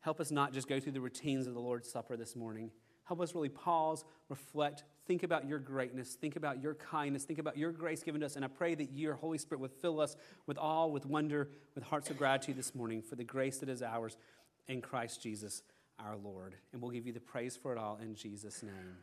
help 0.00 0.18
us 0.18 0.32
not 0.32 0.52
just 0.52 0.66
go 0.66 0.80
through 0.80 0.90
the 0.90 1.00
routines 1.00 1.46
of 1.46 1.54
the 1.54 1.60
Lord's 1.60 1.88
Supper 1.88 2.16
this 2.16 2.34
morning. 2.34 2.72
Help 3.04 3.20
us 3.20 3.36
really 3.36 3.48
pause, 3.48 4.04
reflect, 4.28 4.82
think 5.06 5.22
about 5.22 5.46
your 5.46 5.60
greatness, 5.60 6.16
think 6.16 6.34
about 6.34 6.60
your 6.60 6.74
kindness, 6.74 7.22
think 7.22 7.38
about 7.38 7.56
your 7.56 7.70
grace 7.70 8.02
given 8.02 8.20
to 8.20 8.26
us. 8.26 8.34
And 8.34 8.44
I 8.44 8.48
pray 8.48 8.74
that 8.74 8.90
your 8.90 9.14
Holy 9.14 9.38
Spirit 9.38 9.60
would 9.60 9.70
fill 9.70 10.00
us 10.00 10.16
with 10.48 10.58
awe, 10.58 10.86
with 10.86 11.06
wonder, 11.06 11.50
with 11.76 11.84
hearts 11.84 12.10
of 12.10 12.18
gratitude 12.18 12.56
this 12.56 12.74
morning 12.74 13.00
for 13.00 13.14
the 13.14 13.22
grace 13.22 13.58
that 13.58 13.68
is 13.68 13.80
ours 13.80 14.16
in 14.66 14.80
Christ 14.80 15.22
Jesus 15.22 15.62
our 16.00 16.16
Lord. 16.16 16.56
And 16.72 16.82
we'll 16.82 16.90
give 16.90 17.06
you 17.06 17.12
the 17.12 17.20
praise 17.20 17.56
for 17.56 17.70
it 17.70 17.78
all 17.78 18.00
in 18.02 18.16
Jesus' 18.16 18.64
name. 18.64 18.96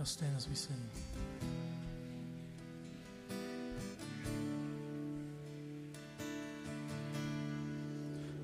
Let's 0.00 0.12
stand 0.12 0.32
as 0.34 0.48
we 0.48 0.54
sing. 0.54 0.74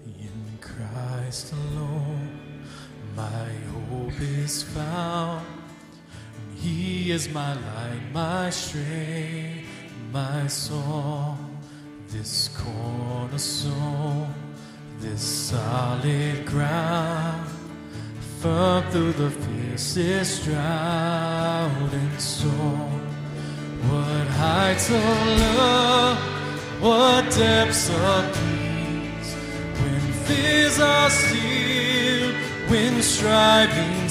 In 0.04 0.58
Christ 0.60 1.54
alone, 1.54 2.60
my 3.16 3.48
hope 3.88 4.20
is 4.20 4.64
found. 4.64 5.46
He 6.56 7.10
is 7.10 7.30
my 7.30 7.54
light, 7.54 8.02
my 8.12 8.50
strength, 8.50 9.66
my 10.12 10.46
song. 10.48 11.58
This 12.08 12.48
cornerstone, 12.48 14.34
this 14.98 15.22
solid 15.22 16.44
ground, 16.44 17.48
firm 18.42 18.84
through 18.90 19.14
the 19.14 19.30
fiercest 19.30 20.44
drought 20.44 21.35
and 21.64 22.20
storm. 22.20 23.00
What 23.88 24.26
heights 24.26 24.90
of 24.90 25.28
love, 25.56 26.18
what 26.80 27.30
depths 27.32 27.88
of 27.90 28.24
peace, 28.34 29.34
when 29.80 30.00
fears 30.26 30.78
are 30.80 31.10
still, 31.10 32.32
when 32.68 33.02
striving 33.02 34.08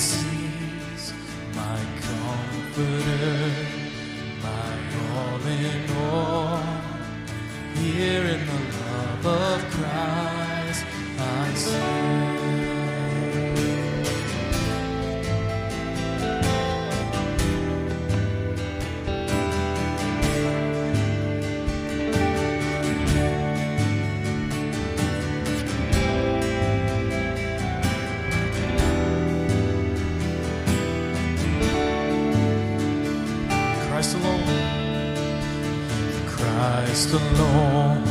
Christ 37.05 37.21
alone, 37.37 38.03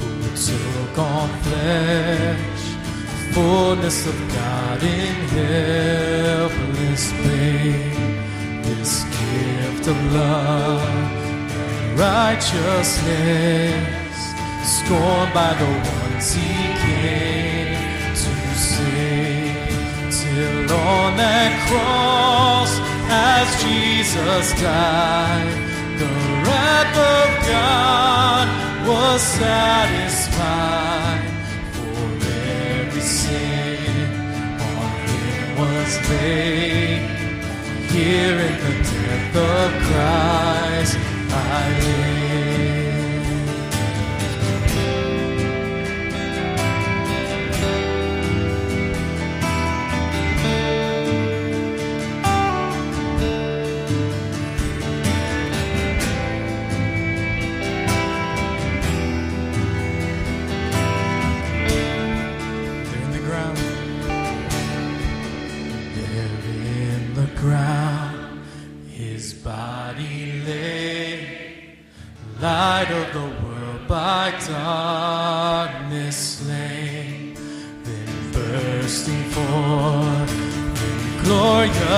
who 0.00 0.10
took 0.36 0.98
on 0.98 1.28
flesh, 1.42 2.64
fullness 3.32 4.06
of 4.06 4.16
God 4.28 4.82
in 4.82 5.14
helpless 5.36 7.12
babe, 7.12 8.64
this 8.64 9.04
gift 9.04 9.88
of 9.88 9.96
love 10.12 10.82
and 10.82 11.98
righteousness, 11.98 12.96
scorned 14.64 15.32
by 15.32 15.54
the 15.54 15.70
ones 16.02 16.34
he 16.34 16.54
came 16.84 17.74
to 18.14 18.32
save, 18.56 19.56
till 20.10 20.72
on 20.72 21.16
that 21.16 21.52
cross, 21.68 22.72
as 23.10 23.48
Jesus 23.62 24.52
died, 24.60 25.48
the 25.98 26.37
wrath 26.78 26.96
of 26.96 27.46
God 27.46 28.46
was 28.86 29.22
satisfied 29.22 30.34
for 31.72 32.26
every 32.76 33.00
sin 33.00 34.10
on 34.60 34.90
him 35.08 35.58
was 35.58 36.10
laid. 36.10 37.00
Here 37.90 38.38
in 38.48 38.54
the 38.64 38.74
death 38.90 39.36
of 39.36 39.68
Christ 39.88 40.96
I 41.30 41.80
live. 41.80 42.17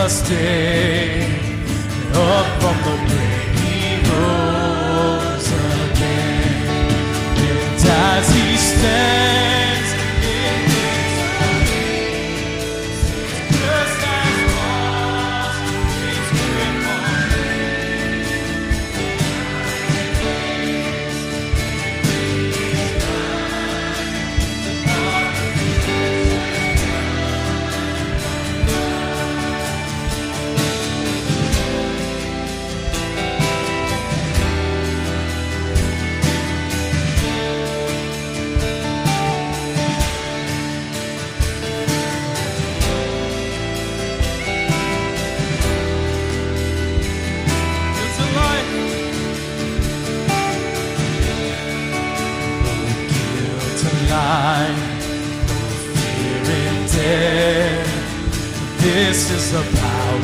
Glorious 0.01 0.23
day, 0.29 1.21
up 2.15 2.47
from 2.63 2.77
the 2.85 3.00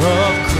of 0.07 0.56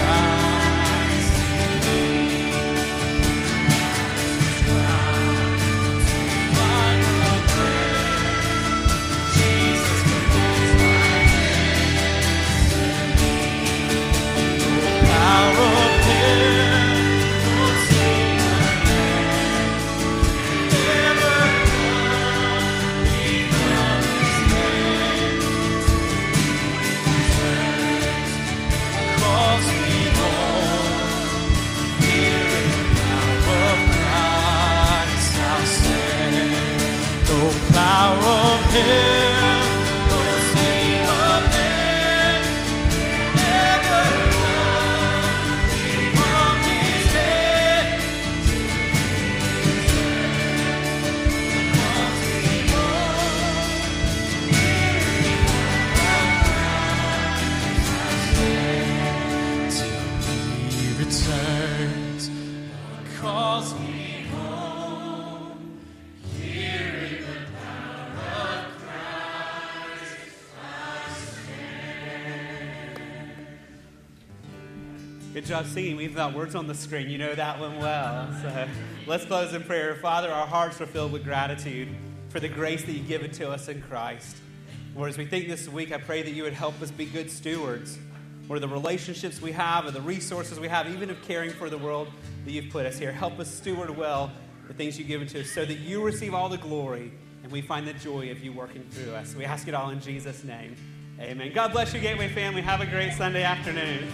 him, 38.85 39.16
We've 76.07 76.17
uh, 76.17 76.29
got 76.29 76.37
words 76.37 76.55
on 76.55 76.67
the 76.67 76.73
screen. 76.73 77.09
You 77.09 77.17
know 77.17 77.35
that 77.35 77.59
one 77.59 77.79
well. 77.79 78.33
So 78.41 78.67
let's 79.07 79.25
close 79.25 79.53
in 79.53 79.61
prayer. 79.61 79.95
Father, 79.95 80.31
our 80.31 80.47
hearts 80.47 80.79
are 80.79 80.85
filled 80.85 81.11
with 81.11 81.25
gratitude 81.25 81.89
for 82.29 82.39
the 82.39 82.47
grace 82.47 82.81
that 82.85 82.93
you've 82.93 83.09
given 83.09 83.29
to 83.31 83.51
us 83.51 83.67
in 83.67 83.81
Christ. 83.81 84.37
Lord, 84.95 85.09
as 85.09 85.17
we 85.17 85.25
think 85.25 85.49
this 85.49 85.67
week, 85.67 85.91
I 85.91 85.97
pray 85.97 86.21
that 86.21 86.31
you 86.31 86.43
would 86.43 86.53
help 86.53 86.81
us 86.81 86.91
be 86.91 87.07
good 87.07 87.29
stewards. 87.29 87.99
Lord, 88.47 88.61
the 88.61 88.69
relationships 88.69 89.41
we 89.41 89.51
have 89.51 89.85
and 89.85 89.93
the 89.93 89.99
resources 89.99 90.61
we 90.61 90.69
have, 90.69 90.87
even 90.89 91.09
of 91.09 91.21
caring 91.23 91.49
for 91.49 91.69
the 91.69 91.77
world 91.77 92.07
that 92.45 92.51
you've 92.51 92.71
put 92.71 92.85
us 92.85 92.97
here. 92.97 93.11
Help 93.11 93.37
us 93.37 93.53
steward 93.53 93.89
well 93.89 94.31
the 94.69 94.73
things 94.73 94.97
you've 94.97 95.09
given 95.09 95.27
to 95.27 95.41
us 95.41 95.51
so 95.51 95.65
that 95.65 95.79
you 95.79 96.01
receive 96.01 96.33
all 96.33 96.47
the 96.47 96.57
glory 96.57 97.11
and 97.43 97.51
we 97.51 97.61
find 97.61 97.85
the 97.85 97.93
joy 97.95 98.31
of 98.31 98.41
you 98.41 98.53
working 98.53 98.85
through 98.91 99.13
us. 99.13 99.35
We 99.35 99.43
ask 99.43 99.67
it 99.67 99.73
all 99.73 99.89
in 99.89 99.99
Jesus' 99.99 100.45
name. 100.45 100.73
Amen. 101.19 101.51
God 101.53 101.73
bless 101.73 101.93
you, 101.93 101.99
Gateway 101.99 102.29
family. 102.29 102.61
Have 102.61 102.79
a 102.79 102.85
great 102.85 103.11
Sunday 103.11 103.43
afternoon. 103.43 104.07